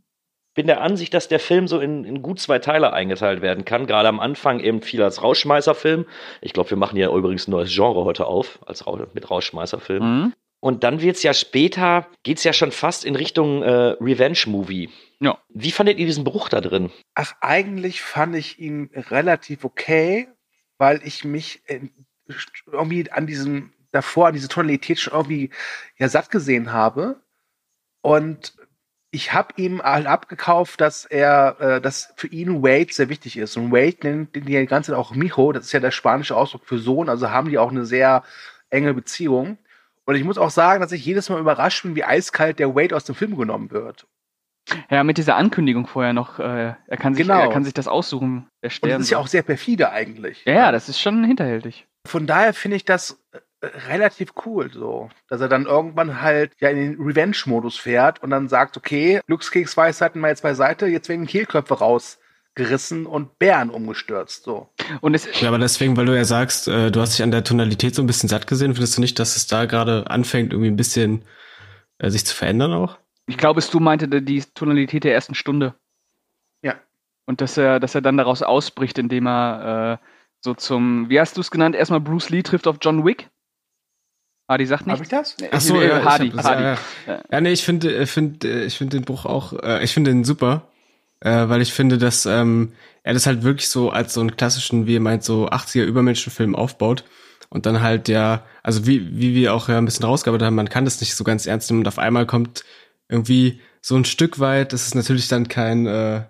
bin 0.54 0.68
der 0.68 0.82
Ansicht, 0.82 1.14
dass 1.14 1.28
der 1.28 1.40
Film 1.40 1.68
so 1.68 1.80
in, 1.80 2.04
in 2.04 2.22
gut 2.22 2.40
zwei 2.40 2.60
Teile 2.60 2.94
eingeteilt 2.94 3.42
werden 3.42 3.66
kann. 3.66 3.88
Gerade 3.88 4.10
am 4.10 4.20
Anfang 4.20 4.60
eben 4.60 4.82
viel 4.82 5.02
als 5.02 5.24
Rausschmeißerfilm. 5.24 6.06
Ich 6.42 6.54
glaube, 6.54 6.70
wir 6.72 6.78
machen 6.78 6.98
ja 6.98 7.14
übrigens 7.14 7.48
ein 7.48 7.52
neues 7.52 7.74
Genre 7.74 8.04
heute 8.04 8.26
auf, 8.26 8.60
als 8.66 8.86
Rau 8.86 9.00
mit 9.14 9.30
Rausschmeißerfilm. 9.30 10.04
Mhm. 10.04 10.34
Und 10.60 10.84
dann 10.84 11.02
wird's 11.02 11.24
ja 11.24 11.34
später, 11.34 12.08
geht's 12.24 12.44
ja 12.44 12.54
schon 12.54 12.72
fast 12.72 13.06
in 13.06 13.16
Richtung 13.16 13.64
äh, 13.64 13.96
Revenge-Movie. 14.00 14.90
Ja. 15.22 15.38
Wie 15.50 15.72
fandet 15.72 16.00
ihr 16.00 16.08
diesen 16.08 16.24
Bruch 16.24 16.50
da 16.50 16.62
drin? 16.62 16.92
Ach, 17.14 17.36
eigentlich 17.42 18.02
fand 18.02 18.36
ich 18.36 18.60
ihn 18.60 18.90
relativ 18.94 19.64
okay, 19.64 20.28
weil 20.80 21.00
ich 21.06 21.24
mich 21.24 21.62
äh, 21.68 21.82
irgendwie 22.66 23.12
an 23.12 23.28
diesem, 23.28 23.72
davor, 23.92 24.28
an 24.28 24.34
diese 24.34 24.48
Tonalität 24.48 25.00
schon 25.00 25.14
irgendwie 25.14 25.52
ja 25.98 26.10
satt 26.10 26.32
gesehen 26.32 26.74
habe. 26.74 27.22
Und 28.02 28.56
ich 29.12 29.32
habe 29.32 29.54
ihm 29.58 29.84
halt 29.84 30.08
abgekauft, 30.08 30.82
dass 30.82 31.06
er, 31.06 31.58
äh, 31.60 31.82
dass 31.82 32.14
für 32.16 32.28
ihn 32.28 32.64
Wade 32.64 32.92
sehr 32.92 33.10
wichtig 33.10 33.38
ist. 33.38 33.56
Und 33.58 33.72
Wade 33.72 33.98
nennt 34.02 34.36
den 34.36 34.46
die 34.46 34.66
ganze 34.66 34.92
Zeit 34.92 35.00
auch 35.00 35.14
Mijo, 35.14 35.52
das 35.52 35.66
ist 35.66 35.72
ja 35.72 35.80
der 35.80 35.92
spanische 35.92 36.36
Ausdruck 36.36 36.66
für 36.66 36.80
Sohn, 36.80 37.10
also 37.10 37.30
haben 37.30 37.50
die 37.50 37.60
auch 37.60 37.70
eine 37.70 37.86
sehr 37.86 38.24
enge 38.72 38.96
Beziehung. 38.96 39.60
Und 40.06 40.16
ich 40.16 40.24
muss 40.24 40.40
auch 40.40 40.50
sagen, 40.50 40.82
dass 40.82 40.94
ich 40.94 41.06
jedes 41.06 41.30
Mal 41.30 41.40
überrascht 41.40 41.84
bin, 41.84 41.96
wie 41.96 42.04
eiskalt 42.04 42.58
der 42.58 42.74
Wade 42.74 42.96
aus 42.96 43.04
dem 43.04 43.14
Film 43.14 43.38
genommen 43.38 43.70
wird. 43.70 44.08
Ja, 44.90 45.04
mit 45.04 45.18
dieser 45.18 45.36
Ankündigung 45.36 45.88
vorher 45.88 46.14
noch, 46.14 46.40
äh, 46.40 46.74
er, 46.88 46.98
kann 46.98 47.14
sich, 47.16 47.26
Genau. 47.26 47.40
er 47.40 47.50
kann 47.50 47.64
sich 47.64 47.74
das 47.74 47.88
aussuchen, 47.88 48.48
wer 48.62 48.72
Und 48.82 48.90
das 48.90 49.02
ist 49.02 49.10
ja 49.10 49.18
auch 49.18 49.28
sehr 49.28 49.44
perfide 49.44 49.92
eigentlich. 49.92 50.44
Ja, 50.46 50.54
ja, 50.54 50.72
das 50.72 50.90
ist 50.90 51.00
schon 51.00 51.24
hinterhältig. 51.24 51.88
Von 52.08 52.28
daher 52.28 52.54
finde 52.54 52.78
ich 52.78 52.86
das 52.86 53.20
äh, 53.32 53.68
relativ 53.88 54.34
cool, 54.46 54.72
so, 54.74 55.10
dass 55.30 55.40
er 55.42 55.48
dann 55.50 55.66
irgendwann 55.66 56.22
halt 56.22 56.52
ja 56.60 56.70
in 56.70 56.78
den 56.78 57.02
Revenge-Modus 57.02 57.78
fährt 57.78 58.24
und 58.24 58.30
dann 58.32 58.50
sagt, 58.50 58.76
okay, 58.78 59.22
Glückskeksweisheiten 59.28 60.20
mal 60.20 60.30
jetzt 60.30 60.42
beiseite, 60.44 60.88
jetzt 60.88 61.10
werden 61.10 61.28
Kehlköpfe 61.28 61.76
rausgerissen 61.76 63.06
und 63.06 63.38
Bären 63.38 63.70
umgestürzt, 63.70 64.44
so. 64.44 64.70
Und 65.02 65.14
es, 65.14 65.28
Ja, 65.42 65.50
aber 65.50 65.60
deswegen, 65.60 65.96
weil 65.96 66.06
du 66.08 66.16
ja 66.16 66.26
sagst, 66.26 66.68
äh, 66.68 66.92
du 66.92 67.02
hast 67.02 67.14
dich 67.14 67.24
an 67.24 67.32
der 67.32 67.44
Tonalität 67.44 67.94
so 67.96 68.02
ein 68.02 68.08
bisschen 68.08 68.30
satt 68.30 68.48
gesehen, 68.48 68.74
findest 68.74 68.98
du 68.98 69.02
nicht, 69.02 69.20
dass 69.20 69.36
es 69.36 69.46
da 69.48 69.66
gerade 69.66 70.10
anfängt, 70.10 70.54
irgendwie 70.54 70.72
ein 70.72 70.76
bisschen 70.76 71.24
äh, 72.00 72.10
sich 72.10 72.26
zu 72.26 72.36
verändern 72.36 72.74
auch? 72.74 72.98
Ich 73.32 73.38
glaube, 73.38 73.62
Stu 73.62 73.80
meinte 73.80 74.08
die- 74.22 74.44
Tonalität 74.54 75.04
der 75.04 75.14
ersten 75.14 75.36
Stunde. 75.36 75.74
Ja. 76.62 76.76
Und 77.26 77.42
dass 77.42 77.58
er, 77.58 77.80
dass 77.80 77.96
er 77.96 78.02
dann 78.02 78.18
daraus 78.18 78.42
ausbricht, 78.44 78.98
indem 78.98 79.28
er 79.28 80.00
äh, 80.02 80.06
so 80.44 80.54
zum, 80.54 81.10
wie 81.10 81.20
hast 81.20 81.38
du 81.38 81.42
es 81.42 81.52
genannt, 81.52 81.76
erstmal 81.76 82.00
Bruce 82.02 82.30
Lee 82.30 82.44
trifft 82.44 82.68
auf 82.68 82.78
John 82.82 83.06
Wick? 83.06 83.30
Hardy 84.50 84.66
sagt 84.66 84.82
Hab 84.82 84.88
nicht. 85.00 85.02
ich 85.04 85.08
das? 85.10 85.38
Ach 85.52 85.62
so, 85.62 85.80
Äh, 85.80 85.88
ja, 85.88 86.00
ich 86.00 86.06
Hardy, 86.06 86.30
hab 86.30 86.38
das- 86.38 86.46
Hardy. 86.46 86.64
Ja, 86.64 86.78
ja. 87.08 87.22
ja, 87.32 87.42
nee, 87.42 87.52
ich 87.52 87.64
finde, 87.64 87.96
äh, 87.96 88.06
finde, 88.06 88.48
äh, 88.50 88.66
ich 88.66 88.78
finde 88.78 88.98
den 88.98 89.06
Bruch 89.06 89.26
auch, 89.26 89.54
äh, 89.64 89.84
ich 89.84 89.94
finde 89.94 90.12
den 90.12 90.24
super, 90.26 90.68
äh, 91.22 91.48
weil 91.48 91.62
ich 91.62 91.72
finde, 91.74 91.98
dass 91.98 92.26
ähm, 92.26 92.74
er 93.04 93.14
das 93.14 93.26
halt 93.28 93.44
wirklich 93.44 93.70
so 93.70 93.92
als 93.92 94.14
so 94.14 94.20
einen 94.22 94.36
klassischen, 94.36 94.88
wie 94.88 94.94
ihr 94.96 95.00
meint, 95.00 95.24
so 95.24 95.48
80er 95.50 95.84
Übermenschenfilm 95.86 96.56
aufbaut 96.56 97.06
und 97.50 97.66
dann 97.66 97.82
halt 97.82 98.10
ja, 98.10 98.44
also 98.64 98.86
wie 98.88 99.18
wie 99.18 99.34
wir 99.36 99.54
auch 99.54 99.70
ja 99.70 99.78
ein 99.78 99.86
bisschen 99.86 100.06
rausgearbeitet 100.06 100.46
haben, 100.48 100.56
man 100.56 100.70
kann 100.70 100.86
das 100.86 101.00
nicht 101.00 101.16
so 101.16 101.24
ganz 101.24 101.46
ernst 101.46 101.70
nehmen 101.70 101.82
und 101.82 101.88
auf 101.88 102.00
einmal 102.00 102.26
kommt 102.26 102.64
irgendwie 103.12 103.60
so 103.82 103.96
ein 103.96 104.06
Stück 104.06 104.40
weit, 104.40 104.74
das 104.74 104.88
ist 104.88 104.96
natürlich 104.96 105.28
dann 105.28 105.48
kein 105.48 105.86
äh, 105.86 106.24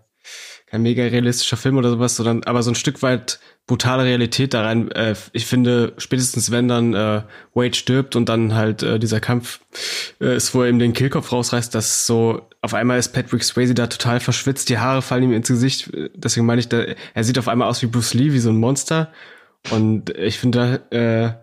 kein 0.71 0.83
mega 0.83 1.03
realistischer 1.03 1.57
Film 1.57 1.77
oder 1.77 1.89
sowas, 1.89 2.15
sondern 2.15 2.45
aber 2.45 2.63
so 2.63 2.71
ein 2.71 2.75
Stück 2.75 3.01
weit 3.01 3.41
brutale 3.67 4.05
Realität 4.05 4.53
da 4.53 4.63
rein. 4.63 4.89
Äh, 4.91 5.15
ich 5.33 5.45
finde, 5.45 5.93
spätestens 5.97 6.49
wenn 6.49 6.69
dann 6.69 6.93
äh, 6.93 7.23
Wade 7.53 7.75
stirbt 7.75 8.15
und 8.15 8.29
dann 8.29 8.55
halt 8.55 8.81
äh, 8.81 8.97
dieser 8.97 9.19
Kampf 9.19 9.59
äh, 10.21 10.35
ist, 10.35 10.55
wo 10.55 10.63
er 10.63 10.69
ihm 10.69 10.79
den 10.79 10.93
Kehlkopf 10.93 11.33
rausreißt, 11.33 11.75
dass 11.75 12.05
so 12.07 12.47
auf 12.61 12.73
einmal 12.73 12.99
ist 12.99 13.09
Patrick 13.09 13.43
Swayze 13.43 13.73
da 13.73 13.87
total 13.87 14.21
verschwitzt, 14.21 14.69
die 14.69 14.77
Haare 14.77 15.01
fallen 15.01 15.23
ihm 15.23 15.33
ins 15.33 15.49
Gesicht. 15.49 15.93
Äh, 15.93 16.09
Deswegen 16.15 16.45
meine 16.45 16.61
ich, 16.61 16.69
da, 16.69 16.85
er 17.13 17.23
sieht 17.25 17.37
auf 17.37 17.49
einmal 17.49 17.67
aus 17.67 17.81
wie 17.81 17.87
Bruce 17.87 18.13
Lee, 18.13 18.31
wie 18.31 18.39
so 18.39 18.49
ein 18.49 18.57
Monster. 18.57 19.11
Und 19.71 20.09
ich 20.17 20.39
finde, 20.39 20.81
da 20.91 20.97
äh, 20.97 21.33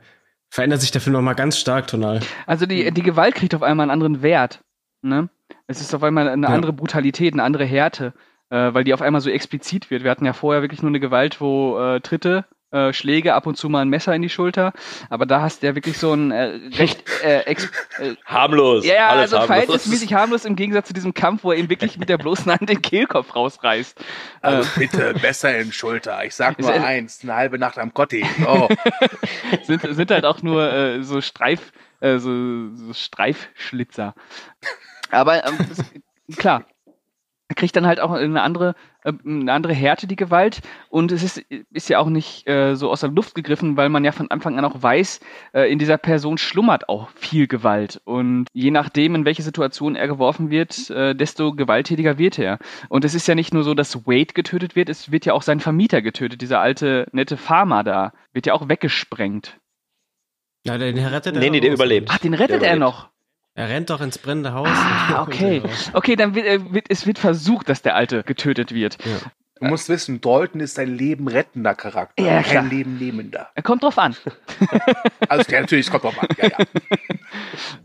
verändert 0.49 0.81
sich 0.81 0.91
der 0.91 1.03
Film 1.03 1.13
noch 1.13 1.23
mal 1.23 1.35
ganz 1.35 1.59
stark 1.59 1.87
tonal. 1.87 2.21
Also 2.47 2.65
die, 2.65 2.91
die 2.93 3.03
Gewalt 3.03 3.35
kriegt 3.35 3.55
auf 3.55 3.63
einmal 3.63 3.85
einen 3.85 3.91
anderen 3.91 4.23
Wert. 4.23 4.61
Ne? 5.03 5.29
Es 5.67 5.81
ist 5.81 5.95
auf 5.95 6.03
einmal 6.03 6.29
eine 6.29 6.47
Ja. 6.47 6.53
andere 6.53 6.73
Brutalität, 6.73 7.33
eine 7.35 7.43
andere 7.43 7.65
Härte, 7.65 8.13
äh, 8.51 8.73
weil 8.75 8.85
die 8.85 8.95
auf 8.95 9.03
einmal 9.03 9.21
so 9.21 9.31
explizit 9.31 9.91
wird. 9.91 10.05
Wir 10.05 10.11
hatten 10.11 10.25
ja 10.25 10.33
vorher 10.33 10.63
wirklich 10.63 10.83
nur 10.83 10.91
eine 10.91 11.01
Gewalt, 11.01 11.41
wo 11.41 11.79
äh, 11.79 12.01
Tritte, 12.01 12.45
äh, 12.71 12.93
Schläge, 12.93 13.33
ab 13.33 13.47
und 13.47 13.57
zu 13.57 13.71
mal 13.71 13.81
ein 13.81 13.89
Messer 13.89 14.15
in 14.15 14.21
die 14.21 14.29
Schulter. 14.29 14.75
Aber 15.09 15.25
da 15.25 15.41
hast 15.41 15.63
du 15.63 15.69
ja 15.69 15.75
wirklich 15.75 15.97
so 15.97 16.13
ein 16.13 16.31
äh, 16.31 16.61
recht 16.77 17.03
äh, 17.25 17.41
ex 17.47 17.65
äh, 17.99 18.15
Harmlos. 18.27 18.85
ja, 18.85 18.95
ja, 18.95 19.09
alles 19.09 19.33
also 19.33 19.37
harmlos. 19.39 19.47
verhältnismäßig 19.47 20.13
harmlos 20.13 20.45
im 20.45 20.55
Gegensatz 20.55 20.89
zu 20.89 20.93
diesem 20.93 21.15
Kampf, 21.15 21.45
wo 21.45 21.53
er 21.53 21.59
ihm 21.59 21.71
wirklich 21.71 21.97
mit 21.99 22.11
der 22.11 22.19
bloßen 22.19 22.51
Hand 22.53 22.69
den 22.69 22.83
Kehlkopf 22.83 23.35
rausreißt. 23.35 23.99
Also 24.43 24.69
bitte, 24.79 25.15
besser 25.15 25.57
in 25.59 25.73
Schulter. 25.73 26.25
Ich 26.25 26.35
sag 26.35 26.59
nur 26.59 26.71
eins, 26.71 27.21
eine 27.23 27.35
halbe 27.35 27.59
Nacht 27.59 27.79
am 27.79 27.95
Gotti. 27.95 28.27
Oh. 28.47 28.69
sind, 29.63 29.81
sind 29.83 30.11
halt 30.11 30.27
auch 30.27 30.43
nur 30.43 30.71
äh, 30.71 31.03
so 31.03 31.23
Streif, 31.23 31.73
äh, 32.01 32.19
so, 32.19 32.75
so 32.75 32.93
Streifschlitzer. 32.93 34.15
Aber 35.11 35.47
ähm, 35.47 35.57
das, 35.69 35.85
klar, 36.37 36.65
er 37.49 37.55
kriegt 37.55 37.75
dann 37.77 37.87
halt 37.87 37.99
auch 37.99 38.11
eine 38.11 38.43
andere, 38.43 38.75
äh, 39.05 39.13
eine 39.25 39.53
andere 39.53 39.73
Härte, 39.73 40.07
die 40.07 40.17
Gewalt. 40.17 40.61
Und 40.91 41.13
es 41.13 41.23
ist, 41.23 41.39
ist 41.73 41.89
ja 41.89 41.99
auch 41.99 42.11
nicht 42.11 42.47
äh, 42.47 42.75
so 42.77 42.91
aus 42.91 43.01
der 43.01 43.11
Luft 43.11 43.35
gegriffen, 43.35 43.79
weil 43.79 43.89
man 43.89 44.05
ja 44.05 44.13
von 44.13 44.31
Anfang 44.31 44.59
an 44.59 44.67
auch 44.67 44.83
weiß, 44.83 45.21
äh, 45.55 45.73
in 45.73 45.79
dieser 45.79 45.97
Person 45.97 46.37
schlummert 46.37 46.91
auch 46.91 47.09
viel 47.15 47.47
Gewalt. 47.47 48.03
Und 48.05 48.47
je 48.53 48.71
nachdem, 48.71 49.15
in 49.15 49.25
welche 49.25 49.43
Situation 49.43 49.97
er 49.97 50.09
geworfen 50.09 50.51
wird, 50.51 50.91
äh, 50.91 51.15
desto 51.15 51.55
gewalttätiger 51.55 52.19
wird 52.19 52.39
er. 52.39 52.59
Und 52.91 53.07
es 53.07 53.15
ist 53.15 53.27
ja 53.27 53.35
nicht 53.35 53.55
nur 53.55 53.65
so, 53.65 53.73
dass 53.73 54.07
Wade 54.07 54.35
getötet 54.35 54.77
wird, 54.77 54.91
es 54.91 55.11
wird 55.11 55.25
ja 55.25 55.33
auch 55.33 55.43
sein 55.43 55.61
Vermieter 55.61 56.03
getötet, 56.03 56.43
dieser 56.43 56.61
alte, 56.61 57.09
nette 57.13 57.39
Farmer 57.39 57.83
da, 57.83 58.13
wird 58.35 58.45
ja 58.47 58.53
auch 58.53 58.69
weggesprengt. 58.69 59.59
Ja, 60.65 60.77
den 60.77 60.99
rettet 60.99 61.35
er 61.35 61.41
Nee, 61.41 61.49
nee, 61.49 61.61
der 61.61 61.73
überlebt. 61.73 62.09
Ach, 62.11 62.19
den 62.19 62.35
rettet 62.35 62.61
Der 62.61 62.69
er 62.71 62.77
überlebt. 62.77 62.81
noch. 62.81 63.09
Er 63.59 63.69
rennt 63.69 63.91
doch 63.91 64.01
ins 64.01 64.19
brennende 64.19 64.53
Haus. 64.53 64.69
Ah, 64.71 65.21
okay. 65.23 65.61
Okay, 65.93 66.15
dann 66.15 66.37
wird, 66.37 66.47
äh, 66.47 66.73
wird 66.73 66.87
es 66.91 67.09
wird 67.09 67.19
versucht, 67.19 67.69
dass 67.69 67.83
der 67.83 67.97
Alte 67.97 68.23
getötet 68.23 68.73
wird. 68.73 68.99
Du 69.61 69.67
musst 69.67 69.89
wissen, 69.89 70.21
Dalton 70.21 70.61
ist 70.61 70.79
ein 70.79 70.97
Leben 70.97 71.27
rettender 71.27 71.75
Charakter, 71.75 72.23
Ja, 72.23 72.41
kein 72.43 72.71
Leben 72.71 72.99
nehmender. 72.99 73.49
Er 73.57 73.65
kommt 73.65 73.83
drauf 73.83 73.99
an. 73.99 74.15
Also 75.29 75.51
der 75.51 75.63
natürlich 75.63 75.87
es 75.87 75.91
kommt 75.91 76.05
drauf 76.05 76.17
an. 76.23 76.29
Ja, 76.37 76.49
ja. 76.51 76.59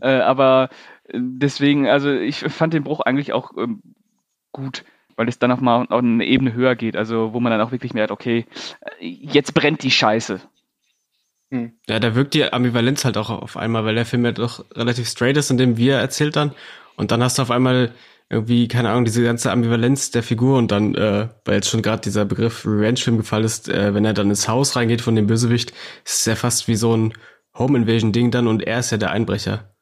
Äh, 0.00 0.20
aber 0.20 0.70
äh, 1.08 1.18
deswegen, 1.20 1.88
also 1.88 2.10
ich 2.12 2.38
fand 2.38 2.72
den 2.72 2.84
Bruch 2.84 3.00
eigentlich 3.00 3.32
auch 3.32 3.50
ähm, 3.58 3.82
gut, 4.52 4.84
weil 5.16 5.28
es 5.28 5.40
dann 5.40 5.50
auch 5.50 5.60
mal 5.60 5.82
auf 5.82 5.98
eine 5.98 6.24
Ebene 6.24 6.52
höher 6.52 6.76
geht, 6.76 6.96
also 6.96 7.34
wo 7.34 7.40
man 7.40 7.50
dann 7.50 7.60
auch 7.60 7.72
wirklich 7.72 7.94
merkt, 7.94 8.12
okay, 8.12 8.46
äh, 9.00 9.06
jetzt 9.06 9.54
brennt 9.54 9.82
die 9.82 9.90
Scheiße. 9.90 10.40
Ja, 11.88 12.00
da 12.00 12.14
wirkt 12.14 12.34
die 12.34 12.44
Ambivalenz 12.52 13.04
halt 13.04 13.16
auch 13.16 13.30
auf 13.30 13.56
einmal, 13.56 13.84
weil 13.84 13.94
der 13.94 14.06
Film 14.06 14.24
ja 14.24 14.32
doch 14.32 14.64
relativ 14.74 15.08
straight 15.08 15.36
ist, 15.36 15.50
in 15.50 15.56
dem 15.58 15.76
wir 15.76 15.96
erzählt 15.96 16.36
dann. 16.36 16.52
Und 16.96 17.10
dann 17.10 17.22
hast 17.22 17.38
du 17.38 17.42
auf 17.42 17.50
einmal 17.50 17.92
irgendwie, 18.30 18.68
keine 18.68 18.90
Ahnung, 18.90 19.04
diese 19.04 19.22
ganze 19.22 19.50
Ambivalenz 19.52 20.10
der 20.10 20.22
Figur 20.22 20.58
und 20.58 20.70
dann, 20.72 20.94
äh, 20.94 21.28
weil 21.44 21.56
jetzt 21.56 21.68
schon 21.68 21.82
gerade 21.82 22.02
dieser 22.02 22.24
Begriff 22.24 22.64
Revenge-Film 22.64 23.18
gefallen 23.18 23.44
ist, 23.44 23.68
äh, 23.68 23.94
wenn 23.94 24.04
er 24.04 24.14
dann 24.14 24.30
ins 24.30 24.48
Haus 24.48 24.76
reingeht 24.76 25.02
von 25.02 25.14
dem 25.14 25.26
Bösewicht, 25.26 25.70
ist 26.04 26.20
es 26.20 26.24
ja 26.24 26.34
fast 26.34 26.66
wie 26.66 26.76
so 26.76 26.96
ein 26.96 27.12
Home-Invasion-Ding 27.58 28.30
dann 28.30 28.46
und 28.48 28.62
er 28.62 28.80
ist 28.80 28.90
ja 28.90 28.96
der 28.98 29.10
Einbrecher. 29.10 29.74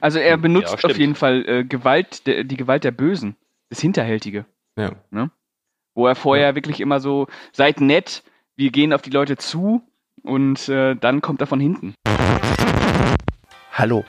Also 0.00 0.18
er 0.18 0.36
benutzt 0.36 0.68
stimmt. 0.78 0.92
auf 0.92 0.98
jeden 0.98 1.14
Fall 1.14 1.44
äh, 1.48 1.64
Gewalt, 1.64 2.26
der, 2.26 2.44
die 2.44 2.56
Gewalt 2.56 2.84
der 2.84 2.90
Bösen, 2.92 3.36
das 3.70 3.80
Hinterhältige, 3.80 4.46
Ja. 4.76 4.92
wo 5.94 6.06
er 6.06 6.14
vorher 6.14 6.54
wirklich 6.54 6.80
immer 6.80 7.00
so, 7.00 7.26
seid 7.52 7.80
nett, 7.80 8.22
wir 8.56 8.70
gehen 8.70 8.92
auf 8.92 9.02
die 9.02 9.10
Leute 9.10 9.36
zu 9.36 9.82
und 10.22 10.68
äh, 10.68 10.94
dann 10.94 11.20
kommt 11.20 11.40
er 11.40 11.46
von 11.46 11.60
hinten. 11.60 11.94
Hallo, 13.72 14.04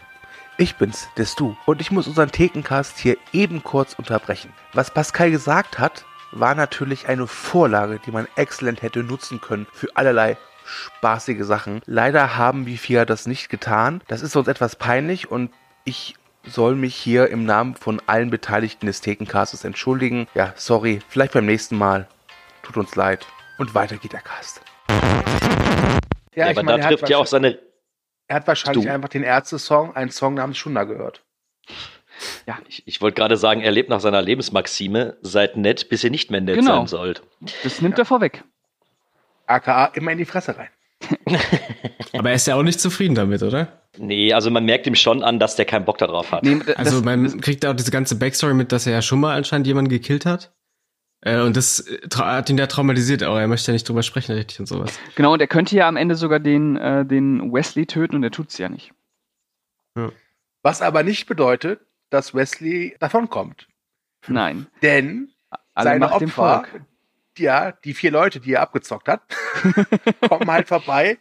ich 0.58 0.76
bin's, 0.76 1.10
der 1.18 1.26
Stu. 1.26 1.56
Und 1.66 1.82
ich 1.82 1.92
muss 1.92 2.08
unseren 2.08 2.32
Thekencast 2.32 2.98
hier 2.98 3.18
eben 3.34 3.64
kurz 3.64 3.94
unterbrechen. 3.94 4.52
Was 4.74 4.94
Pascal 4.94 5.32
gesagt 5.32 5.80
hat, 5.80 6.06
war 6.32 6.56
natürlich 6.56 7.08
eine 7.08 7.28
Vorlage, 7.28 8.00
die 8.06 8.12
man 8.12 8.28
exzellent 8.36 8.82
hätte 8.82 9.04
nutzen 9.04 9.42
können 9.42 9.68
für 9.72 9.88
allerlei 9.96 10.38
spaßige 10.66 11.44
Sachen. 11.44 11.82
Leider 11.86 12.38
haben 12.38 12.66
wir 12.66 12.78
vier 12.78 13.06
das 13.06 13.28
nicht 13.28 13.50
getan. 13.50 14.02
Das 14.08 14.22
ist 14.22 14.36
uns 14.36 14.48
etwas 14.48 14.76
peinlich 14.76 15.32
und 15.32 15.52
ich 15.84 16.16
soll 16.44 16.76
mich 16.76 16.96
hier 16.96 17.30
im 17.30 17.46
Namen 17.46 17.76
von 17.76 18.02
allen 18.08 18.30
Beteiligten 18.30 18.86
des 18.86 19.02
Thekencastes 19.02 19.64
entschuldigen. 19.64 20.28
Ja, 20.34 20.54
sorry, 20.56 21.00
vielleicht 21.08 21.34
beim 21.34 21.46
nächsten 21.46 21.78
Mal. 21.78 22.08
Tut 22.64 22.78
uns 22.78 22.96
leid. 22.96 23.26
Und 23.58 23.76
weiter 23.76 23.98
geht 23.98 24.14
der 24.14 24.22
Cast. 24.22 24.62
Ja, 26.36 26.46
ich 26.50 26.58
aber 26.58 26.64
meine, 26.64 26.78
da 26.78 26.84
er 26.84 26.84
hat 26.92 26.98
trifft 27.00 27.10
ja 27.10 27.18
auch 27.18 27.26
seine. 27.26 27.60
Er 28.28 28.36
hat 28.38 28.48
wahrscheinlich 28.48 28.86
Du. 28.86 28.92
einfach 28.92 29.10
den 29.10 29.24
Ärzte-Song, 29.24 29.96
einen 29.96 30.12
Song 30.12 30.36
namens 30.36 30.58
Schunder 30.58 30.86
gehört. 30.86 31.24
Ich, 32.68 32.84
ich 32.88 33.02
wollte 33.02 33.16
gerade 33.16 33.36
sagen, 33.36 33.62
er 33.62 33.72
lebt 33.72 33.90
nach 33.90 34.00
seiner 34.00 34.22
Lebensmaxime, 34.22 35.18
seid 35.22 35.58
nett, 35.58 35.90
bis 35.90 36.04
ihr 36.04 36.12
nicht 36.12 36.30
mehr 36.32 36.40
nett 36.42 36.56
Genau. 36.56 36.78
sein 36.80 36.88
sollt. 36.88 37.24
Das 37.64 37.82
nimmt 37.82 37.98
er 37.98 38.06
vorweg. 38.06 38.44
AKA 39.48 39.86
immer 39.96 40.12
in 40.12 40.18
die 40.20 40.26
Fresse 40.26 40.56
rein. 40.58 40.70
Aber 42.14 42.30
er 42.30 42.36
ist 42.36 42.46
ja 42.48 42.56
auch 42.56 42.64
nicht 42.64 42.80
zufrieden 42.80 43.16
damit, 43.16 43.42
oder? 43.42 43.82
Nee, 43.98 44.34
also 44.34 44.52
man 44.52 44.64
merkt 44.66 44.86
ihm 44.88 44.96
schon 44.96 45.24
an, 45.24 45.40
dass 45.40 45.56
der 45.56 45.66
keinen 45.66 45.84
Bock 45.86 45.98
darauf 45.98 46.32
hat. 46.32 46.44
Nee, 46.44 46.60
das, 46.66 46.76
Also 46.76 47.02
man 47.02 47.42
kriegt 47.42 47.66
auch 47.66 47.74
diese 47.76 47.92
ganze 47.92 48.16
Backstory 48.16 48.54
mit, 48.54 48.72
dass 48.72 48.86
er 48.86 48.94
ja 48.94 49.02
schon 49.02 49.20
mal 49.20 49.36
anscheinend 49.36 49.66
jemanden 49.68 49.90
gekillt 49.90 50.26
hat. 50.26 50.52
Äh, 51.22 51.40
und 51.42 51.56
das 51.56 51.80
äh, 51.88 52.00
hat 52.16 52.50
ihn 52.50 52.58
ja 52.58 52.68
traumatisiert, 52.68 53.24
aber 53.24 53.40
er 53.40 53.48
möchte 53.48 53.72
ja 53.72 53.74
nicht 53.74 53.88
drüber 53.88 54.04
sprechen, 54.04 54.34
richtig 54.34 54.60
und 54.60 54.66
sowas. 54.66 55.00
genau, 55.16 55.34
und 55.34 55.40
er 55.42 55.48
könnte 55.48 55.76
ja 55.76 55.88
am 55.88 55.98
Ende 55.98 56.16
sogar 56.16 56.40
den, 56.40 56.78
äh, 56.78 57.06
den 57.06 57.54
Wesley 57.54 57.86
töten 57.86 58.16
und 58.16 58.24
er 58.24 58.32
tut's 58.32 58.58
ja 58.58 58.70
nicht. 58.70 58.92
Was 60.64 60.82
aber 60.82 61.04
nicht 61.04 61.28
bedeutet, 61.28 61.82
dass 62.10 62.34
Wesley 62.34 62.96
davonkommt. 63.00 63.68
Nein. 64.28 64.68
Denn 64.82 65.30
Alle 65.74 65.90
seine 65.90 66.12
Opfer, 66.12 66.28
Volk. 66.28 66.82
ja, 67.38 67.72
die 67.72 67.94
vier 67.94 68.12
Leute, 68.12 68.40
die 68.40 68.54
er 68.54 68.62
abgezockt 68.62 69.08
hat, 69.08 69.22
kommen 70.30 70.50
halt 70.50 70.68
vorbei 70.68 71.18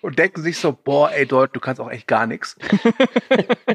und 0.00 0.18
denken 0.18 0.42
sich 0.42 0.58
so, 0.58 0.72
boah, 0.72 1.10
ey, 1.12 1.26
Deut, 1.26 1.54
du 1.54 1.60
kannst 1.60 1.80
auch 1.80 1.90
echt 1.90 2.06
gar 2.06 2.26
nichts. 2.26 2.56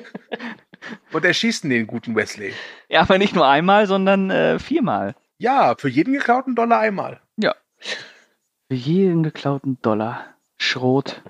und 1.12 1.26
erschießen 1.26 1.70
den 1.70 1.88
guten 1.88 2.16
Wesley. 2.16 2.54
Ja, 2.88 3.02
aber 3.02 3.18
nicht 3.18 3.36
nur 3.36 3.48
einmal, 3.48 3.88
sondern 3.88 4.32
äh, 4.32 4.60
viermal. 4.60 5.16
Ja, 5.40 5.76
für 5.78 5.88
jeden 5.88 6.14
geklauten 6.14 6.54
Dollar 6.54 6.80
einmal. 6.80 7.22
Ja. 7.38 7.56
Für 7.80 8.76
jeden 8.76 9.24
geklauten 9.24 9.82
Dollar. 9.82 10.26
Schrot. 10.58 11.22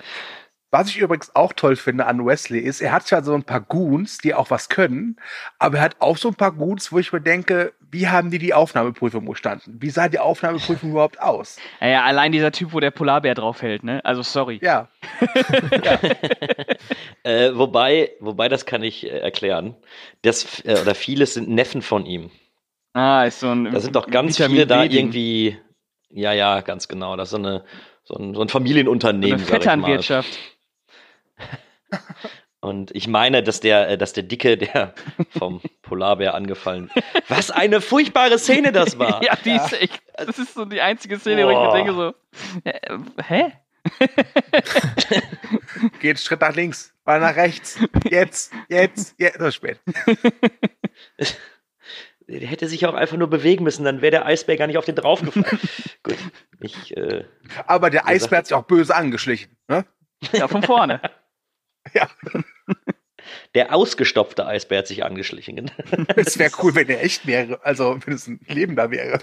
Was 0.71 0.89
ich 0.89 0.97
übrigens 0.97 1.35
auch 1.35 1.53
toll 1.53 1.75
finde 1.75 2.05
an 2.05 2.25
Wesley 2.25 2.59
ist, 2.59 2.81
er 2.81 2.91
hat 2.91 3.05
zwar 3.07 3.23
so 3.23 3.33
ein 3.33 3.43
paar 3.43 3.61
Goons, 3.61 4.17
die 4.19 4.33
auch 4.35 4.49
was 4.51 4.69
können, 4.69 5.15
aber 5.57 5.77
er 5.77 5.83
hat 5.83 5.95
auch 5.99 6.17
so 6.17 6.27
ein 6.29 6.35
paar 6.35 6.51
Goons, 6.51 6.91
wo 6.91 6.99
ich 6.99 7.11
mir 7.11 7.21
denke, 7.21 7.73
wie 7.91 8.07
haben 8.07 8.29
die 8.29 8.37
die 8.37 8.53
Aufnahmeprüfung 8.53 9.25
bestanden? 9.25 9.77
Wie 9.81 9.89
sah 9.89 10.09
die 10.09 10.19
Aufnahmeprüfung 10.19 10.91
überhaupt 10.91 11.19
aus? 11.21 11.57
Naja, 11.79 12.03
allein 12.03 12.31
dieser 12.31 12.51
Typ, 12.51 12.73
wo 12.73 12.79
der 12.79 12.91
Polarbär 12.91 13.33
draufhält, 13.33 13.83
ne? 13.83 14.03
Also 14.05 14.21
sorry. 14.23 14.59
Ja, 14.63 14.89
Äh, 17.23 17.51
wobei, 17.55 18.11
wobei, 18.19 18.47
das 18.47 18.65
kann 18.65 18.83
ich 18.83 19.05
äh, 19.05 19.19
erklären. 19.19 19.75
Das, 20.21 20.63
äh, 20.65 20.79
oder 20.81 20.95
vieles 20.95 21.33
sind 21.33 21.49
Neffen 21.49 21.81
von 21.81 22.05
ihm. 22.05 22.31
Ah, 22.93 23.23
ist 23.23 23.39
so 23.39 23.49
ein. 23.49 23.71
Da 23.71 23.79
sind 23.79 23.95
doch 23.95 24.07
ganz 24.07 24.39
Vitamin 24.39 24.55
viele 24.57 24.67
da 24.67 24.83
irgendwie. 24.83 25.57
Ja, 26.09 26.33
ja, 26.33 26.61
ganz 26.61 26.87
genau. 26.87 27.15
Das 27.15 27.27
ist 27.29 27.31
so, 27.31 27.37
eine, 27.37 27.63
so, 28.03 28.15
ein, 28.15 28.33
so 28.33 28.41
ein 28.41 28.47
So 28.47 28.53
Familienunternehmen. 28.53 29.33
eine 29.35 29.43
ich 29.43 29.49
mal. 29.49 29.59
Vetternwirtschaft. 29.59 30.37
Und 32.61 32.93
ich 32.93 33.07
meine, 33.07 33.41
dass 33.41 33.61
der, 33.61 33.89
äh, 33.89 33.97
dass 33.97 34.11
der 34.11 34.23
Dicke, 34.23 34.57
der 34.57 34.93
vom 35.29 35.61
Polarbär 35.81 36.33
angefallen. 36.35 36.91
Was 37.29 37.51
eine 37.51 37.79
furchtbare 37.79 38.37
Szene 38.37 38.73
das 38.73 38.99
war. 38.99 39.23
ja, 39.29 39.35
die 39.37 39.51
ist 39.51 39.73
echt. 39.81 40.01
Das 40.17 40.37
ist 40.37 40.55
so 40.55 40.65
die 40.65 40.81
einzige 40.81 41.19
Szene, 41.19 41.45
wo 41.45 41.51
ich 41.51 41.57
mir 41.57 41.67
Boah. 41.67 41.75
denke 41.75 41.93
so. 41.93 42.13
Äh, 42.65 42.97
hä? 43.23 43.53
geht 46.01 46.19
Schritt 46.19 46.41
nach 46.41 46.53
links, 46.53 46.93
mal 47.05 47.21
nach 47.21 47.35
rechts. 47.35 47.79
Jetzt, 48.09 48.51
jetzt, 48.67 49.15
jetzt, 49.17 49.39
das 49.39 49.47
ist 49.47 49.55
spät. 49.55 49.79
Der 52.29 52.47
hätte 52.47 52.67
sich 52.67 52.85
auch 52.85 52.93
einfach 52.93 53.17
nur 53.17 53.27
bewegen 53.27 53.63
müssen, 53.63 53.83
dann 53.83 54.01
wäre 54.01 54.11
der 54.11 54.25
Eisbär 54.25 54.55
gar 54.55 54.67
nicht 54.67 54.77
auf 54.77 54.85
den 54.85 54.95
draufgefallen. 54.95 55.59
Gut, 56.03 56.17
ich, 56.59 56.95
äh, 56.95 57.25
Aber 57.65 57.89
der 57.89 58.07
Eisbär 58.07 58.39
hat 58.39 58.47
sich 58.47 58.55
auch 58.55 58.65
böse 58.65 58.95
angeschlichen. 58.95 59.57
Ne? 59.67 59.85
Ja, 60.33 60.47
von 60.47 60.63
vorne. 60.63 61.01
Ja, 61.93 62.07
der 63.55 63.73
ausgestopfte 63.73 64.45
Eisbär 64.45 64.79
hat 64.79 64.87
sich 64.87 65.03
angeschlichen. 65.03 65.71
es 66.15 66.37
wäre 66.37 66.51
cool, 66.61 66.75
wenn 66.75 66.89
er 66.89 67.01
echt 67.03 67.25
wäre. 67.25 67.65
Also, 67.65 67.97
wenn 68.05 68.13
es 68.13 68.27
ein 68.27 68.39
Lebender 68.47 68.91
wäre. 68.91 69.19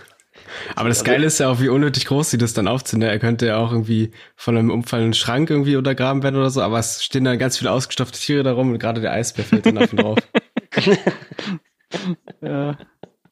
Aber 0.75 0.89
das 0.89 1.05
Geile 1.05 1.27
ist 1.27 1.39
ja 1.39 1.49
auch, 1.49 1.61
wie 1.61 1.69
unnötig 1.69 2.07
groß 2.07 2.31
sie 2.31 2.39
das 2.39 2.55
dann 2.55 2.67
aufziehen. 2.67 3.01
ne? 3.01 3.11
Er 3.11 3.19
könnte 3.21 3.47
ja 3.47 3.59
auch 3.59 3.71
irgendwie 3.71 4.11
von 4.35 4.57
einem 4.57 4.71
umfallenden 4.71 5.13
Schrank 5.13 5.51
irgendwie 5.51 5.77
untergraben 5.77 6.23
werden 6.25 6.37
oder 6.37 6.51
so, 6.51 6.63
aber 6.63 6.79
es 6.79 7.05
stehen 7.05 7.25
dann 7.25 7.39
ganz 7.39 7.59
viele 7.59 7.71
ausgestopfte 7.71 8.19
Tiere 8.19 8.43
da 8.43 8.53
rum 8.53 8.73
und 8.73 8.79
gerade 8.79 9.01
der 9.03 9.13
Eisbär 9.13 9.45
fällt 9.45 9.67
dann 9.67 9.79
auf 9.79 9.93
ihn 9.93 9.99
drauf. 9.99 10.19
Ja. 12.41 12.79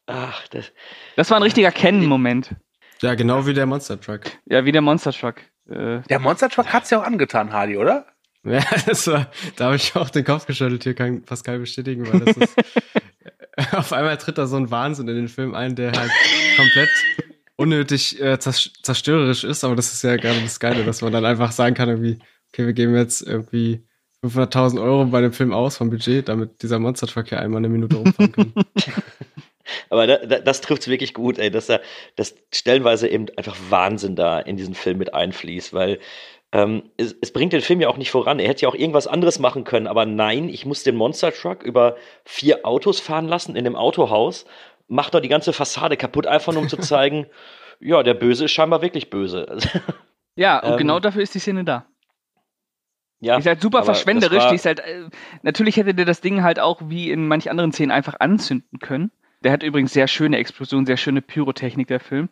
Ach, 0.07 0.47
das, 0.49 0.71
Das 1.15 1.29
war 1.31 1.37
ein 1.37 1.43
richtiger 1.43 1.71
Kennen-Moment. 1.71 2.55
Ja, 3.01 3.15
genau 3.15 3.45
wie 3.47 3.53
der 3.53 3.65
Monster 3.65 3.99
Truck. 3.99 4.21
Ja, 4.45 4.65
wie 4.65 4.71
der 4.71 4.81
Monster 4.81 5.11
Truck. 5.11 5.37
Äh, 5.69 6.01
Der 6.09 6.19
Monster 6.19 6.49
Truck 6.49 6.71
hat's 6.71 6.89
ja 6.91 6.99
auch 6.99 7.03
angetan, 7.03 7.51
Hardy, 7.53 7.77
oder? 7.77 8.05
Ja, 8.43 8.59
das 8.85 9.07
war, 9.07 9.31
da 9.55 9.65
habe 9.65 9.75
ich 9.77 9.95
auch 9.95 10.09
den 10.11 10.23
Kopf 10.23 10.45
geschüttelt, 10.45 10.83
hier 10.83 10.93
kann 10.93 11.23
Pascal 11.23 11.59
bestätigen, 11.59 12.05
weil 12.11 12.19
das 12.19 12.37
ist, 12.37 12.55
auf 13.73 13.91
einmal 13.93 14.17
tritt 14.17 14.37
da 14.37 14.45
so 14.45 14.57
ein 14.57 14.69
Wahnsinn 14.69 15.07
in 15.07 15.15
den 15.15 15.27
Film 15.27 15.55
ein, 15.55 15.75
der 15.75 15.91
halt 15.93 16.11
komplett 16.55 16.89
unnötig 17.55 18.21
äh, 18.21 18.37
zers- 18.37 18.71
zerstörerisch 18.83 19.43
ist, 19.43 19.63
aber 19.63 19.75
das 19.75 19.91
ist 19.93 20.03
ja 20.03 20.15
gerade 20.17 20.39
das 20.41 20.59
Geile, 20.59 20.83
dass 20.83 21.01
man 21.01 21.11
dann 21.13 21.25
einfach 21.25 21.51
sagen 21.51 21.73
kann, 21.73 21.89
irgendwie, 21.89 22.19
okay, 22.53 22.65
wir 22.67 22.73
geben 22.73 22.95
jetzt 22.95 23.21
irgendwie 23.21 23.87
500.000 24.25 24.81
Euro 24.81 25.05
bei 25.05 25.21
dem 25.21 25.33
Film 25.33 25.53
aus 25.53 25.77
vom 25.77 25.89
Budget, 25.89 26.29
damit 26.29 26.61
dieser 26.61 26.79
Monster 26.79 27.07
Truck 27.07 27.29
hier 27.29 27.39
einmal 27.39 27.59
eine 27.59 27.69
Minute 27.69 27.95
rumfahren 27.95 28.31
kann. 28.31 28.53
aber 29.89 30.07
da, 30.07 30.17
da, 30.17 30.39
das 30.39 30.61
trifft 30.61 30.83
es 30.83 30.87
wirklich 30.87 31.13
gut, 31.13 31.37
ey, 31.37 31.51
dass 31.51 31.67
da 31.67 31.79
dass 32.15 32.35
stellenweise 32.53 33.07
eben 33.07 33.27
einfach 33.37 33.55
Wahnsinn 33.69 34.15
da 34.15 34.39
in 34.39 34.57
diesen 34.57 34.75
Film 34.75 34.97
mit 34.97 35.13
einfließt, 35.13 35.73
weil 35.73 35.99
ähm, 36.51 36.83
es, 36.97 37.15
es 37.21 37.31
bringt 37.31 37.53
den 37.53 37.61
Film 37.61 37.81
ja 37.81 37.89
auch 37.89 37.97
nicht 37.97 38.11
voran. 38.11 38.39
Er 38.39 38.47
hätte 38.47 38.63
ja 38.63 38.69
auch 38.69 38.75
irgendwas 38.75 39.07
anderes 39.07 39.39
machen 39.39 39.63
können, 39.63 39.87
aber 39.87 40.05
nein, 40.05 40.49
ich 40.49 40.65
muss 40.65 40.83
den 40.83 40.95
Monster 40.95 41.33
Truck 41.33 41.63
über 41.63 41.97
vier 42.23 42.65
Autos 42.65 42.99
fahren 42.99 43.27
lassen 43.27 43.55
in 43.55 43.65
dem 43.65 43.75
Autohaus 43.75 44.45
macht 44.87 45.13
doch 45.13 45.19
die 45.19 45.29
ganze 45.29 45.53
Fassade 45.53 45.97
kaputt, 45.97 46.27
einfach 46.27 46.53
nur 46.53 46.63
um 46.63 46.69
zu 46.69 46.77
zeigen, 46.79 47.27
ja, 47.79 48.03
der 48.03 48.13
Böse 48.13 48.45
ist 48.45 48.51
scheinbar 48.51 48.81
wirklich 48.81 49.09
böse. 49.09 49.57
Ja, 50.35 50.59
und 50.59 50.71
Ähm, 50.71 50.77
genau 50.77 50.99
dafür 50.99 51.23
ist 51.23 51.33
die 51.35 51.39
Szene 51.39 51.63
da. 51.63 51.85
Ja, 53.25 53.35
Die 53.35 53.39
ist 53.39 53.47
halt 53.47 53.61
super 53.61 53.83
verschwenderisch. 53.83 54.47
Die 54.49 54.55
ist 54.55 54.65
halt, 54.65 54.79
äh, 54.79 55.09
natürlich 55.41 55.77
hätte 55.77 55.93
der 55.93 56.05
das 56.05 56.21
Ding 56.21 56.43
halt 56.43 56.59
auch 56.59 56.81
wie 56.85 57.09
in 57.09 57.27
manch 57.27 57.49
anderen 57.49 57.71
Szenen 57.71 57.91
einfach 57.91 58.19
anzünden 58.19 58.79
können. 58.79 59.11
Der 59.43 59.51
hat 59.51 59.63
übrigens 59.63 59.93
sehr 59.93 60.07
schöne 60.07 60.37
Explosionen, 60.37 60.85
sehr 60.85 60.97
schöne 60.97 61.21
Pyrotechnik, 61.21 61.87
der 61.87 61.99
Film. 61.99 62.29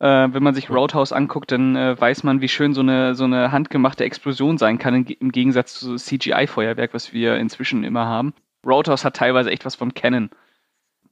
Äh, 0.00 0.06
wenn 0.06 0.42
man 0.42 0.54
sich 0.54 0.70
Roadhouse 0.70 1.12
anguckt, 1.12 1.52
dann 1.52 1.76
äh, 1.76 1.98
weiß 1.98 2.24
man, 2.24 2.40
wie 2.40 2.48
schön 2.48 2.74
so 2.74 2.80
eine, 2.80 3.14
so 3.14 3.24
eine 3.24 3.52
handgemachte 3.52 4.04
Explosion 4.04 4.58
sein 4.58 4.78
kann, 4.78 4.94
im, 4.94 5.06
im 5.06 5.32
Gegensatz 5.32 5.74
zu 5.74 5.96
CGI-Feuerwerk, 5.96 6.94
was 6.94 7.12
wir 7.12 7.36
inzwischen 7.36 7.84
immer 7.84 8.06
haben. 8.06 8.34
Roadhouse 8.66 9.04
hat 9.04 9.16
teilweise 9.16 9.50
echt 9.50 9.64
was 9.64 9.74
von 9.74 9.94
Canon. 9.94 10.30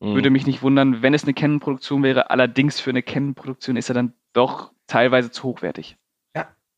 Mhm. 0.01 0.15
Würde 0.15 0.31
mich 0.31 0.47
nicht 0.47 0.63
wundern, 0.63 1.03
wenn 1.03 1.15
es 1.15 1.25
eine 1.25 1.35
Canon-Produktion 1.35 2.03
wäre. 2.03 2.31
Allerdings 2.31 2.81
für 2.81 2.91
eine 2.91 3.03
Canon-Produktion 3.03 3.77
ist 3.77 3.91
er 3.91 3.95
dann 3.95 4.15
doch 4.33 4.73
teilweise 4.87 5.31
zu 5.31 5.45
hochwertig. 5.45 5.97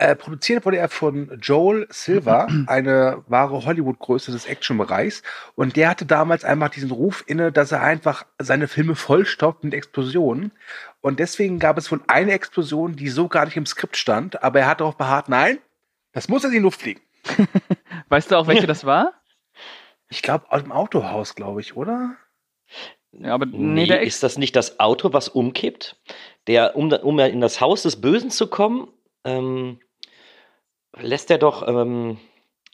Äh, 0.02 0.16
produziert 0.16 0.64
wurde 0.64 0.78
er 0.78 0.88
von 0.88 1.38
Joel 1.40 1.86
Silver, 1.88 2.48
eine 2.66 3.22
wahre 3.28 3.64
Hollywood-Größe 3.64 4.32
des 4.32 4.46
Action-Bereichs. 4.46 5.22
Und 5.54 5.76
der 5.76 5.90
hatte 5.90 6.06
damals 6.06 6.44
einfach 6.44 6.70
diesen 6.70 6.90
Ruf 6.90 7.22
inne, 7.28 7.52
dass 7.52 7.70
er 7.70 7.82
einfach 7.82 8.26
seine 8.40 8.66
Filme 8.66 8.96
vollstopft 8.96 9.62
mit 9.62 9.74
Explosionen. 9.74 10.50
Und 11.02 11.20
deswegen 11.20 11.60
gab 11.60 11.78
es 11.78 11.92
wohl 11.92 12.00
eine 12.08 12.32
Explosion, 12.32 12.96
die 12.96 13.08
so 13.10 13.28
gar 13.28 13.44
nicht 13.44 13.56
im 13.56 13.64
Skript 13.64 13.96
stand. 13.96 14.42
Aber 14.42 14.58
er 14.58 14.66
hat 14.66 14.80
darauf 14.80 14.96
beharrt, 14.96 15.28
nein, 15.28 15.58
das 16.10 16.28
muss 16.28 16.42
in 16.42 16.50
die 16.50 16.58
Luft 16.58 16.80
fliegen. 16.80 17.00
Weißt 18.08 18.28
du 18.28 18.36
auch, 18.36 18.48
welche 18.48 18.66
das 18.66 18.84
war? 18.84 19.12
Ich 20.08 20.22
glaube, 20.22 20.50
aus 20.50 20.64
dem 20.64 20.72
Autohaus, 20.72 21.36
glaube 21.36 21.60
ich, 21.60 21.76
oder? 21.76 22.16
Ja, 23.12 23.34
aber 23.34 23.46
nee, 23.46 23.86
Nee, 23.86 24.04
ist 24.04 24.24
das 24.24 24.36
nicht 24.36 24.56
das 24.56 24.80
Auto, 24.80 25.12
was 25.12 25.28
umkippt? 25.28 25.96
Der, 26.48 26.74
um, 26.74 26.90
um 26.90 27.20
in 27.20 27.40
das 27.40 27.60
Haus 27.60 27.84
des 27.84 28.00
Bösen 28.00 28.30
zu 28.30 28.48
kommen, 28.48 28.88
ähm, 29.24 29.78
lässt 30.98 31.30
er 31.30 31.38
doch 31.38 31.66
ähm, 31.66 32.18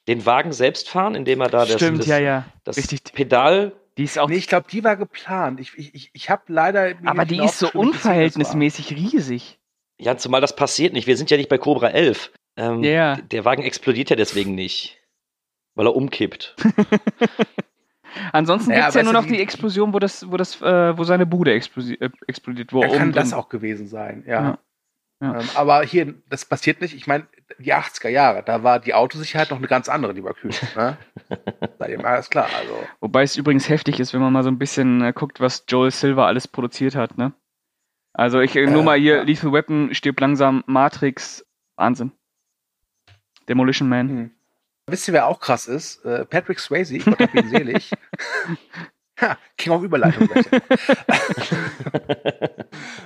den 0.06 0.24
Wagen 0.26 0.52
selbst 0.52 0.88
fahren, 0.88 1.14
indem 1.14 1.40
er 1.40 1.48
da 1.48 1.64
das, 1.64 1.74
Stimmt, 1.74 2.00
das, 2.00 2.06
ja, 2.06 2.18
ja. 2.18 2.44
das 2.64 2.76
Richtig. 2.76 3.02
Pedal. 3.12 3.72
Die 3.96 4.04
ist 4.04 4.18
auch 4.18 4.28
Nee, 4.28 4.36
ich 4.36 4.46
glaube, 4.48 4.66
die 4.70 4.84
war 4.84 4.96
geplant. 4.96 5.58
Ich, 5.60 5.76
ich, 5.76 5.94
ich, 5.94 6.10
ich 6.12 6.30
habe 6.30 6.42
leider. 6.48 6.94
Aber 7.04 7.24
die 7.24 7.42
ist 7.42 7.58
so 7.58 7.68
unverhältnismäßig 7.72 8.92
riesig. 8.92 9.58
Ja, 10.00 10.16
zumal 10.16 10.40
das 10.40 10.54
passiert 10.54 10.92
nicht. 10.92 11.06
Wir 11.08 11.16
sind 11.16 11.30
ja 11.30 11.36
nicht 11.36 11.48
bei 11.48 11.58
Cobra 11.58 11.88
11. 11.88 12.30
Ähm, 12.56 12.84
Ja, 12.84 12.90
ja. 12.90 13.16
Der 13.16 13.44
Wagen 13.44 13.62
explodiert 13.64 14.10
ja 14.10 14.16
deswegen 14.16 14.54
nicht, 14.54 14.98
weil 15.74 15.86
er 15.86 15.96
umkippt. 15.96 16.54
Ansonsten 18.32 18.70
Ja, 18.70 18.78
gibt's 18.80 18.94
ja 18.94 19.00
weißt 19.00 19.04
nur 19.04 19.12
noch 19.20 19.26
die- 19.26 19.34
die 19.36 19.42
Explosion, 19.42 19.92
wo 19.92 19.98
das, 19.98 20.30
wo 20.30 20.36
das, 20.36 20.60
äh, 20.62 20.96
wo 20.96 21.04
seine 21.04 21.26
Bude 21.26 21.52
explosi 21.52 21.94
äh, 21.94 22.10
explodiert, 22.26 22.72
wo 22.72 22.82
Ja, 22.82 22.88
kann 22.96 23.12
das 23.12 23.32
auch 23.32 23.48
gewesen 23.48 23.86
sein, 23.86 24.24
ja. 24.26 24.42
Ja. 24.42 24.58
Ja. 25.20 25.40
Ähm, 25.40 25.48
aber 25.54 25.82
hier, 25.84 26.14
das 26.28 26.44
passiert 26.44 26.80
nicht. 26.80 26.94
Ich 26.94 27.06
meine, 27.06 27.26
die 27.58 27.74
80er 27.74 28.08
Jahre, 28.08 28.42
da 28.42 28.62
war 28.62 28.78
die 28.78 28.94
Autosicherheit 28.94 29.50
noch 29.50 29.58
eine 29.58 29.66
ganz 29.68 29.88
andere, 29.88 30.12
lieber 30.12 30.34
Kühn. 30.34 30.52
Ne? 30.76 30.96
Mal 31.78 32.06
alles 32.06 32.30
klar. 32.30 32.48
Also, 32.56 32.86
Wobei 33.00 33.22
es 33.22 33.36
übrigens 33.36 33.68
heftig 33.68 34.00
ist, 34.00 34.12
wenn 34.12 34.20
man 34.20 34.32
mal 34.32 34.42
so 34.42 34.50
ein 34.50 34.58
bisschen 34.58 35.02
äh, 35.02 35.12
guckt, 35.12 35.40
was 35.40 35.64
Joel 35.68 35.90
Silver 35.90 36.26
alles 36.26 36.46
produziert 36.48 36.94
hat, 36.94 37.18
ne? 37.18 37.32
Also 38.12 38.40
ich 38.40 38.56
äh, 38.56 38.66
nur 38.66 38.82
Äh, 38.82 38.84
mal 38.84 38.98
hier, 38.98 39.16
ja. 39.18 39.22
Lethal 39.22 39.52
Weapon, 39.52 39.94
stirbt 39.94 40.20
langsam, 40.20 40.64
Matrix, 40.66 41.46
Wahnsinn. 41.76 42.12
Demolition 43.48 43.88
Man. 43.88 44.08
hm. 44.08 44.30
wisst 44.86 45.08
ihr, 45.08 45.14
wer 45.14 45.26
auch 45.26 45.40
krass 45.40 45.66
ist? 45.66 46.04
Äh, 46.04 46.24
Patrick 46.26 46.58
Swayze, 46.60 46.98
Gott 46.98 47.18
hab 47.18 47.34
ihn 47.34 47.48
selig. 47.48 47.90
ha, 49.20 49.38
King 49.56 49.72
of 49.72 49.82
Überleitung. 49.82 50.28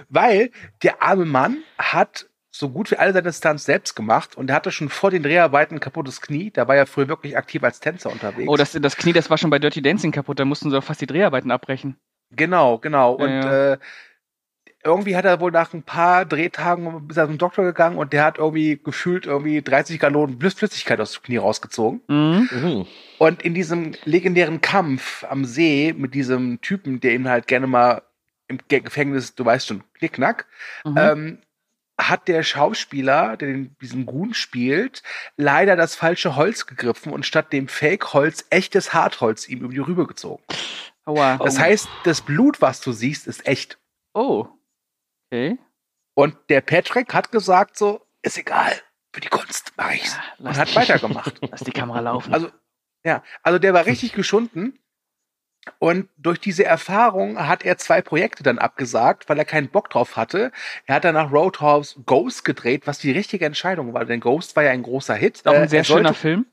Weil 0.09 0.51
der 0.83 1.03
arme 1.03 1.25
Mann 1.25 1.63
hat 1.79 2.29
so 2.55 2.69
gut 2.69 2.91
wie 2.91 2.97
alle 2.99 3.15
seine 3.15 3.33
Stunts 3.33 3.65
selbst 3.65 3.97
gemacht 3.97 4.37
und 4.37 4.51
er 4.51 4.57
hatte 4.57 4.71
schon 4.71 4.91
vor 4.91 5.11
den 5.11 5.23
Dreharbeiten 5.23 5.77
ein 5.77 5.81
kaputtes 5.81 6.21
Knie. 6.21 6.51
Da 6.51 6.69
war 6.69 6.77
er 6.77 6.87
früher 6.87 7.09
wirklich 7.09 7.37
aktiv 7.37 7.65
als 7.65 7.81
Tänzer 7.81 8.11
unterwegs. 8.13 8.47
Oh, 8.49 8.57
das, 8.57 8.73
das 8.73 8.97
Knie, 8.97 9.15
das 9.15 9.31
war 9.31 9.39
schon 9.39 9.49
bei 9.51 9.59
Dirty 9.59 9.81
Dancing 9.81 10.13
kaputt, 10.13 10.39
da 10.39 10.45
mussten 10.45 10.71
sie 10.71 10.77
auch 10.77 10.85
fast 10.85 11.01
die 11.01 11.07
Dreharbeiten 11.07 11.51
abbrechen. 11.51 11.97
Genau, 12.31 12.77
genau. 12.79 13.19
Ja, 13.19 13.25
und 13.25 13.31
ja. 13.31 13.73
Äh, 13.73 13.79
irgendwie 14.85 15.17
hat 15.17 15.25
er 15.25 15.41
wohl 15.41 15.53
nach 15.53 15.73
ein 15.73 15.83
paar 15.85 16.25
Drehtagen 16.27 17.07
bis 17.07 17.17
er 17.17 17.27
zum 17.27 17.39
Doktor 17.39 17.65
gegangen 17.65 17.97
und 17.97 18.13
der 18.13 18.25
hat 18.25 18.39
irgendwie 18.39 18.79
gefühlt 18.83 19.27
irgendwie 19.27 19.63
30 19.63 19.99
Gallonen 20.01 20.39
Flüss- 20.41 20.57
Flüssigkeit 20.57 21.01
aus 21.01 21.13
dem 21.13 21.23
Knie 21.23 21.37
rausgezogen. 21.37 22.01
Mhm. 22.09 22.49
Mhm. 22.51 22.87
Und 23.19 23.43
in 23.43 23.55
diesem 23.55 23.93
legendären 24.05 24.61
Kampf 24.61 25.25
am 25.29 25.45
See 25.45 25.95
mit 25.97 26.15
diesem 26.15 26.61
Typen, 26.61 27.01
der 27.01 27.15
ihn 27.15 27.29
halt 27.29 27.47
gerne 27.47 27.67
mal 27.69 28.03
im 28.49 28.59
Ge- 28.69 28.81
Gefängnis, 28.81 29.35
du 29.37 29.45
weißt 29.45 29.69
schon, 29.69 29.85
knickknack, 29.95 30.47
Mhm. 30.85 30.95
ähm, 30.99 31.39
hat 32.09 32.29
der 32.29 32.43
Schauspieler, 32.43 33.37
der 33.37 33.49
den, 33.49 33.77
diesen 33.81 34.07
Gun 34.07 34.35
spielt, 34.35 35.03
leider 35.37 35.77
das 35.77 35.95
falsche 35.95 36.37
Holz 36.37 36.67
gegriffen 36.67 37.13
und 37.13 37.27
statt 37.27 37.53
dem 37.53 37.69
Fake-Holz 37.69 38.47
echtes 38.51 38.93
Hartholz 38.95 39.49
ihm 39.49 39.61
über 39.61 39.73
die 39.73 39.79
Rübe 39.81 40.07
gezogen. 40.07 40.43
Aua. 41.05 41.37
Das 41.39 41.59
heißt, 41.59 41.89
das 42.05 42.21
Blut, 42.21 42.61
was 42.61 42.81
du 42.81 42.93
siehst, 42.93 43.27
ist 43.27 43.47
echt. 43.47 43.79
Oh. 44.15 44.47
Okay. 45.31 45.59
Und 46.15 46.37
der 46.49 46.61
Patrick 46.61 47.13
hat 47.15 47.33
gesagt 47.33 47.77
so, 47.77 48.07
ist 48.23 48.39
egal, 48.39 48.73
für 49.13 49.21
die 49.21 49.29
Kunst 49.29 49.73
mache 49.77 49.95
ich's. 49.95 50.15
Ja, 50.39 50.49
Und 50.51 50.57
hat 50.57 50.71
die- 50.71 50.77
weitergemacht. 50.77 51.39
Lass 51.51 51.61
die 51.65 51.73
Kamera 51.73 52.01
laufen. 52.01 52.33
Also, 52.33 52.51
ja, 53.05 53.23
also 53.43 53.59
der 53.59 53.75
war 53.75 53.87
richtig 53.87 54.13
geschunden. 54.13 54.79
Und 55.79 56.09
durch 56.17 56.41
diese 56.41 56.65
Erfahrung 56.65 57.39
hat 57.47 57.65
er 57.65 57.79
zwei 57.79 58.03
Projekte 58.03 58.43
dann 58.43 58.59
abgesagt, 58.59 59.29
weil 59.29 59.39
er 59.39 59.45
keinen 59.45 59.69
Bock 59.69 59.91
drauf 59.91 60.17
hatte. 60.17 60.51
Er 60.87 60.97
hat 60.97 61.05
dann 61.05 61.15
nach 61.15 61.31
Roadhouse 61.31 62.01
Ghost 62.05 62.45
gedreht, 62.45 62.87
was 62.87 62.99
die 62.99 63.13
richtige 63.13 63.45
Entscheidung 63.47 63.95
war, 63.95 64.05
denn 64.05 64.19
Ghost 64.21 64.57
war 64.57 64.65
ja 64.65 64.71
ein 64.73 64.83
großer 64.83 65.15
Hit. 65.15 65.43
auch 65.47 65.53
Äh, 65.53 65.59
ein 65.59 65.69
sehr 65.69 65.81
er 65.81 65.85
sollte- 65.85 66.03
schöner 66.05 66.15
Film. 66.15 66.47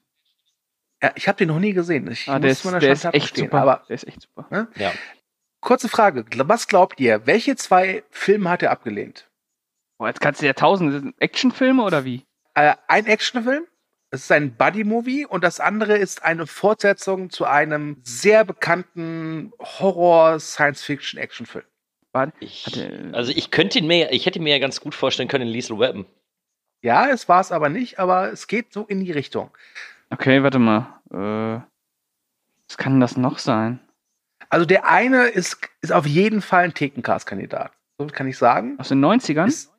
Ja, 1.01 1.11
ich 1.15 1.27
habe 1.27 1.37
den 1.37 1.47
noch 1.47 1.59
nie 1.59 1.73
gesehen. 1.73 2.11
Ich 2.11 2.27
Ah, 2.27 2.39
der 2.39 2.49
muss 2.49 2.59
ist, 2.59 2.65
meiner 2.65 2.79
der 2.79 2.91
ist 2.91 3.05
echt 3.05 3.35
super. 3.37 3.61
Aber 3.61 3.83
der 3.87 3.95
ist 3.95 4.07
echt 4.07 4.21
super. 4.23 4.67
Ja. 4.75 4.91
kurze 5.61 5.89
Frage, 5.89 6.25
was 6.47 6.67
glaubt 6.67 6.99
ihr, 6.99 7.25
welche 7.25 7.55
zwei 7.55 8.03
Filme 8.11 8.49
hat 8.49 8.61
er 8.63 8.71
abgelehnt? 8.71 9.27
Oh, 9.97 10.05
jetzt 10.07 10.21
kannst 10.21 10.41
du 10.41 10.45
ja 10.45 10.53
tausend 10.53 10.93
das 10.93 11.01
sind 11.01 11.15
Actionfilme 11.19 11.83
oder 11.83 12.05
wie? 12.05 12.25
Äh, 12.53 12.75
ein 12.87 13.05
Actionfilm, 13.05 13.63
es 14.11 14.23
ist 14.23 14.31
ein 14.31 14.55
Buddy-Movie 14.55 15.25
und 15.25 15.43
das 15.43 15.59
andere 15.59 15.97
ist 15.97 16.23
eine 16.23 16.47
Fortsetzung 16.47 17.29
zu 17.29 17.45
einem 17.45 17.97
sehr 18.03 18.43
bekannten 18.45 19.51
Horror-Science-Fiction-Actionfilm. 19.59 21.65
Ich, 22.39 22.65
Hatte- 22.65 23.11
also 23.13 23.31
ich 23.31 23.51
könnte 23.51 23.79
ihn 23.79 23.87
mir, 23.87 24.11
ich 24.11 24.25
hätte 24.25 24.39
mir 24.39 24.53
ja 24.53 24.59
ganz 24.59 24.81
gut 24.81 24.95
vorstellen 24.95 25.29
können 25.29 25.47
in 25.47 25.53
Lethal 25.53 25.79
Weapon. 25.79 26.05
Ja, 26.81 27.07
es 27.09 27.27
war 27.29 27.41
es 27.41 27.51
aber 27.51 27.69
nicht, 27.69 27.99
aber 27.99 28.31
es 28.31 28.47
geht 28.47 28.73
so 28.73 28.85
in 28.85 29.03
die 29.03 29.11
Richtung. 29.11 29.51
Okay, 30.09 30.41
warte 30.43 30.59
mal. 30.59 30.99
Äh, 31.11 31.61
was 32.67 32.77
kann 32.77 32.99
das 32.99 33.15
noch 33.17 33.37
sein? 33.37 33.79
Also 34.49 34.65
der 34.65 34.87
eine 34.87 35.27
ist, 35.27 35.59
ist 35.81 35.91
auf 35.91 36.07
jeden 36.07 36.41
Fall 36.41 36.63
ein 36.63 36.73
Thekencast-Kandidat. 36.73 37.71
So 37.99 38.07
kann 38.07 38.27
ich 38.27 38.37
sagen. 38.37 38.79
Aus 38.79 38.89
den 38.89 39.03
90ern? 39.05 39.47
Ist, 39.47 39.71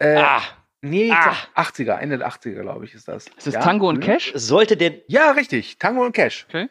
äh, 0.00 0.16
Ah, 0.16 0.42
nee, 0.84 1.10
ah. 1.10 1.34
glaub 1.54 1.66
80er, 1.66 1.96
Ende 1.98 2.18
der 2.18 2.28
80er, 2.28 2.60
glaube 2.62 2.84
ich, 2.84 2.94
ist 2.94 3.08
das. 3.08 3.26
ist 3.26 3.46
das 3.46 3.54
ja? 3.54 3.60
Tango 3.60 3.88
und 3.88 3.96
Hm? 3.96 4.02
Cash? 4.02 4.32
sollte 4.34 4.76
der, 4.76 5.00
Ja, 5.08 5.32
richtig. 5.32 5.78
Tango 5.78 6.04
und 6.04 6.12
Cash. 6.12 6.46
Okay. 6.48 6.68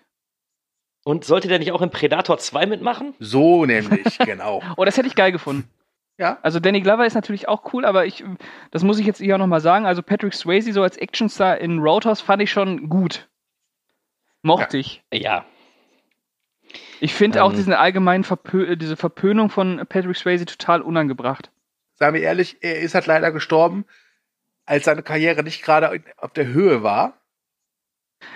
und 1.06 1.26
sollte 1.26 1.48
der 1.50 1.60
nicht 1.60 1.72
auch 1.74 1.82
in 1.82 1.90
Predator 1.90 2.38
2 2.38 2.66
mitmachen? 2.66 3.14
So 3.20 3.66
nämlich, 3.66 4.18
genau. 4.26 4.62
Oh, 4.78 4.86
das 4.86 4.96
hätte 4.98 5.08
ich 5.08 5.16
geil 5.16 5.32
gefunden. 5.32 5.68
Ja. 6.18 6.38
Also 6.44 6.60
Danny 6.60 6.80
Glover 6.82 7.06
ist 7.06 7.16
natürlich 7.16 7.48
auch 7.48 7.74
cool, 7.74 7.86
aber 7.86 8.06
ich, 8.06 8.24
das 8.72 8.84
muss 8.84 9.00
ich 9.00 9.06
jetzt 9.08 9.18
hier 9.18 9.34
auch 9.36 9.40
nochmal 9.40 9.62
sagen. 9.62 9.86
Also 9.86 10.02
Patrick 10.04 10.34
Swayze 10.34 10.72
so 10.72 10.84
als 10.84 10.96
Actionstar 10.98 11.58
in 11.58 11.80
Roadhouse 11.80 12.22
fand 12.22 12.42
ich 12.44 12.52
schon 12.52 12.88
gut. 12.88 13.28
Mochte 14.44 14.78
ich. 14.78 15.04
Ja. 15.12 15.46
Ich 17.00 17.14
finde 17.14 17.44
auch 17.44 17.50
Ähm. 17.50 17.56
diesen 17.58 17.74
allgemeinen 17.74 18.24
Verpö 18.24 18.64
äh, 18.66 18.78
diese 18.78 18.96
Verpönung 18.96 19.50
von 19.50 19.78
Patrick 19.90 20.16
Swayze 20.16 20.46
total 20.46 20.82
unangebracht. 20.82 21.52
Sagen 21.96 22.14
wir 22.16 22.22
ehrlich, 22.22 22.58
er 22.62 22.80
ist 22.80 22.96
halt 22.96 23.06
leider 23.08 23.32
gestorben, 23.32 23.86
als 24.66 24.86
seine 24.86 25.04
Karriere 25.04 25.44
nicht 25.44 25.64
gerade 25.64 26.02
auf 26.18 26.34
der 26.34 26.48
Höhe 26.48 26.84
war. 26.84 27.14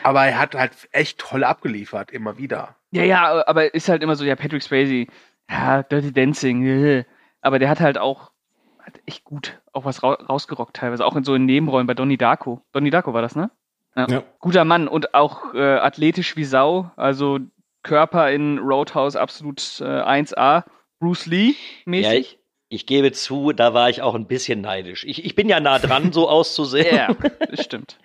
Aber 0.03 0.25
er 0.25 0.37
hat 0.37 0.55
halt 0.55 0.89
echt 0.91 1.19
toll 1.19 1.43
abgeliefert, 1.43 2.11
immer 2.11 2.37
wieder. 2.37 2.75
Ja, 2.91 3.03
ja, 3.03 3.47
aber 3.47 3.73
ist 3.73 3.89
halt 3.89 4.03
immer 4.03 4.15
so, 4.15 4.25
ja, 4.25 4.35
Patrick 4.35 4.63
Swayze, 4.63 5.11
ja, 5.49 5.83
Dirty 5.83 6.11
Dancing, 6.11 6.65
äh. 6.65 7.05
aber 7.41 7.59
der 7.59 7.69
hat 7.69 7.79
halt 7.79 7.97
auch 7.97 8.31
hat 8.79 9.01
echt 9.05 9.25
gut 9.25 9.61
auch 9.73 9.85
was 9.85 10.01
ra 10.01 10.13
rausgerockt 10.13 10.75
teilweise, 10.75 11.05
auch 11.05 11.15
in 11.15 11.23
so 11.23 11.35
in 11.35 11.45
Nebenrollen 11.45 11.87
bei 11.87 11.93
Donnie 11.93 12.17
Darko. 12.17 12.61
Donnie 12.71 12.89
Darko 12.89 13.13
war 13.13 13.21
das, 13.21 13.35
ne? 13.35 13.51
Ja. 13.95 14.23
Guter 14.39 14.63
Mann 14.63 14.87
und 14.87 15.15
auch 15.15 15.53
äh, 15.55 15.77
athletisch 15.77 16.37
wie 16.37 16.43
Sau, 16.43 16.91
also 16.95 17.39
Körper 17.83 18.31
in 18.31 18.59
Roadhouse 18.59 19.15
absolut 19.15 19.81
äh, 19.81 19.85
1A. 19.85 20.65
Bruce 20.99 21.25
Lee 21.25 21.49
Ja, 21.49 21.55
mäßig. 21.85 22.19
ich, 22.19 22.39
ich 22.69 22.85
gebe 22.85 23.11
zu, 23.11 23.51
da 23.53 23.73
war 23.73 23.89
ich 23.89 24.01
auch 24.01 24.15
ein 24.15 24.27
bisschen 24.27 24.61
neidisch. 24.61 25.03
Ich, 25.05 25.23
ich 25.25 25.35
bin 25.35 25.49
ja 25.49 25.59
nah 25.59 25.79
dran, 25.79 26.11
so 26.11 26.29
auszusehen. 26.37 26.95
Ja, 26.95 27.15
das 27.49 27.63
stimmt. 27.63 27.97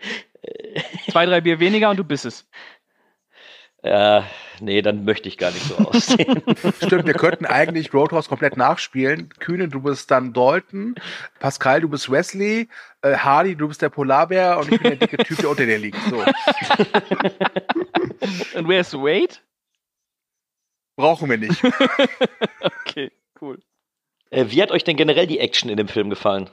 Zwei, 1.11 1.27
drei 1.27 1.41
Bier 1.41 1.61
weniger 1.61 1.91
und 1.91 1.97
du 1.97 2.05
bist 2.05 2.25
es. 2.25 2.49
Äh, 3.83 4.23
nee, 4.61 4.81
dann 4.81 5.05
möchte 5.05 5.29
ich 5.29 5.39
gar 5.39 5.51
nicht 5.51 5.65
so 5.65 5.77
aussehen. 5.77 6.41
Stimmt, 6.87 7.07
wir 7.07 7.15
könnten 7.15 7.47
eigentlich 7.47 7.93
Roadhouse 7.93 8.29
komplett 8.29 8.57
nachspielen. 8.57 9.29
Kühne, 9.41 9.67
du 9.67 9.83
bist 9.83 10.09
dann 10.13 10.33
Dalton. 10.33 10.95
Pascal, 11.41 11.81
du 11.81 11.89
bist 11.89 12.09
Wesley. 12.09 12.69
Äh, 13.03 13.17
Hardy, 13.17 13.57
du 13.57 13.67
bist 13.67 13.83
der 13.83 13.89
Polarbär. 13.89 14.59
Und 14.59 14.71
ich 14.71 14.81
bin 14.81 14.91
der 14.91 15.09
dicke 15.09 15.17
Typ, 15.25 15.39
der 15.39 15.51
unter 15.51 15.67
dir 15.67 15.79
liegt. 15.79 15.99
So. 16.09 16.19
Und 18.59 18.69
wer 18.69 18.81
ist 18.81 18.95
Wade? 18.95 19.35
Brauchen 20.95 21.29
wir 21.29 21.39
nicht. 21.39 21.61
okay, 22.87 23.11
wie 24.33 24.63
hat 24.63 24.71
euch 24.71 24.85
denn 24.85 24.97
generell 24.97 25.27
die 25.27 25.39
Action 25.39 25.71
in 25.71 25.77
dem 25.77 25.89
Film 25.89 26.11
gefallen? 26.11 26.49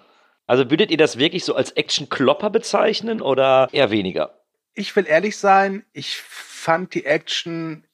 Also 0.48 0.70
würdet 0.70 0.92
ihr 0.92 0.98
das 0.98 1.18
wirklich 1.18 1.46
so 1.46 1.56
als 1.56 1.72
Action-Klopper 1.72 2.50
bezeichnen 2.50 3.22
oder 3.22 3.70
eher 3.72 3.92
weniger? 3.92 4.42
Ich 4.74 4.96
will 4.96 5.06
ehrlich 5.08 5.38
sein, 5.38 5.86
ich 5.94 6.18
fand 6.18 6.94
die 6.94 7.06
Action 7.06 7.86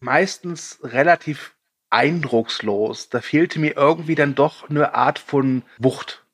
meistens 0.00 0.78
relativ 0.82 1.54
eindruckslos. 1.90 3.08
Da 3.08 3.20
fehlte 3.20 3.58
mir 3.58 3.76
irgendwie 3.76 4.14
dann 4.14 4.34
doch 4.34 4.68
eine 4.68 4.94
Art 4.94 5.18
von 5.18 5.62
Wucht. 5.78 6.24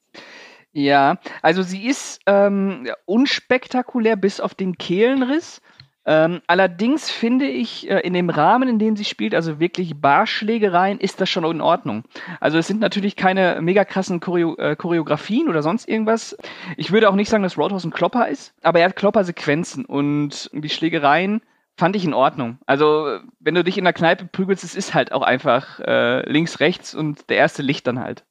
Ja, 0.73 1.19
also 1.41 1.63
sie 1.63 1.87
ist 1.87 2.21
ähm, 2.27 2.91
unspektakulär 3.05 4.17
bis 4.17 4.41
auf 4.41 4.55
den 4.55 4.77
Kehlenriss. 4.77 5.63
Ähm, 6.07 6.43
allerdings 6.47 7.11
finde 7.11 7.47
ich, 7.47 7.89
äh, 7.89 8.01
in 8.01 8.13
dem 8.13 8.29
Rahmen, 8.29 8.69
in 8.69 8.79
dem 8.79 8.97
sie 8.97 9.05
spielt, 9.05 9.35
also 9.35 9.59
wirklich 9.59 10.01
Barschlägereien, 10.01 11.01
ist 11.01 11.21
das 11.21 11.31
schon 11.31 11.45
in 11.45 11.61
Ordnung. 11.61 12.05
Also 12.41 12.59
es 12.59 12.67
sind 12.67 12.81
natürlich 12.81 13.17
keine 13.17 13.59
mega 13.63 13.85
krassen 13.85 14.21
Choreo 14.21 14.57
äh, 14.57 14.77
Choreografien 14.77 15.49
oder 15.49 15.63
sonst 15.63 15.89
irgendwas. 15.89 16.37
Ich 16.77 16.93
würde 16.93 17.09
auch 17.09 17.15
nicht 17.15 17.31
sagen, 17.31 17.43
dass 17.43 17.57
Roadhouse 17.57 17.85
ein 17.85 17.91
Klopper 17.91 18.29
ist, 18.29 18.55
aber 18.63 18.81
er 18.81 18.89
hat 18.89 18.97
Kloppersequenzen 18.97 19.85
und 19.87 20.51
die 20.53 20.69
Schlägereien 20.69 21.41
fand 21.77 21.97
ich 21.97 22.05
in 22.05 22.15
Ordnung. 22.15 22.59
Also 22.67 23.19
wenn 23.41 23.55
du 23.55 23.65
dich 23.65 23.79
in 23.79 23.85
der 23.85 23.93
Kneipe 23.93 24.27
prügelst, 24.27 24.63
es 24.63 24.75
ist 24.75 24.95
halt 24.95 25.13
auch 25.13 25.23
einfach 25.23 25.81
äh, 25.81 26.31
links, 26.31 26.61
rechts 26.61 26.95
und 26.95 27.31
der 27.31 27.39
erste 27.39 27.63
Licht 27.63 27.87
dann 27.87 27.99
halt. 27.99 28.25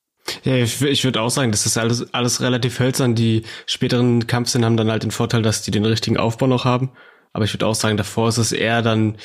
Ja, 0.44 0.56
ich, 0.56 0.82
ich 0.82 1.04
würde 1.04 1.22
auch 1.22 1.30
sagen, 1.30 1.52
das 1.52 1.66
ist 1.66 1.78
alles, 1.78 2.14
alles 2.14 2.42
relativ 2.42 2.80
hölzern. 2.80 3.16
Die 3.16 3.44
späteren 3.66 4.26
Kampfszenen 4.28 4.66
haben 4.66 4.78
dann 4.78 4.92
halt 4.92 5.04
den 5.04 5.12
Vorteil, 5.12 5.42
dass 5.42 5.64
die 5.64 5.72
den 5.72 5.86
richtigen 5.86 6.18
Aufbau 6.18 6.48
noch 6.48 6.64
haben. 6.66 6.92
Aber 7.34 7.46
ich 7.46 7.54
würde 7.54 7.68
auch 7.68 7.76
sagen, 7.76 7.98
davor 7.98 8.30
ist 8.30 8.38
es 8.38 8.52
eher 8.52 8.82
dann 8.82 9.18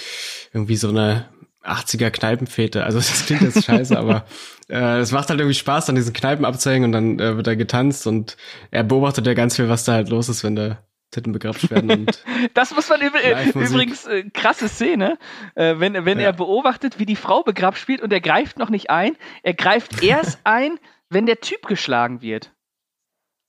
irgendwie 0.52 0.76
so 0.76 0.88
eine 0.88 1.28
80er 1.62 2.10
Kneipenfete. 2.10 2.84
Also 2.84 2.98
das 2.98 3.26
klingt 3.26 3.42
jetzt 3.42 3.64
scheiße, 3.64 3.96
aber 3.96 4.24
äh, 4.68 4.98
es 4.98 5.12
macht 5.12 5.28
halt 5.28 5.40
irgendwie 5.40 5.54
Spaß, 5.54 5.86
dann 5.86 5.96
diesen 5.96 6.12
Kneipen 6.12 6.44
abzuhängen 6.44 6.86
und 6.86 6.92
dann 6.92 7.20
äh, 7.20 7.36
wird 7.36 7.46
er 7.46 7.56
getanzt 7.56 8.06
und 8.06 8.36
er 8.70 8.84
beobachtet 8.84 9.26
ja 9.26 9.34
ganz 9.34 9.56
viel, 9.56 9.68
was 9.68 9.84
da 9.84 9.92
halt 9.92 10.08
los 10.08 10.28
ist, 10.28 10.42
wenn 10.42 10.56
da 10.56 10.78
Titten 11.10 11.32
begrapscht 11.32 11.70
werden. 11.70 11.90
Und 11.90 12.24
das 12.54 12.74
muss 12.74 12.88
man 12.88 13.00
übrigens 13.00 14.06
äh, 14.06 14.24
krasse 14.30 14.68
Szene, 14.68 15.18
äh, 15.54 15.76
wenn, 15.78 16.04
wenn 16.04 16.18
ja. 16.18 16.26
er 16.26 16.32
beobachtet, 16.32 16.98
wie 16.98 17.06
die 17.06 17.16
Frau 17.16 17.42
begrapscht 17.42 17.82
spielt 17.82 18.02
und 18.02 18.12
er 18.12 18.20
greift 18.20 18.58
noch 18.58 18.68
nicht 18.68 18.90
ein. 18.90 19.16
Er 19.42 19.54
greift 19.54 20.02
erst 20.02 20.40
ein, 20.44 20.78
wenn 21.08 21.26
der 21.26 21.40
Typ 21.40 21.66
geschlagen 21.66 22.20
wird. 22.20 22.52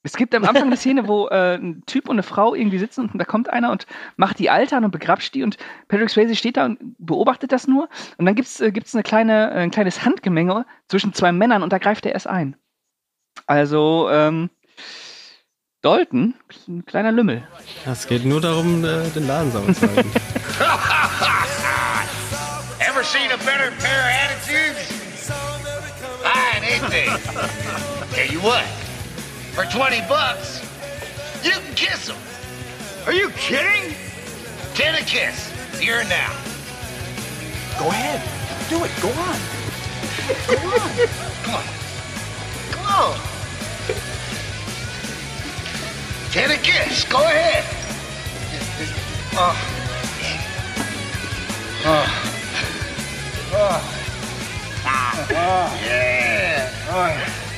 Es 0.02 0.16
gibt 0.16 0.34
am 0.34 0.46
Anfang 0.46 0.64
eine 0.64 0.78
Szene, 0.78 1.10
wo 1.10 1.28
äh, 1.28 1.56
ein 1.56 1.84
Typ 1.86 2.08
und 2.08 2.16
eine 2.16 2.24
Frau 2.24 2.56
irgendwie 2.56 2.78
sitzen 2.78 3.10
und 3.12 3.20
da 3.20 3.26
kommt 3.26 3.50
einer 3.50 3.70
und 3.70 3.86
macht 4.16 4.40
die 4.40 4.50
Alter 4.50 4.78
und 4.78 4.92
begrapscht 4.92 5.36
die 5.36 5.44
und 5.44 5.58
Patrick 5.90 6.10
Swayze 6.10 6.36
steht 6.36 6.56
da 6.56 6.66
und 6.66 6.80
beobachtet 6.98 7.52
das 7.52 7.68
nur 7.68 7.90
und 8.18 8.26
dann 8.26 8.36
gibt's 8.36 8.62
äh, 8.62 8.72
gibt's 8.72 8.96
eine 8.96 9.04
kleine, 9.04 9.52
äh, 9.52 9.56
ein 9.56 9.72
kleines 9.72 10.06
Handgemenge 10.06 10.66
zwischen 10.88 11.12
zwei 11.14 11.34
Männern 11.34 11.64
und 11.64 11.74
da 11.74 11.80
greift 11.80 12.06
er 12.06 12.14
erst 12.14 12.28
ein. 12.28 12.56
Also, 13.46 14.10
ähm, 14.10 14.50
Dalton, 15.82 16.34
ein 16.68 16.86
kleiner 16.86 17.12
Lümmel. 17.12 17.46
Es 17.86 18.08
geht 18.08 18.26
nur 18.26 18.40
darum, 18.40 18.86
äh, 18.86 19.10
den 19.10 19.28
Laden 19.28 19.52
sauber 19.52 19.74
zu 19.74 19.88
halten. 19.88 20.12
Ever 22.80 23.04
seen 23.04 23.32
a 23.32 23.38
better 23.38 23.72
pair 23.80 24.00
of 24.00 24.12
attitudes? 24.24 24.94
Fine, 26.24 26.64
ain't 26.64 26.90
they? 26.90 27.08
Tell 28.14 28.32
you 28.32 28.40
what. 28.40 28.64
For 29.60 29.66
20 29.66 30.00
bucks, 30.08 30.64
you 31.44 31.52
can 31.52 31.76
kiss 31.76 32.08
them. 32.08 32.16
Are 33.06 33.12
you 33.12 33.30
kidding? 33.32 33.94
Ten 34.74 34.96
a 34.96 35.00
kiss, 35.00 35.52
here 35.78 36.00
and 36.00 36.08
now. 36.08 36.32
Go 37.78 37.90
ahead. 37.90 38.24
Do 38.70 38.82
it. 38.86 38.92
Go 39.02 39.10
on. 39.10 39.38
Go 40.48 40.56
on. 40.64 40.90
Come 41.44 41.56
on. 41.56 41.64
Come 42.72 42.86
on. 42.86 43.20
Ten 46.32 46.52
a 46.52 46.58
kiss. 46.58 47.04
Go 47.04 47.18
ahead. 47.18 47.66
Oh. 49.34 49.58
Oh. 51.84 52.08
Oh. 53.52 53.82
Ah. 54.86 55.84
Yeah. 55.84 56.72
Oh. 56.92 57.49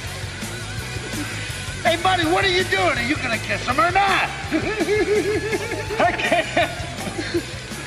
Hey, 1.84 1.98
buddy, 2.04 2.26
what 2.26 2.46
are 2.46 2.52
you 2.52 2.64
doing? 2.66 2.98
Are 2.98 3.04
you 3.04 3.16
gonna 3.16 3.40
kiss 3.40 3.66
him 3.68 3.80
or 3.80 3.92
not? 3.92 4.30
I 6.00 6.12
can't. 6.12 6.72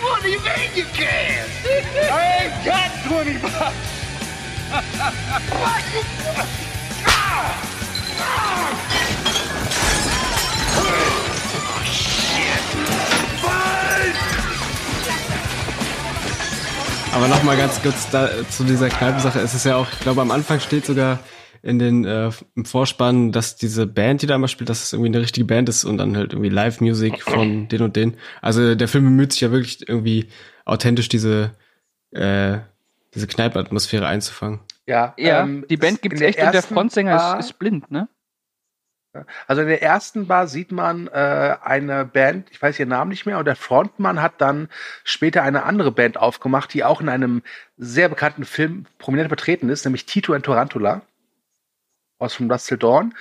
What 0.02 0.22
do 0.22 0.28
you 0.30 0.40
mean 0.40 0.70
you 0.74 0.84
can't? 0.92 1.50
I 2.12 2.44
ain't 2.44 2.64
got 2.64 2.90
20 3.06 3.38
bucks. 3.38 3.54
what? 5.60 5.84
Ah! 7.06 7.54
Ah! 8.18 8.74
Oh, 10.76 11.82
shit. 11.84 12.62
Aber 17.14 17.28
nochmal 17.28 17.56
ganz 17.56 17.80
kurz 17.80 18.10
da, 18.10 18.28
zu 18.50 18.64
dieser 18.64 18.88
Kneipensache. 18.88 19.38
Es 19.38 19.54
ist 19.54 19.64
ja 19.64 19.76
auch, 19.76 19.86
ich 19.92 20.00
glaube, 20.00 20.20
am 20.20 20.32
Anfang 20.32 20.58
steht 20.58 20.84
sogar 20.84 21.20
in 21.64 21.78
den 21.78 22.04
äh, 22.04 22.30
im 22.54 22.66
Vorspann, 22.66 23.32
dass 23.32 23.56
diese 23.56 23.86
Band, 23.86 24.20
die 24.20 24.26
da 24.26 24.34
immer 24.34 24.48
spielt, 24.48 24.68
dass 24.68 24.84
es 24.84 24.92
irgendwie 24.92 25.08
eine 25.08 25.20
richtige 25.20 25.46
Band 25.46 25.70
ist 25.70 25.84
und 25.84 25.96
dann 25.96 26.14
halt 26.14 26.34
irgendwie 26.34 26.50
Live-Music 26.50 27.22
von 27.22 27.68
den 27.68 27.80
und 27.80 27.96
den. 27.96 28.18
Also 28.42 28.74
der 28.74 28.86
Film 28.86 29.04
bemüht 29.04 29.32
sich 29.32 29.40
ja 29.40 29.50
wirklich 29.50 29.88
irgendwie 29.88 30.28
authentisch 30.66 31.08
diese 31.08 31.52
äh, 32.10 32.58
diese 33.14 33.26
Kneipenatmosphäre 33.26 34.06
einzufangen. 34.06 34.60
Ja, 34.86 35.14
ja 35.16 35.42
ähm, 35.42 35.64
die 35.70 35.78
Band 35.78 36.02
gibt's 36.02 36.20
echt 36.20 36.38
und 36.38 36.52
der 36.52 36.62
Frontsänger 36.62 37.38
ist, 37.38 37.46
ist 37.46 37.58
blind, 37.58 37.90
ne? 37.90 38.08
Also 39.46 39.62
in 39.62 39.68
der 39.68 39.80
ersten 39.80 40.26
Bar 40.26 40.48
sieht 40.48 40.70
man 40.70 41.06
äh, 41.06 41.56
eine 41.62 42.04
Band, 42.04 42.48
ich 42.50 42.60
weiß 42.60 42.78
ihren 42.78 42.88
Namen 42.88 43.10
nicht 43.10 43.24
mehr, 43.26 43.38
und 43.38 43.44
der 43.46 43.56
Frontmann 43.56 44.20
hat 44.20 44.34
dann 44.38 44.68
später 45.04 45.42
eine 45.42 45.62
andere 45.62 45.92
Band 45.92 46.18
aufgemacht, 46.18 46.74
die 46.74 46.84
auch 46.84 47.00
in 47.00 47.08
einem 47.08 47.42
sehr 47.78 48.08
bekannten 48.08 48.44
Film 48.44 48.86
prominent 48.98 49.28
vertreten 49.28 49.70
ist, 49.70 49.84
nämlich 49.84 50.04
Tito 50.04 50.34
and 50.34 50.44
Tarantula 50.44 51.02
aus 52.24 52.34
From 52.34 52.48
Dust 52.48 52.68
Till 52.68 52.78
Dawn. 52.78 53.14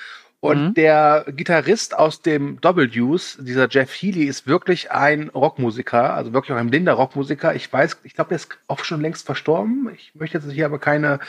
Und 0.43 0.61
mhm. 0.61 0.73
der 0.73 1.25
Gitarrist 1.29 1.97
aus 1.97 2.21
dem 2.21 2.61
W's, 2.61 3.37
dieser 3.39 3.69
Jeff 3.69 3.93
Healy, 3.93 4.25
ist 4.25 4.45
wirklich 4.45 4.91
ein 4.91 5.29
Rockmusiker, 5.29 6.13
also 6.13 6.33
wirklich 6.33 6.51
auch 6.51 6.59
ein 6.59 6.69
blinder 6.69 6.93
Rockmusiker. 6.93 7.55
Ich 7.55 7.71
weiß, 7.71 8.01
ich 8.03 8.13
glaube, 8.13 8.27
der 8.27 8.35
ist 8.35 8.49
auch 8.67 8.83
schon 8.83 8.99
längst 8.99 9.25
verstorben. 9.25 9.89
Ich 9.95 10.13
möchte 10.15 10.37
jetzt 10.37 10.51
hier 10.51 10.65
aber 10.65 10.79
keine 10.79 11.19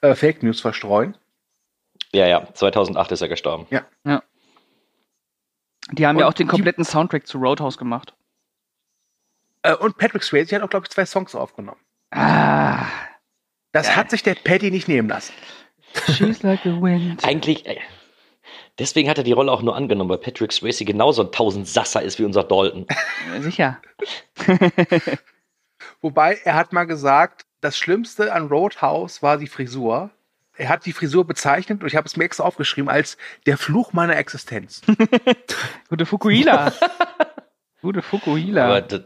äh, 0.00 0.16
Fake 0.16 0.42
News 0.42 0.60
verstreuen. 0.60 1.16
Ja, 2.12 2.26
ja, 2.26 2.52
2008 2.52 3.12
ist 3.12 3.22
er 3.22 3.28
gestorben. 3.28 3.66
Ja. 3.70 3.84
ja. 4.04 4.24
Die 5.92 6.04
haben 6.04 6.16
und 6.16 6.22
ja 6.22 6.28
auch 6.28 6.34
den 6.34 6.48
kompletten 6.48 6.84
Soundtrack 6.84 7.28
zu 7.28 7.38
Roadhouse 7.38 7.78
gemacht. 7.78 8.14
Äh, 9.62 9.76
und 9.76 9.98
Patrick 9.98 10.24
Swayze 10.24 10.56
hat 10.56 10.62
auch, 10.62 10.70
glaube 10.70 10.86
ich, 10.86 10.90
zwei 10.90 11.06
Songs 11.06 11.36
aufgenommen. 11.36 11.80
Ah. 12.10 12.86
Das 13.70 13.88
ja. 13.88 13.96
hat 13.96 14.10
sich 14.10 14.22
der 14.22 14.34
Paddy 14.34 14.72
nicht 14.72 14.88
nehmen 14.88 15.08
lassen. 15.08 15.32
She's 16.12 16.42
like 16.42 16.60
the 16.64 16.70
wind. 16.70 17.24
Eigentlich, 17.24 17.66
äh, 17.66 17.78
deswegen 18.78 19.08
hat 19.08 19.18
er 19.18 19.24
die 19.24 19.32
Rolle 19.32 19.52
auch 19.52 19.62
nur 19.62 19.76
angenommen, 19.76 20.10
weil 20.10 20.18
Patrick 20.18 20.52
Swayze 20.52 20.84
genauso 20.84 21.22
ein 21.22 21.32
Tausendsasser 21.32 22.02
ist 22.02 22.18
wie 22.18 22.24
unser 22.24 22.44
Dalton. 22.44 22.86
Sicher. 23.40 23.80
Wobei, 26.00 26.38
er 26.44 26.54
hat 26.54 26.72
mal 26.72 26.84
gesagt, 26.84 27.46
das 27.60 27.78
Schlimmste 27.78 28.32
an 28.32 28.48
Roadhouse 28.48 29.22
war 29.22 29.38
die 29.38 29.46
Frisur. 29.46 30.10
Er 30.56 30.68
hat 30.68 30.86
die 30.86 30.92
Frisur 30.92 31.26
bezeichnet, 31.26 31.82
und 31.82 31.88
ich 31.88 31.96
habe 31.96 32.06
es 32.06 32.16
mir 32.16 32.24
extra 32.24 32.44
aufgeschrieben, 32.44 32.88
als 32.88 33.16
der 33.46 33.58
Fluch 33.58 33.92
meiner 33.92 34.16
Existenz. 34.16 34.82
Gute 35.88 36.06
Fukuhila. 36.06 36.72
Gute 37.80 38.02
Fukuhila. 38.02 38.66
Aber 38.66 38.80
das 38.82 39.02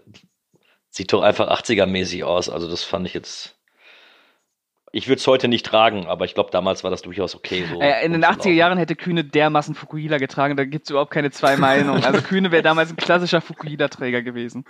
sieht 0.91 1.13
doch 1.13 1.23
einfach 1.23 1.49
80er-mäßig 1.49 2.25
aus. 2.25 2.51
Also 2.51 2.69
das 2.69 2.85
fand 2.85 3.07
ich 3.07 3.15
jetzt 3.15 3.58
ich 4.93 5.09
würde 5.09 5.19
es 5.19 5.27
heute 5.27 5.49
nicht 5.49 5.67
tragen, 5.67 6.07
aber 6.07 6.25
ich 6.25 6.35
glaube, 6.35 6.51
damals 6.51 6.85
war 6.85 6.91
das 6.91 7.03
durchaus 7.03 7.35
okay. 7.35 7.65
So 7.71 7.81
äh, 7.81 8.05
in 8.05 8.13
den 8.13 8.25
80er 8.25 8.51
Jahren 8.51 8.79
hätte 8.79 8.97
Kühne 8.97 9.25
dermaßen 9.25 9.75
Fukuhila 9.75 10.19
getragen, 10.19 10.57
da 10.57 10.65
gibt 10.65 10.85
es 10.85 10.91
überhaupt 10.91 11.11
keine 11.11 11.31
zwei 11.31 11.57
Meinungen. 11.57 12.05
Also 12.05 12.23
Kühne 12.23 12.51
wäre 12.53 12.63
damals 12.63 12.91
ein 12.91 12.97
klassischer 12.97 13.41
Fukuhila-Träger 13.41 14.23
gewesen. 14.23 14.65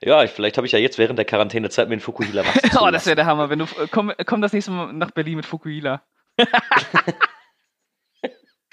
Ja, 0.00 0.26
vielleicht 0.26 0.56
habe 0.56 0.66
ich 0.66 0.72
ja 0.72 0.78
jetzt 0.78 0.98
während 0.98 1.18
der 1.18 1.26
Quarantänezeit 1.26 1.88
mir 1.88 1.94
einen 1.94 2.00
Fukuhila 2.00 2.42
wachsen 2.46 2.70
Oh, 2.80 2.90
das 2.90 3.06
wäre 3.06 3.16
der 3.16 3.26
Hammer. 3.26 3.50
Wenn 3.50 3.58
du, 3.58 3.66
komm, 3.90 4.12
komm 4.26 4.40
das 4.40 4.52
nächste 4.52 4.70
Mal 4.70 4.92
nach 4.92 5.10
Berlin 5.10 5.36
mit 5.36 5.46
Fukuhila. 5.46 6.02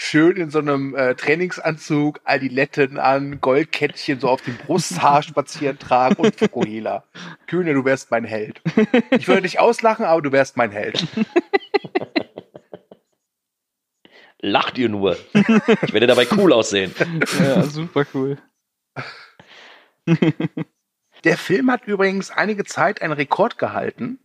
schön 0.06 0.38
in 0.38 0.50
so 0.52 0.60
einem 0.60 0.96
äh, 0.96 1.16
Trainingsanzug, 1.16 2.22
Adiletten 2.24 3.00
an, 3.00 3.42
Goldkettchen 3.42 4.20
so 4.20 4.30
auf 4.30 4.42
dem 4.42 4.56
Brusthaar 4.56 5.24
spazieren 5.24 5.80
tragen 5.80 6.16
und 6.18 6.36
Fukuhila. 6.36 7.04
Kühne, 7.48 7.74
du 7.74 7.84
wärst 7.86 8.12
mein 8.12 8.24
Held. 8.24 8.62
Ich 9.12 9.28
würde 9.28 9.42
dich 9.42 9.60
auslachen, 9.60 10.06
aber 10.06 10.22
du 10.22 10.32
wärst 10.32 10.58
mein 10.58 10.72
Held. 10.72 11.08
Lacht 14.40 14.78
ihr 14.78 14.90
nur. 14.90 15.18
Ich 15.34 15.94
werde 15.94 16.08
dabei 16.08 16.28
cool 16.38 16.54
aussehen. 16.54 16.94
Ja, 17.40 17.64
super 17.64 18.06
cool. 18.14 18.38
Der 21.24 21.38
Film 21.38 21.72
hat 21.72 21.88
übrigens 21.88 22.30
einige 22.30 22.64
Zeit 22.64 23.02
einen 23.02 23.14
Rekord 23.14 23.58
gehalten. 23.58 24.20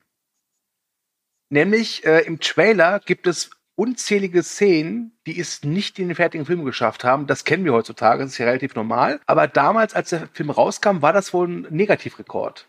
Nämlich 1.49 2.05
äh, 2.05 2.21
im 2.21 2.39
Trailer 2.39 3.01
gibt 3.01 3.27
es 3.27 3.51
unzählige 3.81 4.43
Szenen, 4.43 5.13
die 5.27 5.41
es 5.41 5.65
nicht 5.65 5.99
in 5.99 6.09
den 6.09 6.15
fertigen 6.15 6.45
Film 6.45 6.67
geschafft 6.67 7.03
haben. 7.03 7.27
Das 7.27 7.47
kennen 7.47 7.65
wir 7.65 7.73
heutzutage, 7.73 8.23
das 8.23 8.33
ist 8.33 8.39
ja 8.39 8.45
relativ 8.45 8.75
normal. 8.75 9.21
Aber 9.25 9.49
damals, 9.49 9.95
als 9.95 10.11
der 10.11 10.29
Film 10.35 10.51
rauskam, 10.51 11.01
war 11.01 11.15
das 11.15 11.33
wohl 11.33 11.49
ein 11.49 11.67
Negativrekord. 11.71 12.67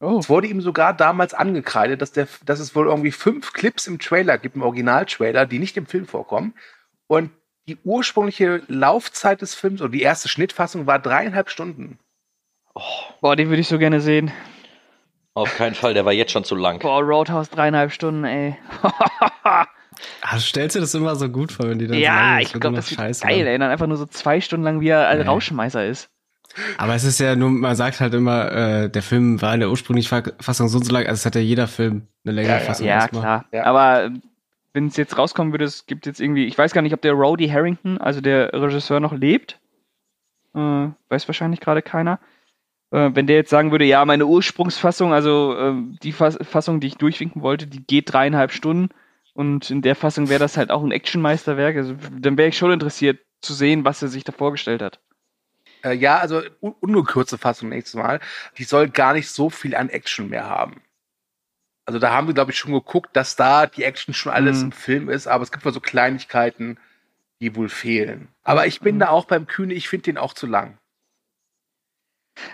Oh. 0.00 0.16
Es 0.18 0.30
wurde 0.30 0.46
ihm 0.46 0.62
sogar 0.62 0.94
damals 0.94 1.34
angekreidet, 1.34 2.00
dass, 2.00 2.12
der, 2.12 2.28
dass 2.46 2.60
es 2.60 2.74
wohl 2.74 2.86
irgendwie 2.86 3.10
fünf 3.10 3.52
Clips 3.52 3.86
im 3.86 3.98
Trailer 3.98 4.38
gibt, 4.38 4.56
im 4.56 4.62
Originaltrailer, 4.62 5.44
die 5.44 5.58
nicht 5.58 5.76
im 5.76 5.84
Film 5.84 6.06
vorkommen. 6.06 6.54
Und 7.08 7.30
die 7.66 7.76
ursprüngliche 7.84 8.62
Laufzeit 8.68 9.42
des 9.42 9.54
Films 9.54 9.82
oder 9.82 9.90
die 9.90 10.00
erste 10.00 10.30
Schnittfassung 10.30 10.86
war 10.86 10.98
dreieinhalb 10.98 11.50
Stunden. 11.50 11.98
Boah, 13.20 13.36
den 13.36 13.50
würde 13.50 13.60
ich 13.60 13.68
so 13.68 13.76
gerne 13.76 14.00
sehen. 14.00 14.32
Auf 15.34 15.54
keinen 15.58 15.74
Fall, 15.74 15.92
der 15.92 16.06
war 16.06 16.14
jetzt 16.14 16.32
schon 16.32 16.44
zu 16.44 16.54
lang. 16.54 16.78
Boah, 16.78 17.02
Roadhouse 17.02 17.50
dreieinhalb 17.50 17.92
Stunden, 17.92 18.24
ey. 18.24 18.56
Ah, 20.22 20.38
stellst 20.38 20.76
du 20.76 20.80
das 20.80 20.94
immer 20.94 21.16
so 21.16 21.28
gut 21.28 21.52
vor, 21.52 21.68
wenn 21.68 21.78
die 21.78 21.86
dann 21.86 21.96
so 21.96 22.02
ja, 22.02 22.14
lange 22.14 22.42
ich 22.42 22.52
glaube, 22.52 22.68
und 22.68 22.76
das 22.76 22.90
scheiße 22.90 23.26
geil, 23.26 23.46
ey. 23.46 23.58
Dann 23.58 23.70
einfach 23.70 23.86
nur 23.86 23.96
so 23.96 24.06
zwei 24.06 24.40
Stunden 24.40 24.64
lang, 24.64 24.80
wie 24.80 24.88
er 24.88 25.08
ein 25.08 25.18
Nee. 25.18 25.24
Rauschmeißer 25.24 25.86
ist. 25.86 26.10
Aber 26.76 26.94
es 26.94 27.04
ist 27.04 27.20
ja 27.20 27.36
nur, 27.36 27.50
man 27.50 27.76
sagt 27.76 28.00
halt 28.00 28.14
immer, 28.14 28.50
äh, 28.52 28.90
der 28.90 29.02
Film 29.02 29.40
war 29.42 29.54
in 29.54 29.60
der 29.60 29.70
ursprünglichen 29.70 30.08
Fa- 30.08 30.30
Fassung 30.40 30.68
so 30.68 30.78
und 30.78 30.84
so 30.84 30.92
lang, 30.92 31.02
also 31.06 31.14
es 31.14 31.26
hat 31.26 31.34
ja 31.34 31.40
jeder 31.40 31.68
Film 31.68 32.06
eine 32.24 32.34
längere 32.34 32.54
Ja. 32.54 32.60
Fassung. 32.60 32.86
Ja, 32.86 32.94
erstmal. 32.94 33.22
klar. 33.22 33.44
Ja. 33.52 33.64
Aber 33.64 34.04
äh, 34.06 34.10
wenn 34.72 34.86
es 34.86 34.96
jetzt 34.96 35.16
rauskommen 35.18 35.52
würde, 35.52 35.64
es 35.66 35.86
gibt 35.86 36.06
jetzt 36.06 36.20
irgendwie, 36.20 36.46
ich 36.46 36.56
weiß 36.56 36.72
gar 36.72 36.82
nicht, 36.82 36.94
ob 36.94 37.00
der 37.02 37.12
Rhodey 37.12 37.48
Harrington, 37.48 37.98
also 37.98 38.20
der 38.20 38.52
Regisseur, 38.52 39.00
noch 39.00 39.12
lebt. 39.12 39.58
Äh, 40.54 40.58
weiß 41.08 41.28
wahrscheinlich 41.28 41.60
gerade 41.60 41.82
keiner. 41.82 42.18
Äh, 42.90 43.10
wenn 43.14 43.26
der 43.26 43.36
jetzt 43.36 43.50
sagen 43.50 43.70
würde, 43.70 43.84
ja, 43.84 44.04
meine 44.04 44.26
Ursprungsfassung, 44.26 45.12
also 45.12 45.54
äh, 45.56 45.74
die 46.02 46.12
Fass 46.12 46.38
Fassung, 46.42 46.80
die 46.80 46.86
ich 46.88 46.96
durchwinken 46.96 47.42
wollte, 47.42 47.66
die 47.66 47.84
geht 47.84 48.12
dreieinhalb 48.12 48.52
Stunden. 48.52 48.88
Und 49.38 49.70
in 49.70 49.82
der 49.82 49.94
Fassung 49.94 50.28
wäre 50.28 50.40
das 50.40 50.56
halt 50.56 50.72
auch 50.72 50.82
ein 50.82 50.90
Actionmeisterwerk. 50.90 51.76
Also 51.76 51.94
dann 52.18 52.36
wäre 52.36 52.48
ich 52.48 52.58
schon 52.58 52.72
interessiert 52.72 53.20
zu 53.40 53.54
sehen, 53.54 53.84
was 53.84 54.02
er 54.02 54.08
sich 54.08 54.24
da 54.24 54.32
vorgestellt 54.32 54.82
hat. 54.82 54.98
Äh, 55.84 55.92
ja, 55.92 56.18
also 56.18 56.42
un 56.60 56.74
ungekürzte 56.80 57.38
Fassung 57.38 57.68
nächstes 57.68 57.94
Mal. 57.94 58.18
Die 58.56 58.64
soll 58.64 58.88
gar 58.88 59.12
nicht 59.12 59.30
so 59.30 59.48
viel 59.48 59.76
an 59.76 59.90
Action 59.90 60.28
mehr 60.28 60.46
haben. 60.46 60.82
Also 61.86 62.00
da 62.00 62.10
haben 62.12 62.26
wir, 62.26 62.34
glaube 62.34 62.50
ich, 62.50 62.58
schon 62.58 62.72
geguckt, 62.72 63.10
dass 63.12 63.36
da 63.36 63.66
die 63.66 63.84
Action 63.84 64.12
schon 64.12 64.32
alles 64.32 64.58
Mhm. 64.58 64.64
im 64.64 64.72
Film 64.72 65.08
ist, 65.08 65.28
aber 65.28 65.44
es 65.44 65.52
gibt 65.52 65.64
wohl 65.64 65.72
so 65.72 65.78
Kleinigkeiten, 65.78 66.76
die 67.40 67.54
wohl 67.54 67.68
fehlen. 67.68 68.26
Aber 68.42 68.66
ich 68.66 68.80
bin 68.80 68.98
da 68.98 69.10
auch 69.10 69.26
beim 69.26 69.46
Kühne, 69.46 69.72
ich 69.74 69.88
finde 69.88 70.02
den 70.06 70.18
auch 70.18 70.34
zu 70.34 70.48
lang. 70.48 70.78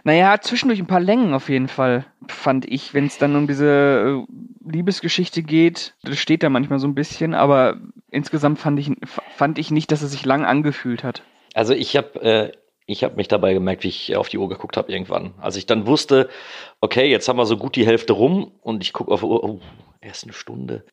Naja, 0.05 0.41
zwischendurch 0.41 0.81
ein 0.81 0.87
paar 0.87 1.01
Längen 1.01 1.35
auf 1.35 1.49
jeden 1.49 1.69
Fall, 1.69 2.07
fand 2.29 2.67
ich, 2.67 2.95
wenn 2.95 3.07
es 3.07 3.19
dann 3.19 3.37
um 3.37 3.47
diese 3.47 4.25
äh, 4.27 4.71
Liebesgeschichte 4.71 5.43
geht. 5.43 5.95
Das 6.03 6.19
steht 6.19 6.43
da 6.43 6.49
manchmal 6.49 6.79
so 6.79 6.87
ein 6.87 6.95
bisschen, 6.95 7.35
aber 7.35 7.77
insgesamt 8.11 8.59
fand 8.59 8.79
ich, 8.81 8.91
fand 9.05 9.59
ich 9.59 9.71
nicht, 9.71 9.93
dass 9.93 10.03
es 10.03 10.13
sich 10.13 10.25
lang 10.25 10.45
angefühlt 10.45 11.05
hat. 11.05 11.23
Also 11.55 11.75
ich 11.75 11.97
habe 11.97 12.21
äh, 12.23 12.53
ich 12.87 13.05
hab 13.05 13.17
mich 13.17 13.29
dabei 13.29 13.55
gemerkt, 13.55 13.85
wie 13.85 13.89
ich 13.89 14.17
auf 14.17 14.29
die 14.29 14.39
Uhr 14.39 14.49
geguckt 14.49 14.77
habe 14.77 14.93
irgendwann. 14.93 15.35
Als 15.39 15.57
ich 15.57 15.67
dann 15.67 15.87
wusste, 15.87 16.29
okay, 16.81 17.09
jetzt 17.11 17.29
haben 17.29 17.39
wir 17.39 17.47
so 17.47 17.57
gut 17.57 17.77
die 17.77 17.87
Hälfte 17.87 18.13
rum 18.13 18.53
und 18.61 18.83
ich 18.83 18.93
gucke 18.93 19.11
auf 19.11 19.23
Uhr, 19.23 19.43
oh, 19.43 19.61
erst 20.01 20.25
eine 20.25 20.33
Stunde. 20.33 20.85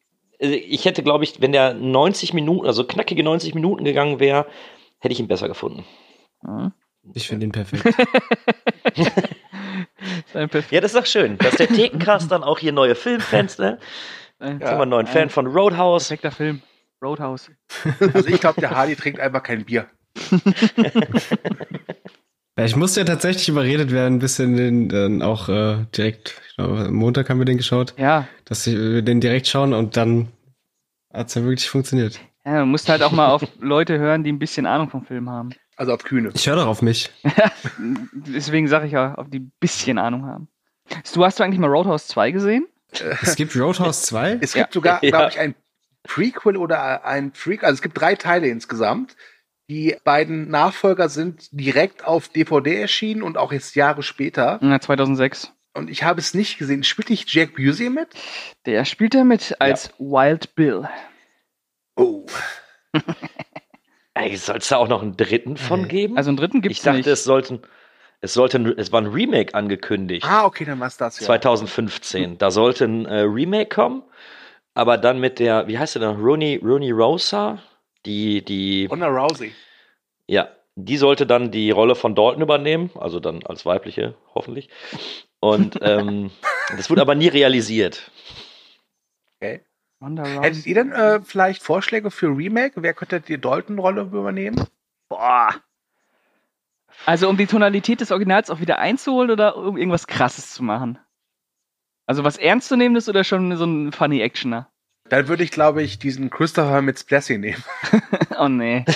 Also 0.41 0.55
Ich 0.55 0.85
hätte, 0.85 1.03
glaube 1.03 1.23
ich, 1.23 1.41
wenn 1.41 1.51
der 1.51 1.73
90 1.73 2.33
Minuten, 2.33 2.65
also 2.65 2.85
knackige 2.85 3.23
90 3.23 3.55
Minuten 3.55 3.83
gegangen 3.83 4.19
wäre, 4.19 4.47
hätte 4.99 5.13
ich 5.13 5.19
ihn 5.19 5.27
besser 5.27 5.47
gefunden. 5.47 5.83
Ja. 6.43 6.71
Ich 7.13 7.27
finde 7.27 7.45
ihn 7.47 7.51
perfekt. 7.51 7.83
Ein 10.33 10.49
Perf- 10.49 10.71
Ja, 10.71 10.81
das 10.81 10.93
ist 10.93 10.99
doch 10.99 11.05
schön, 11.05 11.37
dass 11.37 11.55
der 11.55 11.67
Thekencast 11.67 12.31
dann 12.31 12.43
auch 12.43 12.59
hier 12.59 12.71
neue 12.71 12.95
Filmfans, 12.95 13.57
ne? 13.57 13.79
ein 14.39 14.59
Jetzt 14.59 14.69
haben 14.69 14.77
wir 14.77 14.81
einen 14.83 14.91
neuen 14.91 15.07
Fan 15.07 15.29
von 15.29 15.47
Roadhouse. 15.47 16.07
perfekter 16.07 16.31
Film. 16.31 16.61
Roadhouse. 17.03 17.51
Also 18.13 18.27
ich 18.29 18.39
glaube, 18.39 18.61
der 18.61 18.71
Hardy 18.71 18.95
trinkt 18.95 19.19
einfach 19.19 19.43
kein 19.43 19.65
Bier. 19.65 19.87
Ja, 22.57 22.65
ich 22.65 22.75
musste 22.75 22.99
ja 22.99 23.05
tatsächlich 23.05 23.47
überredet 23.47 23.91
werden, 23.91 24.15
ein 24.15 24.19
bisschen 24.19 24.57
den 24.57 24.89
dann 24.89 25.21
auch 25.21 25.47
äh, 25.47 25.85
direkt, 25.95 26.35
ich 26.49 26.55
glaube, 26.57 26.79
am 26.81 26.93
Montag 26.93 27.29
haben 27.29 27.39
wir 27.39 27.45
den 27.45 27.55
geschaut, 27.57 27.93
Ja, 27.97 28.27
dass 28.43 28.67
wir 28.67 29.01
den 29.01 29.21
direkt 29.21 29.47
schauen 29.47 29.73
und 29.73 29.95
dann 29.95 30.27
hat's 31.13 31.33
ja 31.35 31.43
wirklich 31.43 31.69
funktioniert. 31.69 32.19
ja 32.45 32.51
man 32.59 32.69
muss 32.69 32.87
halt 32.89 33.03
auch 33.03 33.13
mal 33.13 33.29
auf 33.29 33.41
Leute 33.61 33.97
hören, 33.99 34.25
die 34.25 34.31
ein 34.33 34.37
bisschen 34.37 34.65
Ahnung 34.65 34.89
vom 34.89 35.05
Film 35.05 35.29
haben. 35.29 35.51
Also 35.81 35.93
auf 35.95 36.03
Kühne. 36.03 36.29
Ich 36.35 36.47
höre 36.47 36.57
doch 36.57 36.67
auf 36.67 36.83
mich. 36.83 37.09
Deswegen 38.13 38.67
sage 38.67 38.85
ich 38.85 38.91
ja, 38.91 39.15
auf 39.15 39.27
die 39.31 39.39
ein 39.39 39.51
bisschen 39.59 39.97
Ahnung 39.97 40.27
haben. 40.27 40.47
Du 41.11 41.25
hast 41.25 41.39
du 41.39 41.43
eigentlich 41.43 41.57
mal 41.59 41.71
Roadhouse 41.71 42.07
2 42.09 42.29
gesehen? 42.29 42.67
Es 43.23 43.35
gibt 43.35 43.55
Roadhouse 43.55 44.03
2? 44.03 44.37
Es 44.41 44.53
gibt 44.53 44.67
Ja. 44.67 44.71
sogar, 44.71 45.03
Ja. 45.03 45.09
glaube 45.09 45.29
ich, 45.31 45.39
ein 45.39 45.55
Prequel 46.03 46.55
oder 46.55 47.03
ein 47.03 47.33
Freak. 47.33 47.63
Also 47.63 47.73
es 47.77 47.81
gibt 47.81 47.99
drei 47.99 48.13
Teile 48.13 48.47
insgesamt. 48.47 49.15
Die 49.71 49.95
beiden 50.03 50.49
Nachfolger 50.49 51.09
sind 51.09 51.47
direkt 51.51 52.05
auf 52.05 52.27
DVD 52.29 52.75
erschienen 52.81 53.23
und 53.23 53.39
auch 53.39 53.51
jetzt 53.51 53.73
Jahre 53.75 54.03
später. 54.03 54.59
Ja, 54.61 54.79
2006. 54.79 55.51
Und 55.73 55.89
ich 55.89 56.03
habe 56.03 56.19
es 56.19 56.35
nicht 56.35 56.59
gesehen. 56.59 56.83
Spielt 56.83 57.09
nicht 57.09 57.33
Jack 57.33 57.55
Busey 57.55 57.89
mit? 57.89 58.09
Der 58.67 58.85
spielt 58.85 59.15
da 59.15 59.23
mit 59.23 59.55
als 59.57 59.89
Wild 59.97 60.53
Bill. 60.53 60.87
Oh. 61.95 62.27
Soll 64.35 64.57
es 64.57 64.67
da 64.67 64.77
auch 64.77 64.87
noch 64.87 65.01
einen 65.01 65.17
dritten 65.17 65.57
von 65.57 65.87
geben? 65.87 66.17
Also 66.17 66.29
einen 66.29 66.37
dritten 66.37 66.61
gibt's 66.61 66.79
ich 66.79 66.83
dachte, 66.83 66.97
nicht. 66.97 67.07
es 67.07 67.23
sollten, 67.23 67.61
es 68.21 68.33
sollte, 68.33 68.57
es 68.77 68.91
war 68.91 69.01
ein 69.01 69.07
Remake 69.07 69.53
angekündigt. 69.55 70.25
Ah, 70.27 70.45
okay, 70.45 70.65
dann 70.65 70.79
war's 70.79 70.97
das 70.97 71.19
ja. 71.19 71.25
2015. 71.25 72.37
Da 72.37 72.51
sollte 72.51 72.85
ein 72.85 73.05
äh, 73.05 73.21
Remake 73.21 73.69
kommen, 73.69 74.03
aber 74.73 74.97
dann 74.97 75.19
mit 75.19 75.39
der, 75.39 75.67
wie 75.67 75.77
heißt 75.77 75.95
der 75.95 76.01
denn, 76.01 76.21
Rooney, 76.21 76.59
Rooney 76.63 76.91
Rosa, 76.91 77.59
die, 78.05 78.43
die, 78.43 78.87
Ronda 78.89 79.07
Rousey. 79.07 79.53
ja, 80.27 80.49
die 80.75 80.97
sollte 80.97 81.25
dann 81.25 81.51
die 81.51 81.71
Rolle 81.71 81.95
von 81.95 82.15
Dalton 82.15 82.41
übernehmen, 82.41 82.91
also 82.95 83.19
dann 83.19 83.43
als 83.43 83.65
weibliche, 83.65 84.15
hoffentlich. 84.33 84.69
Und 85.39 85.79
ähm, 85.81 86.31
das 86.75 86.89
wurde 86.89 87.01
aber 87.01 87.15
nie 87.15 87.27
realisiert. 87.27 88.11
Hättet 90.01 90.65
ihr 90.65 90.75
denn 90.75 90.91
äh, 90.91 91.21
vielleicht 91.21 91.61
Vorschläge 91.61 92.09
für 92.09 92.27
Remake? 92.27 92.81
Wer 92.81 92.93
könnte 92.93 93.21
die 93.21 93.39
Dalton-Rolle 93.39 94.01
übernehmen? 94.01 94.65
Boah. 95.09 95.55
Also 97.05 97.29
um 97.29 97.37
die 97.37 97.45
Tonalität 97.45 98.01
des 98.01 98.11
Originals 98.11 98.49
auch 98.49 98.59
wieder 98.59 98.79
einzuholen 98.79 99.31
oder 99.31 99.57
um 99.57 99.77
irgendwas 99.77 100.07
krasses 100.07 100.51
zu 100.51 100.63
machen? 100.63 100.97
Also 102.07 102.23
was 102.23 102.37
ernstzunehmendes 102.37 103.09
oder 103.09 103.23
schon 103.23 103.55
so 103.55 103.65
ein 103.65 103.91
funny 103.91 104.21
Actioner? 104.21 104.69
Dann 105.09 105.27
würde 105.27 105.43
ich, 105.43 105.51
glaube 105.51 105.83
ich, 105.83 105.99
diesen 105.99 106.29
Christopher 106.29 106.81
mit 106.81 106.97
Splassy 106.97 107.37
nehmen. 107.37 107.63
oh 108.39 108.47
nee. 108.47 108.85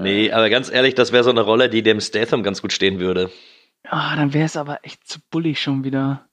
Nee, 0.00 0.32
aber 0.32 0.50
ganz 0.50 0.70
ehrlich, 0.70 0.94
das 0.94 1.12
wäre 1.12 1.24
so 1.24 1.30
eine 1.30 1.42
Rolle, 1.42 1.68
die 1.68 1.82
dem 1.82 2.00
Statham 2.00 2.42
ganz 2.42 2.62
gut 2.62 2.72
stehen 2.72 2.98
würde. 2.98 3.30
Ah, 3.84 4.16
dann 4.16 4.32
wäre 4.32 4.46
es 4.46 4.56
aber 4.56 4.80
echt 4.82 5.06
zu 5.06 5.20
bullig 5.30 5.60
schon 5.60 5.84
wieder. 5.84 6.28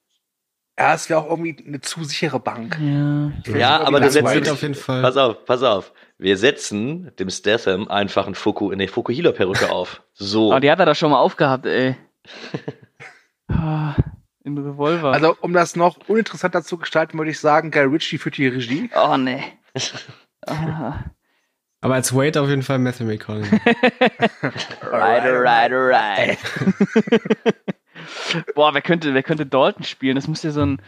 Ja, 0.79 0.93
es 0.93 1.09
wäre 1.09 1.21
auch 1.21 1.29
irgendwie 1.29 1.57
eine 1.65 1.81
zu 1.81 2.03
sichere 2.03 2.39
Bank. 2.39 2.77
Ja. 2.79 3.31
Ja, 3.57 3.81
aber 3.81 3.99
du 3.99 4.05
das 4.05 4.13
setzt 4.13 4.33
wird 4.33 4.49
auf 4.49 4.61
jeden 4.61 4.75
Fall. 4.75 5.01
Pass 5.01 5.17
auf, 5.17 5.43
pass 5.45 5.63
auf. 5.63 5.91
Wir 6.19 6.37
setzen 6.37 7.11
dem 7.17 7.29
Statham 7.29 7.87
einfach 7.87 8.25
einen 8.25 8.35
Fuku, 8.35 8.71
eine 8.71 8.87
Fukuhila-Perücke 8.87 9.71
auf. 9.71 10.03
So. 10.13 10.53
Oh, 10.53 10.59
die 10.59 10.69
hat 10.71 10.79
er 10.79 10.85
doch 10.85 10.95
schon 10.95 11.11
mal 11.11 11.19
aufgehabt, 11.19 11.65
ey. 11.65 11.95
Ah, 13.49 13.95
Im 14.43 14.57
Revolver. 14.57 15.13
Also, 15.13 15.37
um 15.39 15.53
das 15.53 15.77
noch 15.77 15.97
uninteressanter 16.09 16.63
zu 16.63 16.77
gestalten, 16.77 17.17
würde 17.17 17.31
ich 17.31 17.39
sagen, 17.39 17.71
Guy 17.71 17.83
Ritchie 17.85 18.17
führt 18.17 18.37
die 18.37 18.47
Regie. 18.47 18.89
oh 18.95 19.17
nee. 19.17 19.41
Ah. 20.45 21.05
Aber 21.81 21.93
als 21.95 22.13
Wade 22.15 22.41
auf 22.41 22.49
jeden 22.49 22.63
Fall 22.63 22.79
Matthew 22.79 23.05
McConaughey. 23.05 23.49
Right, 24.81 25.23
right, 25.23 25.71
right. 25.71 26.37
Boah, 28.55 28.73
wer 28.73 28.81
könnte, 28.81 29.13
wer 29.13 29.23
könnte 29.23 29.45
Dalton 29.45 29.83
spielen? 29.83 30.15
Das 30.15 30.27
muss 30.27 30.43
ja 30.43 30.51
so 30.51 30.61
ein. 30.61 30.81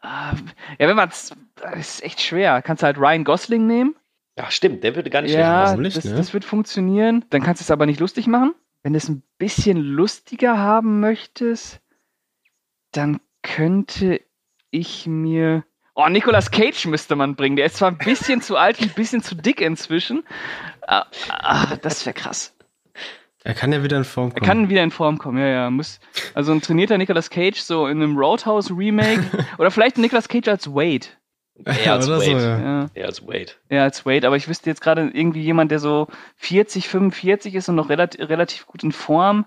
Ah, 0.00 0.34
Ja, 0.78 0.88
wenn 0.88 0.96
man 0.96 1.08
das 1.08 1.34
ist 1.76 2.02
echt 2.04 2.20
schwer. 2.20 2.62
Kannst 2.62 2.82
du 2.82 2.86
halt 2.86 2.98
Ryan 2.98 3.24
Gosling 3.24 3.66
nehmen? 3.66 3.96
Ja, 4.36 4.50
stimmt, 4.50 4.84
der 4.84 4.94
würde 4.94 5.10
gar 5.10 5.22
nicht 5.22 5.32
Ja, 5.34 5.66
warum 5.66 5.82
nicht, 5.82 5.96
das, 5.96 6.04
ne? 6.04 6.14
das 6.14 6.32
wird 6.32 6.44
funktionieren. 6.44 7.24
Dann 7.30 7.42
kannst 7.42 7.60
du 7.60 7.64
es 7.64 7.70
aber 7.72 7.86
nicht 7.86 7.98
lustig 7.98 8.28
machen. 8.28 8.54
Wenn 8.84 8.92
du 8.92 8.96
es 8.98 9.08
ein 9.08 9.24
bisschen 9.38 9.78
lustiger 9.78 10.56
haben 10.58 11.00
möchtest, 11.00 11.80
dann 12.92 13.20
könnte 13.42 14.20
ich 14.70 15.06
mir. 15.06 15.64
Oh, 15.94 16.06
Nicolas 16.08 16.52
Cage 16.52 16.86
müsste 16.86 17.16
man 17.16 17.34
bringen. 17.34 17.56
Der 17.56 17.66
ist 17.66 17.76
zwar 17.76 17.90
ein 17.90 17.98
bisschen 17.98 18.40
zu 18.40 18.56
alt, 18.56 18.80
ein 18.80 18.90
bisschen 18.90 19.20
zu 19.22 19.34
dick 19.34 19.60
inzwischen. 19.60 20.22
Ah, 20.86 21.06
ah, 21.28 21.74
das 21.82 22.06
wäre 22.06 22.14
krass. 22.14 22.56
Er 23.48 23.54
kann 23.54 23.72
ja 23.72 23.82
wieder 23.82 23.96
in 23.96 24.04
Form 24.04 24.28
kommen. 24.28 24.42
Er 24.42 24.46
kann 24.46 24.68
wieder 24.68 24.82
in 24.82 24.90
Form 24.90 25.16
kommen, 25.16 25.38
ja, 25.38 25.46
ja. 25.46 25.70
Muss, 25.70 26.00
also 26.34 26.52
ein 26.52 26.60
trainierter 26.60 26.98
Nicolas 26.98 27.30
Cage 27.30 27.58
so 27.58 27.86
in 27.86 28.02
einem 28.02 28.18
Roadhouse-Remake. 28.18 29.24
oder 29.58 29.70
vielleicht 29.70 29.96
ein 29.96 30.02
Nicolas 30.02 30.28
Cage 30.28 30.48
als 30.48 30.68
Wade. 30.74 31.06
Eher 31.64 31.92
als 31.94 32.06
Oder 32.08 32.20
so, 32.20 32.32
Wade. 32.32 32.42
ja. 32.42 32.58
Ja. 32.82 32.90
Eher 32.92 33.06
als 33.06 33.26
Wade. 33.26 33.52
Ja, 33.70 33.84
als 33.84 34.04
Wade, 34.04 34.26
aber 34.26 34.36
ich 34.36 34.48
wüsste 34.48 34.68
jetzt 34.68 34.82
gerade 34.82 35.10
irgendwie 35.14 35.40
jemand, 35.40 35.70
der 35.70 35.78
so 35.78 36.08
40, 36.36 36.88
45 36.88 37.54
ist 37.54 37.70
und 37.70 37.76
noch 37.76 37.88
relativ, 37.88 38.28
relativ 38.28 38.66
gut 38.66 38.82
in 38.84 38.92
Form. 38.92 39.46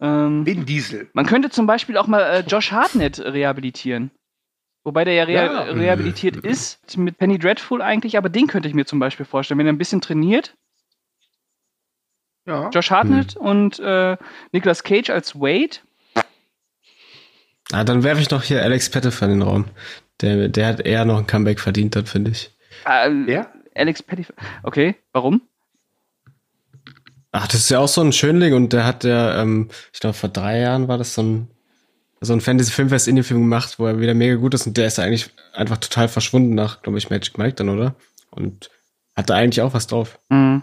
Ähm, 0.00 0.46
Vin 0.46 0.64
Diesel. 0.64 1.10
man 1.12 1.26
könnte 1.26 1.50
zum 1.50 1.66
Beispiel 1.66 1.96
auch 1.96 2.06
mal 2.06 2.20
äh, 2.22 2.40
Josh 2.46 2.70
Hartnett 2.70 3.18
rehabilitieren. 3.18 4.12
Wobei 4.84 5.04
der 5.04 5.14
ja, 5.14 5.24
rea 5.24 5.44
Ja. 5.46 5.62
rehabilitiert 5.72 6.36
ist, 6.36 6.96
mit 6.96 7.18
Penny 7.18 7.40
Dreadful 7.40 7.82
eigentlich, 7.82 8.16
aber 8.16 8.28
den 8.28 8.46
könnte 8.46 8.68
ich 8.68 8.74
mir 8.74 8.84
zum 8.86 9.00
Beispiel 9.00 9.26
vorstellen, 9.26 9.58
wenn 9.58 9.66
er 9.66 9.72
ein 9.72 9.78
bisschen 9.78 10.00
trainiert. 10.00 10.54
Ja. 12.46 12.70
Josh 12.70 12.90
Hartnett 12.90 13.36
und 13.36 13.78
äh, 13.80 14.16
Nicolas 14.52 14.84
Cage 14.84 15.10
als 15.10 15.34
Wade. 15.34 15.78
Ah, 17.72 17.82
dann 17.82 18.04
werfe 18.04 18.20
ich 18.20 18.30
noch 18.30 18.44
hier 18.44 18.62
Alex 18.62 18.88
Pettyfer 18.90 19.26
in 19.26 19.32
den 19.32 19.42
Raum. 19.42 19.64
Der, 20.20 20.48
der 20.48 20.66
hat 20.68 20.80
eher 20.80 21.04
noch 21.04 21.18
ein 21.18 21.26
Comeback 21.26 21.60
verdient, 21.60 21.96
dann 21.96 22.06
finde 22.06 22.30
ich. 22.30 22.52
Äh, 22.84 23.10
Wer? 23.24 23.52
Alex 23.74 24.02
Petty. 24.02 24.24
Okay, 24.62 24.94
warum? 25.12 25.42
Ach, 27.32 27.46
das 27.48 27.56
ist 27.56 27.70
ja 27.70 27.80
auch 27.80 27.88
so 27.88 28.00
ein 28.00 28.12
Schönling 28.12 28.54
und 28.54 28.72
der 28.72 28.86
hat 28.86 29.04
ja, 29.04 29.42
ähm, 29.42 29.68
ich 29.92 30.00
glaube, 30.00 30.14
vor 30.14 30.30
drei 30.30 30.60
Jahren 30.60 30.88
war 30.88 30.96
das 30.96 31.14
so 31.14 31.22
ein, 31.22 31.50
so 32.20 32.32
ein 32.32 32.40
Fantasy-Filmfest 32.40 33.08
Indie-Film 33.08 33.40
gemacht, 33.40 33.78
wo 33.78 33.86
er 33.86 34.00
wieder 34.00 34.14
mega 34.14 34.36
gut 34.36 34.54
ist 34.54 34.66
und 34.66 34.76
der 34.76 34.86
ist 34.86 34.96
ja 34.96 35.04
eigentlich 35.04 35.30
einfach 35.52 35.76
total 35.76 36.08
verschwunden 36.08 36.54
nach, 36.54 36.80
glaube 36.82 36.96
ich, 36.98 37.10
Magic 37.10 37.36
Mike 37.36 37.56
dann, 37.56 37.68
oder? 37.68 37.94
Und 38.30 38.70
hat 39.14 39.28
da 39.28 39.34
eigentlich 39.34 39.60
auch 39.60 39.74
was 39.74 39.86
drauf. 39.86 40.18
Hm. 40.30 40.62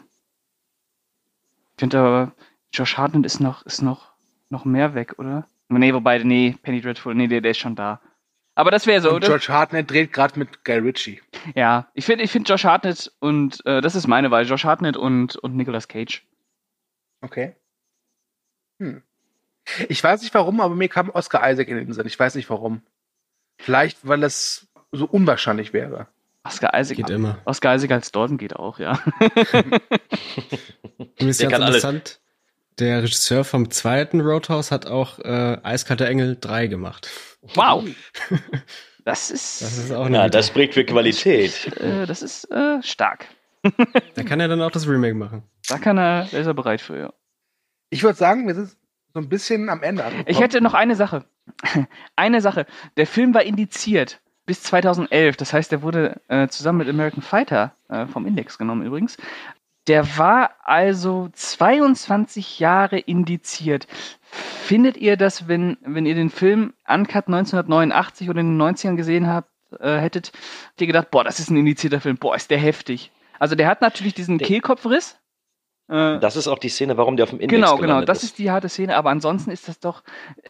Ich 1.84 1.90
finde 1.90 2.00
aber, 2.00 2.32
Josh 2.72 2.96
Hartnett 2.96 3.26
ist 3.26 3.42
noch, 3.42 3.66
ist 3.66 3.82
noch, 3.82 4.14
noch 4.50 4.64
mehr 4.64 4.96
weg, 4.96 5.16
oder? 5.18 5.50
Nee, 5.68 5.94
wobei, 5.94 6.18
nee, 6.20 6.56
Penny 6.64 6.80
Dreadful, 6.80 7.14
nee, 7.14 7.28
der, 7.28 7.42
der 7.42 7.52
ist 7.52 7.58
schon 7.58 7.76
da. 7.76 8.00
Aber 8.56 8.72
das 8.72 8.88
wäre 8.88 9.02
so, 9.02 9.10
Und 9.10 9.16
oder? 9.18 9.28
George 9.28 9.48
Hartnett 9.50 9.92
dreht 9.92 10.14
gerade 10.14 10.40
mit 10.40 10.64
Guy 10.64 10.78
Ritchie. 10.78 11.22
Ja, 11.56 11.92
ich 11.94 12.06
finde 12.06 12.24
ich 12.24 12.32
find 12.32 12.48
Josh 12.48 12.64
Hartnett 12.64 13.12
und, 13.20 13.66
äh, 13.66 13.82
das 13.82 13.96
ist 13.96 14.08
meine 14.08 14.32
Wahl, 14.32 14.46
Josh 14.46 14.64
Hartnett 14.64 14.96
und, 14.96 15.36
und 15.36 15.58
Nicolas 15.58 15.90
Cage. 15.90 16.26
Okay. 17.20 17.58
Hm. 18.80 19.04
Ich 19.90 20.02
weiß 20.02 20.22
nicht 20.22 20.34
warum, 20.34 20.62
aber 20.62 20.76
mir 20.76 20.88
kam 20.88 21.10
Oscar 21.10 21.52
Isaac 21.52 21.68
in 21.68 21.76
den 21.76 21.92
Sinn. 21.92 22.08
Ich 22.08 22.18
weiß 22.18 22.36
nicht 22.36 22.50
warum. 22.50 22.82
Vielleicht, 23.58 24.08
weil 24.08 24.24
es 24.24 24.72
so 24.94 25.06
unwahrscheinlich 25.06 25.74
wäre. 25.74 26.08
Oscar 26.46 26.78
Isaac. 26.80 26.98
Geht 26.98 27.10
immer. 27.10 27.38
Oscar 27.46 27.76
Isaac 27.76 27.92
als 27.92 28.12
Dalton 28.12 28.38
geht 28.38 28.56
auch, 28.56 28.80
ja. 28.80 29.00
Und 31.20 31.28
ist 31.28 31.40
Der 31.42 31.50
ganz 31.50 31.52
kann 31.52 31.64
alles. 31.64 31.84
interessant, 31.84 32.20
der 32.80 33.04
Regisseur 33.04 33.44
vom 33.44 33.70
zweiten 33.72 34.22
Roadhouse 34.22 34.72
hat 34.72 34.86
auch 34.88 35.20
äh, 35.20 35.58
Eiskalter 35.64 36.08
Engel 36.08 36.38
3 36.40 36.68
gemacht. 36.68 37.10
Wow. 37.56 37.86
Das 39.06 39.32
ist, 39.32 39.62
Das 39.62 39.78
ist 39.78 39.92
auch 39.92 40.08
Na, 40.08 40.30
das 40.30 40.48
spricht 40.48 40.76
für 40.76 40.86
Qualität. 40.86 41.68
äh, 41.76 42.06
das 42.06 42.22
ist 42.22 42.50
äh, 42.52 42.82
stark. 42.82 43.28
Da 44.16 44.24
kann 44.24 44.40
er 44.40 44.48
dann 44.48 44.62
auch 44.62 44.72
das 44.72 44.88
Remake 44.88 45.14
machen. 45.14 45.44
Da 45.68 45.78
kann 45.78 45.98
er, 45.98 46.26
da 46.32 46.38
ist 46.38 46.48
er 46.48 46.54
bereit 46.54 46.80
für, 46.80 46.98
ja. 46.98 47.14
Ich 47.90 48.02
würde 48.04 48.18
sagen, 48.18 48.48
wir 48.48 48.56
sind 48.56 48.70
so 49.14 49.20
ein 49.20 49.28
bisschen 49.28 49.68
am 49.70 49.84
Ende 49.84 50.06
angekommen. 50.06 50.30
Ich 50.30 50.40
hätte 50.40 50.62
noch 50.62 50.74
eine 50.74 50.96
Sache. 50.96 51.26
Eine 52.16 52.40
Sache. 52.40 52.66
Der 52.96 53.06
Film 53.06 53.34
war 53.34 53.44
indiziert 53.44 54.22
bis 54.46 54.64
2011. 54.64 55.38
Das 55.38 55.54
heißt, 55.54 55.72
der 55.72 55.82
wurde 55.82 56.22
äh, 56.28 56.48
zusammen 56.48 56.80
mit 56.80 56.90
American 56.90 57.22
Fighter 57.22 57.74
äh, 57.90 58.06
vom 58.08 58.26
Index 58.26 58.58
genommen 58.58 58.86
übrigens. 58.86 59.18
Der 59.88 60.18
war 60.18 60.52
also 60.64 61.30
22 61.34 62.60
Jahre 62.60 63.00
indiziert. 63.00 63.88
Findet 64.32 64.98
ihr 64.98 65.18
das, 65.18 65.48
wenn, 65.48 65.78
wenn 65.82 66.06
ihr 66.06 66.16
den 66.16 66.30
Film 66.30 66.74
Uncut 66.88 67.28
1989 67.28 68.30
oder 68.30 68.40
in 68.40 68.58
den 68.58 68.62
90ern 68.62 68.96
gesehen 68.96 69.28
habt, 69.28 69.50
äh, 69.80 69.98
hättet, 69.98 70.32
habt 70.70 70.82
ihr 70.82 70.88
gedacht, 70.88 71.12
boah, 71.12 71.24
das 71.24 71.40
ist 71.40 71.50
ein 71.50 71.58
indizierter 71.58 72.00
Film, 72.00 72.18
boah, 72.18 72.36
ist 72.36 72.50
der 72.50 72.58
heftig. 72.60 73.12
Also 73.40 73.56
der 73.56 73.68
hat 73.68 73.82
natürlich 73.82 74.14
diesen 74.14 74.38
Der- 74.38 74.48
Kehlkopfriss. 74.48 75.18
Äh, 75.90 76.20
Das 76.20 76.36
ist 76.36 76.48
auch 76.48 76.60
die 76.60 76.70
Szene, 76.70 76.96
warum 76.98 77.18
der 77.18 77.24
auf 77.26 77.30
dem 77.32 77.40
Index 77.40 77.60
Genau, 77.62 77.78
genau, 77.78 78.02
das 78.06 78.24
ist 78.24 78.38
die 78.38 78.50
harte 78.52 78.70
Szene, 78.70 78.96
aber 78.96 79.10
ansonsten 79.10 79.52
ist 79.52 79.68
das 79.68 79.80
doch 79.80 80.04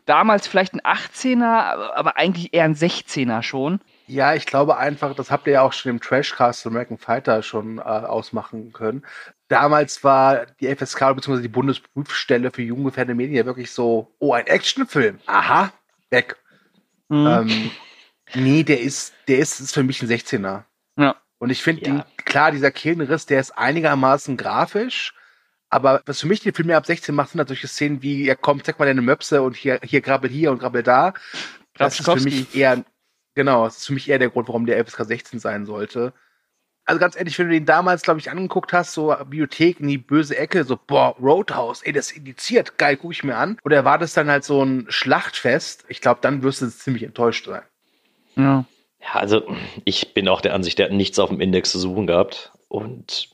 damals 0.05 0.47
vielleicht 0.47 0.73
ein 0.75 0.81
18er, 0.81 1.93
aber- 1.95 2.17
eigentlich 2.17 2.53
eher 2.53 2.65
ein 2.65 2.75
16er 2.75 3.41
schon. 3.41 3.79
Ja, 4.05 4.36
ich 4.36 4.45
glaube 4.45 4.77
einfach, 4.77 5.15
das 5.15 5.31
habt 5.31 5.47
ihr 5.47 5.53
ja 5.53 5.61
auch 5.61 5.73
schon 5.73 5.89
im 5.91 5.99
Trashcast 6.01 6.67
American 6.67 6.97
Fighter 6.97 7.41
schon 7.41 7.77
äh, 7.79 7.81
ausmachen 7.81 8.73
können. 8.73 9.03
Damals 9.47 10.03
war 10.03 10.45
die 10.59 10.67
FSK 10.75 11.13
bzw. 11.15 11.41
die 11.41 11.47
Bundesprüfstelle 11.47 12.51
für 12.51 12.61
jugendgefährdende 12.61 13.15
Medien 13.15 13.38
ja 13.38 13.45
wirklich 13.45 13.71
so, 13.71 14.13
oh, 14.19 14.34
ein 14.34 14.45
Actionfilm. 14.47 15.19
Aha, 15.25 15.71
weg. 16.09 16.36
Mhm. 17.09 17.27
Ähm, 17.27 17.71
nee, 18.36 18.63
der 18.63 18.81
ist, 18.81 19.13
der 19.27 19.39
ist, 19.39 19.59
ist 19.59 19.73
für 19.73 19.84
mich 19.84 20.01
ein 20.01 20.09
16er. 20.09 20.63
Ja. 20.97 21.15
Und 21.39 21.49
ich 21.49 21.61
finde, 21.63 21.88
Ja. 21.89 22.05
klar, 22.25 22.51
dieser 22.51 22.71
Kehlenriss, 22.71 23.25
der 23.25 23.39
ist 23.39 23.51
einigermaßen 23.57 24.38
grafisch. 24.38 25.13
Aber 25.74 26.03
was 26.05 26.21
für 26.21 26.28
mich 26.28 26.41
den 26.41 26.53
Film 26.53 26.67
mehr 26.67 26.78
ab 26.78 26.86
16 26.86 27.15
macht, 27.15 27.32
sind 27.32 27.39
halt 27.39 27.47
solche 27.47 27.67
Szenen 27.67 28.03
wie, 28.03 28.26
ja 28.26 28.36
komm, 28.36 28.63
zeig 28.63 28.78
mal 28.78 28.86
deine 28.86 29.01
Möpse 29.01 29.41
und 29.41 29.55
hier, 29.55 29.80
hier 29.84 30.01
grabbel 30.01 30.30
hier 30.30 30.51
und 30.51 30.59
grabbel 30.59 30.84
da. 30.84 31.15
Das 31.76 31.99
ist 31.99 32.05
für 32.05 32.19
mich 32.19 32.55
eher, 32.55 32.86
genau, 33.34 33.65
das 33.65 33.78
ist 33.78 33.88
für 33.88 33.93
mich 33.93 34.07
eher 34.07 34.19
der 34.19 34.30
Grund, 34.30 34.47
warum 34.49 34.67
der 34.67 34.86
FSK 34.86 35.05
16 35.05 35.39
sein 35.39 35.65
sollte. 35.65 36.13
Also 36.86 36.99
ganz 36.99 37.15
ehrlich, 37.15 37.39
wenn 37.39 37.47
du 37.47 37.53
den 37.53 37.65
damals, 37.65 38.03
glaube 38.03 38.19
ich, 38.19 38.30
angeguckt 38.30 38.71
hast, 38.71 38.93
so 38.93 39.15
Bibliothek 39.17 39.80
in 39.80 39.88
die 39.88 39.97
böse 39.97 40.38
Ecke, 40.38 40.63
so, 40.63 40.78
boah, 40.78 41.15
Roadhouse, 41.19 41.82
ey, 41.82 41.91
das 41.91 42.11
ist 42.11 42.17
indiziert, 42.17 42.78
geil, 42.78 42.95
guck 42.95 43.11
ich 43.11 43.24
mir 43.24 43.38
an. 43.38 43.57
Oder 43.65 43.78
erwartest 43.78 44.15
dann 44.15 44.30
halt 44.30 44.43
so 44.43 44.63
ein 44.63 44.86
Schlachtfest, 44.89 45.86
ich 45.88 46.01
glaube, 46.01 46.19
dann 46.21 46.43
wirst 46.43 46.61
du 46.61 46.69
ziemlich 46.69 47.01
enttäuscht 47.01 47.45
sein. 47.47 47.63
Ja. 48.36 48.65
Ja, 49.01 49.19
also 49.19 49.41
ich 49.86 50.13
bin 50.13 50.28
auch 50.28 50.41
der 50.41 50.53
Ansicht, 50.53 50.78
der 50.78 50.86
hat 50.86 50.93
nichts 50.93 51.19
auf 51.19 51.30
dem 51.30 51.41
Index 51.41 51.71
zu 51.71 51.80
suchen 51.80 52.07
gehabt. 52.07 52.51
Und 52.69 53.30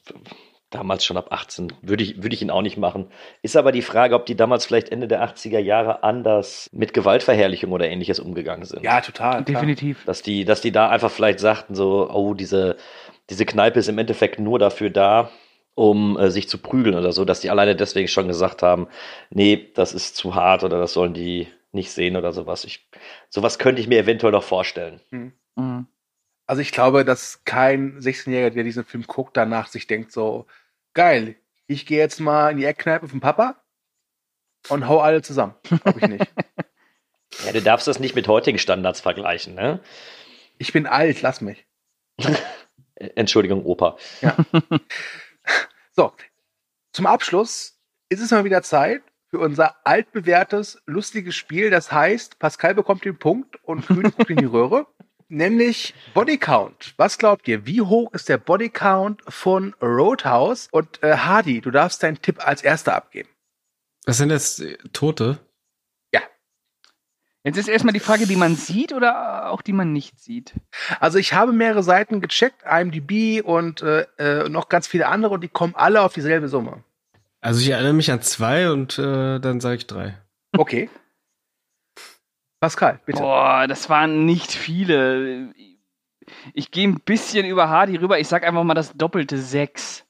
damals 0.70 1.04
schon 1.04 1.18
ab 1.18 1.32
18 1.32 1.74
würde 1.82 2.04
ich, 2.04 2.22
würde 2.22 2.36
ich 2.36 2.42
ihn 2.42 2.52
auch 2.52 2.62
nicht 2.62 2.78
machen. 2.78 3.08
Ist 3.42 3.58
aber 3.58 3.72
die 3.72 3.82
Frage, 3.82 4.16
ob 4.16 4.26
die 4.26 4.36
damals 4.36 4.66
vielleicht 4.66 4.90
Ende 4.90 5.08
der 5.08 5.24
80er 5.24 5.60
Jahre 5.60 6.04
anders 6.04 6.70
mit 6.72 6.94
Gewaltverherrlichung 6.94 7.72
oder 7.72 7.90
ähnliches 7.90 8.20
umgegangen 8.20 8.66
sind. 8.66 8.84
Ja, 8.84 9.02
total. 9.02 9.44
klar. 9.44 9.44
Definitiv. 9.44 10.04
Dass 10.06 10.22
die, 10.22 10.46
dass 10.46 10.62
die 10.62 10.72
da 10.72 10.90
einfach 10.90 11.12
vielleicht 11.12 11.40
sagten, 11.40 11.76
so, 11.76 12.10
oh, 12.10 12.34
diese, 12.34 12.78
diese 13.30 13.46
Kneipe 13.46 13.80
ist 13.80 13.90
im 13.90 13.98
Endeffekt 13.98 14.40
nur 14.40 14.60
dafür 14.60 14.90
da, 14.90 15.32
um 15.76 16.18
äh, 16.18 16.30
sich 16.30 16.50
zu 16.50 16.58
prügeln 16.58 16.96
oder 16.96 17.12
so, 17.12 17.26
dass 17.26 17.40
die 17.40 17.50
alleine 17.50 17.76
deswegen 17.76 18.08
schon 18.08 18.28
gesagt 18.28 18.62
haben, 18.62 18.88
nee, 19.30 19.72
das 19.76 19.94
ist 19.94 20.16
zu 20.16 20.36
hart 20.36 20.64
oder 20.64 20.80
das 20.80 20.94
sollen 20.94 21.14
die 21.14 21.48
nicht 21.72 21.92
sehen 21.92 22.16
oder 22.16 22.32
sowas. 22.32 22.64
Ich, 22.64 22.88
sowas 23.30 23.60
könnte 23.60 23.82
ich 23.82 23.88
mir 23.88 24.00
eventuell 24.00 24.32
noch 24.32 24.44
vorstellen. 24.44 25.02
Mhm. 25.12 25.88
Also 26.50 26.64
ich 26.64 26.72
glaube, 26.72 27.06
dass 27.06 27.44
kein 27.44 28.00
16-Jähriger, 28.00 28.50
der 28.50 28.64
diesen 28.64 28.84
Film 28.84 29.04
guckt, 29.06 29.38
danach 29.38 29.68
sich 29.68 29.86
denkt 29.86 30.12
so, 30.12 30.48
geil, 30.94 31.36
ich 31.68 31.86
gehe 31.86 32.00
jetzt 32.00 32.20
mal 32.20 32.52
in 32.52 32.58
die 32.58 32.66
Eckkneipe 32.66 33.08
vom 33.08 33.20
Papa 33.20 33.62
und 34.70 34.88
hau 34.88 35.00
alle 35.00 35.22
zusammen. 35.22 35.56
Glaube 35.64 36.00
ich 36.00 36.08
nicht. 36.08 36.32
Ja, 37.46 37.54
du 37.54 37.62
darfst 37.62 37.88
das 37.88 38.00
nicht 38.00 38.16
mit 38.16 38.28
heutigen 38.28 38.58
Standards 38.58 39.02
vergleichen, 39.02 39.54
ne? 39.54 39.82
ich 40.60 40.74
bin 40.74 40.86
alt, 40.86 41.22
lass 41.24 41.42
mich. 41.42 41.66
Entschuldigung, 42.96 43.66
Opa. 43.66 43.98
So, 45.94 46.14
zum 46.94 47.08
Abschluss 47.08 47.78
ist 48.08 48.22
es 48.22 48.32
mal 48.32 48.46
wieder 48.46 48.62
Zeit 48.62 49.02
für 49.28 49.40
unser 49.40 49.76
altbewährtes, 49.86 50.82
lustiges 50.86 51.36
Spiel. 51.36 51.72
Das 51.72 51.92
heißt, 51.92 52.40
Pascal 52.40 52.74
bekommt 52.74 53.04
den 53.04 53.18
Punkt 53.18 53.62
und 53.64 53.86
Kühn 53.86 54.04
guckt 54.04 54.30
in 54.30 54.38
die 54.38 54.46
Röhre. 54.46 54.88
Nämlich 55.30 55.94
Bodycount. 56.14 56.96
Was 56.98 57.18
glaubt 57.18 57.48
ihr? 57.48 57.66
Wie 57.66 57.82
hoch 57.82 58.12
ist 58.14 58.30
der 58.30 58.38
Bodycount 58.38 59.22
von 59.28 59.76
Roadhouse? 59.82 60.68
Und 60.72 61.02
äh, 61.04 61.18
Hardy, 61.18 61.62
du 61.62 61.72
darfst 61.72 62.04
deinen 62.04 62.22
Tipp 62.22 62.46
als 62.46 62.64
erster 62.64 62.96
abgeben. 62.96 63.30
Das 64.06 64.18
sind 64.18 64.32
jetzt 64.32 64.60
äh, 64.60 64.78
Tote. 64.92 65.40
Jetzt 67.44 67.58
ist 67.58 67.70
erstmal 67.70 67.94
die 67.94 68.02
Frage, 68.02 68.28
die 68.28 68.36
man 68.36 68.56
sieht 68.56 68.92
oder 68.92 69.50
auch 69.50 69.62
die 69.62 69.72
man 69.72 69.94
nicht 69.94 70.20
sieht. 70.20 70.54
Also 71.00 71.18
ich 71.18 71.34
habe 71.34 71.54
mehrere 71.54 71.84
Seiten 71.84 72.20
gecheckt, 72.20 72.64
IMDb 72.70 73.42
und 73.42 73.82
äh, 73.82 74.06
äh, 74.18 74.50
noch 74.50 74.68
ganz 74.68 74.88
viele 74.88 75.08
andere 75.08 75.36
und 75.36 75.42
die 75.42 75.48
kommen 75.48 75.74
alle 75.76 76.02
auf 76.02 76.14
dieselbe 76.14 76.50
Summe. 76.50 76.84
Also 77.40 77.62
ich 77.62 77.70
erinnere 77.70 77.94
mich 77.94 78.12
an 78.12 78.22
zwei 78.22 78.70
und 78.70 79.00
äh, 79.00 79.40
dann 79.40 79.62
sage 79.62 79.78
ich 79.78 79.88
drei. 79.88 80.18
Okay. 80.58 80.90
Pascal, 82.62 83.00
bitte. 83.06 83.22
Boah, 83.22 83.68
das 83.70 83.90
waren 83.90 84.26
nicht 84.26 84.52
viele. 84.52 85.54
Ich 86.54 86.72
gehe 86.72 86.90
ein 86.90 87.00
bisschen 87.00 87.46
über 87.46 87.70
Hardy 87.70 87.96
rüber. 87.96 88.20
Ich 88.20 88.28
sag 88.28 88.44
einfach 88.44 88.66
mal 88.66 88.74
das 88.74 88.92
doppelte 88.92 89.38
sechs. 89.38 90.04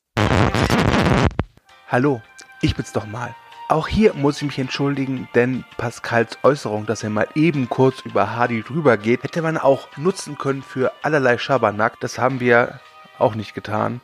Hallo, 1.87 2.23
ich 2.61 2.75
bin's 2.75 2.91
doch 2.91 3.05
mal. 3.05 3.35
Auch 3.67 3.87
hier 3.87 4.15
muss 4.15 4.37
ich 4.37 4.47
mich 4.47 4.57
entschuldigen, 4.57 5.29
denn 5.35 5.63
Pascals 5.77 6.39
Äußerung, 6.41 6.87
dass 6.87 7.03
er 7.03 7.11
mal 7.11 7.27
eben 7.35 7.69
kurz 7.69 8.01
über 8.01 8.35
Hardy 8.35 8.63
drüber 8.63 8.97
geht, 8.97 9.21
hätte 9.21 9.43
man 9.43 9.59
auch 9.59 9.87
nutzen 9.95 10.39
können 10.39 10.63
für 10.63 10.91
allerlei 11.03 11.37
Schabernack. 11.37 11.99
Das 11.99 12.17
haben 12.17 12.39
wir 12.39 12.79
auch 13.19 13.35
nicht 13.35 13.53
getan. 13.53 14.01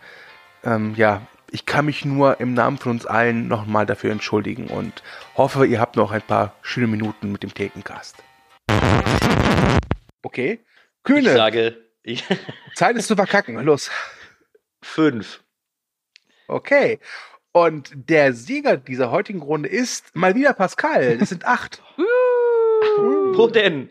Ähm, 0.64 0.94
ja, 0.96 1.24
ich 1.50 1.66
kann 1.66 1.86
mich 1.86 2.06
nur 2.06 2.40
im 2.40 2.54
Namen 2.54 2.78
von 2.78 2.92
uns 2.92 3.08
allen 3.08 3.48
nochmal 3.48 3.88
dafür 3.88 4.12
entschuldigen 4.12 4.68
und 4.68 5.02
hoffe, 5.36 5.66
ihr 5.66 5.80
habt 5.80 5.96
noch 5.96 6.12
ein 6.12 6.22
paar 6.22 6.54
schöne 6.62 6.86
Minuten 6.86 7.32
mit 7.32 7.42
dem 7.42 7.52
Thekencast. 7.52 8.22
Okay. 10.22 10.60
Kühne. 11.04 11.30
Ich 11.30 11.36
sage, 11.36 11.78
ich 12.04 12.24
Zeit 12.76 12.96
ist 12.96 13.08
zu 13.08 13.16
verkacken. 13.16 13.56
Los. 13.64 13.90
fünf. 14.82 15.42
Okay. 16.48 17.00
Und 17.52 17.92
der 17.96 18.34
Sieger 18.34 18.76
dieser 18.78 19.12
heutigen 19.12 19.42
Runde 19.42 19.70
ist 19.70 20.16
mal 20.16 20.36
wieder 20.36 20.54
Pascal. 20.54 21.18
Es 21.22 21.30
sind 21.30 21.46
acht. 21.46 21.82
Wo 23.38 23.48
denn? 23.48 23.90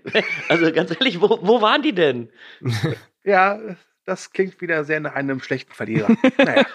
Also 0.49 0.73
ganz 0.73 0.91
ehrlich, 0.91 1.21
wo, 1.21 1.39
wo 1.43 1.61
waren 1.61 1.83
die 1.83 1.95
denn? 1.95 2.31
Ja, 3.25 3.59
das 4.07 4.33
klingt 4.33 4.61
wieder 4.61 4.85
sehr 4.85 5.01
nach 5.01 5.15
einem 5.15 5.41
schlechten 5.41 5.73
Verlierer. 5.73 6.09
Naja. 6.39 6.67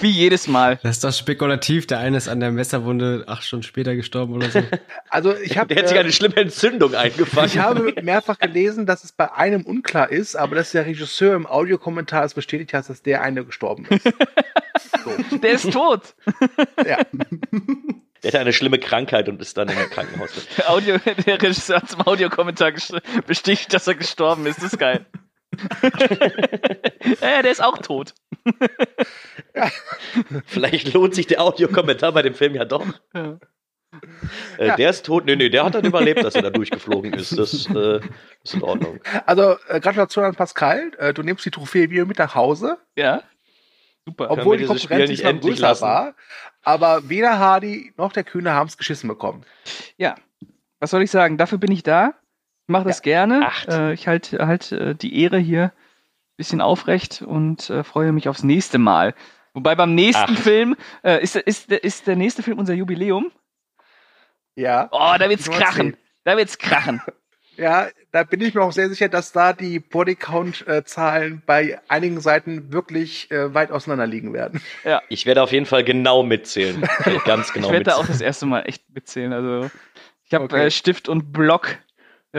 Wie 0.00 0.10
jedes 0.10 0.48
Mal. 0.48 0.78
Das 0.82 0.96
ist 0.96 1.04
doch 1.04 1.12
spekulativ. 1.12 1.86
Der 1.86 1.98
eine 1.98 2.16
ist 2.16 2.28
an 2.28 2.40
der 2.40 2.50
Messerwunde 2.50 3.24
acht 3.26 3.44
Stunden 3.44 3.62
später 3.62 3.94
gestorben 3.94 4.34
oder 4.34 4.50
so. 4.50 4.62
Also 5.10 5.34
ich 5.36 5.56
habe 5.56 5.74
Der 5.74 5.82
hat 5.82 5.88
sich 5.88 5.98
eine 5.98 6.12
schlimme 6.12 6.36
Entzündung 6.36 6.94
eingefangen. 6.94 7.46
ich 7.46 7.58
habe 7.58 7.94
mehrfach 8.02 8.38
gelesen, 8.38 8.84
dass 8.84 9.04
es 9.04 9.12
bei 9.12 9.32
einem 9.32 9.62
unklar 9.62 10.10
ist, 10.10 10.36
aber 10.36 10.56
dass 10.56 10.72
der 10.72 10.84
Regisseur 10.84 11.34
im 11.34 11.46
Audiokommentar 11.46 12.24
es 12.24 12.34
bestätigt 12.34 12.74
hat, 12.74 12.88
dass 12.88 13.02
der 13.02 13.22
eine 13.22 13.44
gestorben 13.44 13.86
ist. 13.86 14.04
Der 15.42 15.52
ist 15.52 15.72
tot. 15.72 16.14
Ja. 16.86 16.98
Der 18.22 18.28
hatte 18.28 18.38
eine 18.40 18.52
schlimme 18.52 18.78
Krankheit 18.78 19.28
und 19.28 19.40
ist 19.40 19.56
dann 19.56 19.68
im 19.68 19.76
Krankenhaus. 19.90 20.30
Der, 20.56 20.70
Audio, 20.70 20.98
der 21.26 21.40
Regisseur 21.40 21.78
hat 21.80 21.88
zum 21.88 22.06
Audiokommentar 22.06 22.72
bestätigt, 23.26 23.72
dass 23.72 23.86
er 23.86 23.94
gestorben 23.94 24.46
ist. 24.46 24.58
Das 24.58 24.72
ist 24.72 24.78
geil. 24.78 25.06
Ja, 27.20 27.42
der 27.42 27.50
ist 27.50 27.62
auch 27.62 27.78
tot. 27.78 28.14
Vielleicht 30.46 30.92
lohnt 30.94 31.14
sich 31.14 31.26
der 31.26 31.40
Audiokommentar 31.42 32.12
bei 32.12 32.22
dem 32.22 32.34
Film 32.34 32.54
ja 32.54 32.64
doch. 32.64 32.86
Ja. 33.14 33.38
Äh, 34.58 34.66
Ja. 34.68 34.76
Der 34.76 34.90
ist 34.90 35.06
tot. 35.06 35.24
Nee, 35.24 35.36
nee, 35.36 35.48
der 35.48 35.64
hat 35.64 35.74
dann 35.74 35.84
überlebt, 35.84 36.22
dass 36.22 36.34
er 36.34 36.42
da 36.42 36.50
durchgeflogen 36.50 37.12
ist. 37.14 37.36
Das 37.38 37.66
äh, 37.74 38.00
ist 38.44 38.54
in 38.54 38.62
Ordnung. 38.62 39.00
Also 39.26 39.56
äh, 39.68 39.80
Gratulation 39.80 40.24
an 40.24 40.34
Pascal. 40.34 40.92
Äh, 40.98 41.14
du 41.14 41.22
nimmst 41.22 41.44
die 41.44 41.50
Trophäe 41.50 41.90
wieder 41.90 42.04
mit 42.04 42.18
nach 42.18 42.34
Hause, 42.34 42.78
Ja. 42.96 43.22
Super. 44.06 44.30
obwohl 44.30 44.56
die 44.56 44.64
Konkurrenz 44.64 45.10
nicht 45.10 45.24
endlich 45.24 45.58
lassen? 45.58 45.82
war. 45.82 46.14
Aber 46.62 47.08
weder 47.08 47.38
Hardy 47.38 47.92
noch 47.96 48.12
der 48.12 48.24
Kühne 48.24 48.52
haben 48.52 48.68
es 48.68 48.76
geschissen 48.78 49.08
bekommen. 49.08 49.44
Ja. 49.96 50.14
Was 50.80 50.90
soll 50.90 51.02
ich 51.02 51.10
sagen? 51.10 51.36
Dafür 51.38 51.58
bin 51.58 51.72
ich 51.72 51.82
da. 51.82 52.14
Ich 52.68 52.72
mache 52.72 52.84
das 52.84 53.00
gerne. 53.00 53.46
Acht. 53.46 53.68
Äh, 53.68 53.94
ich 53.94 54.06
halte 54.08 54.46
halt 54.46 54.72
äh, 54.72 54.94
die 54.94 55.22
Ehre 55.22 55.38
hier 55.38 55.64
ein 55.64 56.36
bisschen 56.36 56.60
aufrecht 56.60 57.22
und 57.22 57.70
äh, 57.70 57.82
freue 57.82 58.12
mich 58.12 58.28
aufs 58.28 58.42
nächste 58.42 58.76
Mal. 58.76 59.14
Wobei 59.54 59.74
beim 59.74 59.94
nächsten 59.94 60.34
Acht. 60.34 60.38
Film, 60.38 60.76
äh, 61.02 61.22
ist, 61.22 61.34
ist, 61.34 61.72
ist 61.72 62.06
der 62.06 62.16
nächste 62.16 62.42
Film 62.42 62.58
unser 62.58 62.74
Jubiläum? 62.74 63.32
Ja. 64.54 64.88
Oh, 64.92 65.14
da 65.18 65.30
wird's 65.30 65.50
krachen. 65.50 65.94
10. 65.94 65.96
Da 66.24 66.36
wird's 66.36 66.58
krachen. 66.58 67.00
Ja, 67.56 67.88
da 68.12 68.22
bin 68.22 68.40
ich 68.40 68.54
mir 68.54 68.62
auch 68.62 68.70
sehr 68.70 68.88
sicher, 68.88 69.08
dass 69.08 69.32
da 69.32 69.52
die 69.52 69.80
Bodycount-Zahlen 69.80 71.42
bei 71.44 71.80
einigen 71.88 72.20
Seiten 72.20 72.72
wirklich 72.72 73.28
äh, 73.32 73.52
weit 73.52 73.72
auseinander 73.72 74.06
liegen 74.06 74.32
werden. 74.32 74.62
Ich 75.08 75.26
werde 75.26 75.42
auf 75.42 75.50
jeden 75.50 75.66
Fall 75.66 75.82
genau 75.82 76.22
mitzählen. 76.22 76.80
Ich 77.00 77.06
werde 77.06 77.18
ganz 77.24 77.52
genau 77.52 77.66
ich 77.66 77.72
werde 77.72 77.86
da 77.86 77.96
auch 77.96 78.06
das 78.06 78.20
erste 78.20 78.46
Mal 78.46 78.60
echt 78.60 78.84
mitzählen. 78.94 79.32
Also 79.32 79.68
ich 80.24 80.34
habe 80.34 80.44
Okay. 80.44 80.66
äh, 80.66 80.70
Stift 80.70 81.08
und 81.08 81.32
Block 81.32 81.78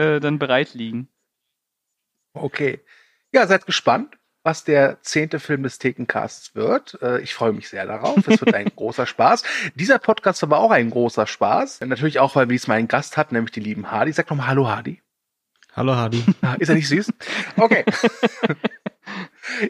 äh, 0.00 0.20
dann 0.20 0.38
bereit 0.38 0.74
liegen. 0.74 1.08
Okay. 2.32 2.80
Ja, 3.32 3.46
seid 3.46 3.66
gespannt, 3.66 4.16
was 4.42 4.64
der 4.64 5.00
zehnte 5.02 5.40
Film 5.40 5.62
des 5.62 5.78
Thekencasts 5.78 6.54
wird. 6.54 7.00
Äh, 7.02 7.20
ich 7.20 7.34
freue 7.34 7.52
mich 7.52 7.68
sehr 7.68 7.86
darauf. 7.86 8.26
Es 8.26 8.40
wird 8.40 8.54
ein 8.54 8.70
großer 8.76 9.06
Spaß. 9.06 9.42
Dieser 9.74 9.98
Podcast 9.98 10.48
war 10.48 10.58
auch 10.58 10.70
ein 10.70 10.90
großer 10.90 11.26
Spaß. 11.26 11.80
Natürlich 11.82 12.18
auch, 12.18 12.34
weil 12.36 12.48
wir 12.48 12.54
diesmal 12.54 12.78
einen 12.78 12.88
Gast 12.88 13.16
hatten, 13.16 13.34
nämlich 13.34 13.52
die 13.52 13.60
lieben 13.60 13.90
Hardy. 13.90 14.12
Sag 14.12 14.30
nochmal 14.30 14.48
Hallo 14.48 14.68
Hardy. 14.68 15.02
Hallo 15.74 15.94
Hardy. 15.94 16.24
Ah, 16.42 16.54
Ist 16.54 16.68
er 16.68 16.74
nicht 16.74 16.88
süß? 16.88 17.12
Okay. 17.56 17.84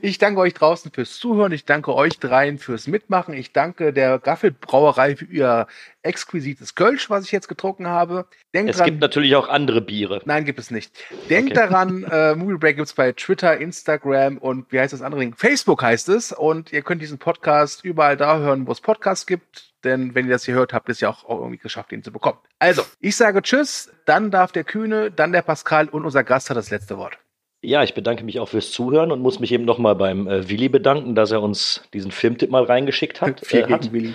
Ich 0.03 0.19
danke 0.19 0.41
euch 0.41 0.55
draußen 0.55 0.91
fürs 0.93 1.19
Zuhören. 1.19 1.53
Ich 1.53 1.65
danke 1.65 1.95
euch 1.95 2.19
dreien 2.19 2.59
fürs 2.59 2.87
Mitmachen. 2.87 3.35
Ich 3.35 3.53
danke 3.53 3.93
der 3.93 4.19
Gaffelbrauerei 4.19 5.17
für 5.17 5.27
ihr 5.27 5.67
exquisites 6.03 6.75
Kölsch, 6.75 7.11
was 7.11 7.25
ich 7.25 7.33
jetzt 7.33 7.49
getrunken 7.49 7.87
habe. 7.87 8.27
Denkt 8.55 8.71
Es 8.71 8.79
dran, 8.79 8.87
gibt 8.87 9.01
natürlich 9.01 9.37
auch 9.37 9.49
andere 9.49 9.81
Biere. 9.81 10.23
Nein, 10.25 10.45
gibt 10.45 10.59
es 10.59 10.71
nicht. 10.71 10.93
Denkt 11.29 11.53
Okay. 11.53 11.69
daran, 11.69 12.05
äh, 12.11 12.35
Movie 12.35 12.59
Break 12.59 12.77
gibt's 12.77 12.95
bei 12.95 13.13
Twitter, 13.13 13.59
Instagram 13.59 14.39
und 14.39 14.71
wie 14.73 14.81
heißt 14.81 14.93
das 14.93 15.03
andere 15.03 15.21
Ding? 15.21 15.35
Facebook 15.35 15.83
heißt 15.83 16.09
es. 16.09 16.33
Und 16.33 16.73
ihr 16.73 16.83
könnt 16.83 17.03
diesen 17.03 17.19
Podcast 17.19 17.85
überall 17.85 18.17
da 18.17 18.39
hören, 18.39 18.67
wo 18.67 18.73
es 18.73 18.81
Podcasts 18.81 19.27
gibt. 19.27 19.71
Denn 19.85 20.15
wenn 20.15 20.27
ihr 20.27 20.33
das 20.33 20.45
hier 20.45 20.55
hört, 20.55 20.73
habt 20.73 20.89
ihr 20.89 20.93
es 20.93 21.01
ja 21.01 21.09
auch 21.09 21.29
irgendwie 21.29 21.57
geschafft, 21.59 21.93
ihn 21.93 22.03
zu 22.03 22.13
bekommen. 22.13 22.39
Also, 22.59 22.83
ich 23.01 23.17
sage 23.17 23.41
Tschüss, 23.41 23.91
dann 24.05 24.31
darf 24.31 24.53
der 24.53 24.65
Kühne, 24.65 25.11
dann 25.11 25.33
der 25.33 25.43
Pascal 25.43 25.89
und 25.89 26.05
unser 26.05 26.23
Gast 26.23 26.51
hat 26.51 26.57
das 26.57 26.71
letzte 26.71 26.99
Wort. 26.99 27.19
Ja, 27.63 27.83
ich 27.83 27.93
bedanke 27.95 28.25
mich 28.25 28.41
auch 28.41 28.49
fürs 28.49 28.73
Zuhören 28.73 29.13
und 29.13 29.21
muss 29.21 29.39
mich 29.39 29.53
eben 29.53 29.65
nochmal 29.67 29.95
beim 29.95 30.27
äh, 30.27 30.49
Willi 30.49 30.69
bedanken, 30.71 31.15
dass 31.15 31.31
er 31.31 31.43
uns 31.43 31.83
diesen 31.93 32.11
Filmtipp 32.11 32.51
mal 32.51 32.65
reingeschickt 32.65 33.21
hat. 33.21 33.45
Viel 33.47 33.61
Äh, 33.61 33.69
hat. 33.69 33.93
Willi. 33.93 34.15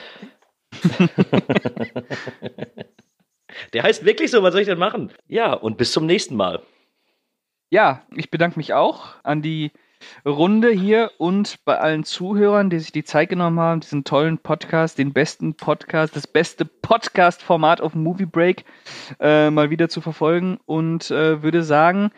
Der 3.73 3.83
heißt 3.83 4.03
wirklich 4.05 4.31
so, 4.31 4.43
was 4.43 4.51
soll 4.53 4.61
ich 4.61 4.67
denn 4.67 4.79
machen? 4.79 5.11
Ja, 5.27 5.53
und 5.53 5.77
bis 5.77 5.91
zum 5.91 6.05
nächsten 6.05 6.35
Mal. 6.35 6.61
Ja, 7.69 8.03
ich 8.15 8.29
bedanke 8.29 8.57
mich 8.59 8.73
auch 8.73 9.15
an 9.23 9.41
die 9.41 9.71
Runde 10.25 10.71
hier 10.71 11.11
und 11.17 11.63
bei 11.65 11.77
allen 11.77 12.03
Zuhörern, 12.03 12.69
die 12.69 12.79
sich 12.79 12.91
die 12.91 13.03
Zeit 13.03 13.29
genommen 13.29 13.59
haben, 13.59 13.79
diesen 13.81 14.03
tollen 14.03 14.37
Podcast, 14.37 14.97
den 14.97 15.13
besten 15.13 15.55
Podcast, 15.55 16.15
das 16.15 16.27
beste 16.27 16.65
Podcast-Format 16.65 17.81
auf 17.81 17.95
Movie 17.95 18.25
Break 18.25 18.65
äh, 19.19 19.49
mal 19.49 19.69
wieder 19.69 19.89
zu 19.89 20.01
verfolgen 20.01 20.59
und 20.65 21.11
äh, 21.11 21.43
würde 21.43 21.63
sagen, 21.63 22.11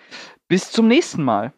bis 0.48 0.72
zum 0.72 0.88
nächsten 0.88 1.24
Mal. 1.24 1.54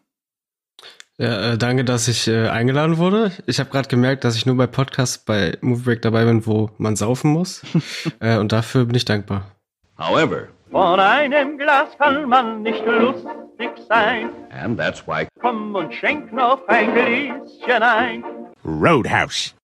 Ja, 1.20 1.52
äh, 1.52 1.58
danke, 1.58 1.84
dass 1.84 2.08
ich 2.08 2.28
äh, 2.28 2.48
eingeladen 2.48 2.96
wurde. 2.96 3.30
Ich 3.44 3.60
habe 3.60 3.68
gerade 3.68 3.88
gemerkt, 3.88 4.24
dass 4.24 4.36
ich 4.36 4.46
nur 4.46 4.56
bei 4.56 4.66
Podcasts 4.66 5.18
bei 5.18 5.58
Movie 5.60 5.82
Break 5.82 6.02
dabei 6.02 6.24
bin, 6.24 6.46
wo 6.46 6.70
man 6.78 6.96
saufen 6.96 7.30
muss. 7.30 7.62
äh, 8.20 8.38
und 8.38 8.52
dafür 8.52 8.86
bin 8.86 8.94
ich 8.94 9.04
dankbar. 9.04 9.54
However, 9.98 10.48
Von 10.70 11.00
einem 11.00 11.58
Glas 11.58 11.88
kann 11.98 12.28
man 12.28 12.62
nicht 12.62 12.84
lustig 12.86 13.70
sein. 13.88 14.30
and 14.50 14.78
that's 14.78 15.06
why 15.06 15.26
Komm 15.40 15.74
und 15.74 15.92
schenk 15.94 16.32
noch 16.32 16.66
ein 16.68 16.92
Gläschen 16.94 17.82
ein. 17.82 18.24
Roadhouse. 18.64 19.54